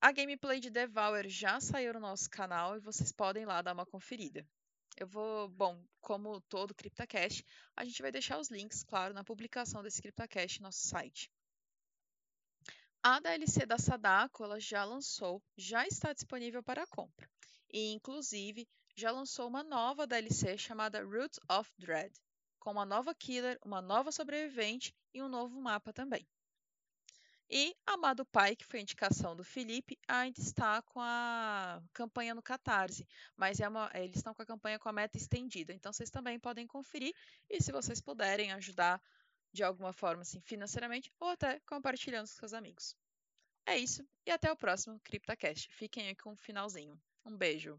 [0.00, 3.86] A gameplay de Devour já saiu no nosso canal e vocês podem lá dar uma
[3.86, 4.44] conferida.
[4.96, 7.44] Eu vou, bom, como todo CryptoCast,
[7.76, 11.30] a gente vai deixar os links, claro, na publicação desse CryptoCast no nosso site.
[13.02, 17.28] A DLC da Sadako ela já lançou, já está disponível para compra.
[17.72, 22.12] E, inclusive, já lançou uma nova DLC chamada Roots of Dread,
[22.58, 26.26] com uma nova killer, uma nova sobrevivente e um novo mapa também.
[27.54, 33.06] E Amado Pai, que foi indicação do Felipe, ainda está com a campanha no Catarse,
[33.36, 35.70] mas é uma, eles estão com a campanha com a meta estendida.
[35.72, 37.14] Então vocês também podem conferir
[37.50, 39.02] e se vocês puderem ajudar
[39.52, 42.96] de alguma forma, assim, financeiramente, ou até compartilhando com seus amigos.
[43.66, 45.68] É isso, e até o próximo CryptaCast.
[45.74, 46.98] Fiquem aí com o finalzinho.
[47.24, 47.78] Um beijo!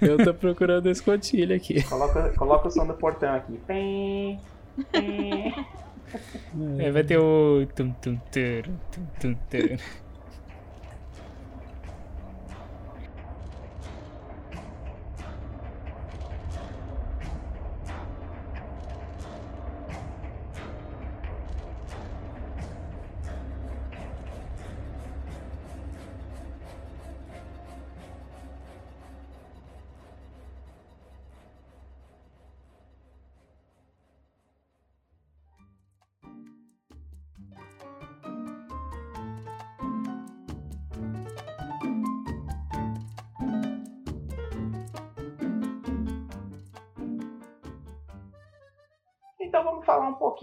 [0.00, 1.80] Eu tô procurando a escotilha aqui.
[1.84, 3.56] Coloca, coloca o som do portão aqui.
[3.68, 4.40] Pim,
[4.90, 5.54] pim.
[6.80, 7.64] É, vai ter o.
[7.76, 8.62] Tum, tum, tum,
[9.20, 9.60] tum, tum.
[9.60, 9.78] Então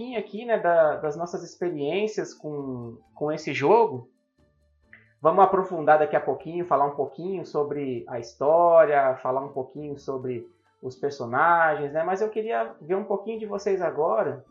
[0.02, 4.10] pouquinho aqui né, da- das nossas experiências com, com esse jogo.
[5.22, 10.48] Vamos aprofundar daqui a pouquinho, falar um pouquinho sobre a história, falar um pouquinho sobre
[10.82, 12.04] os personagens, né?
[12.04, 14.44] Mas eu queria ver um pouquinho de vocês agora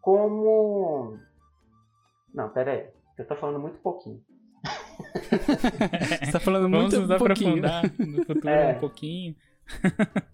[0.00, 1.18] como.
[2.32, 2.86] Não, pera aí.
[3.18, 4.22] Eu tô falando muito pouquinho.
[6.24, 7.66] Você tá falando Vamos muito nos pouquinho.
[7.66, 8.72] aprofundar no futuro É.
[8.76, 9.36] um pouquinho.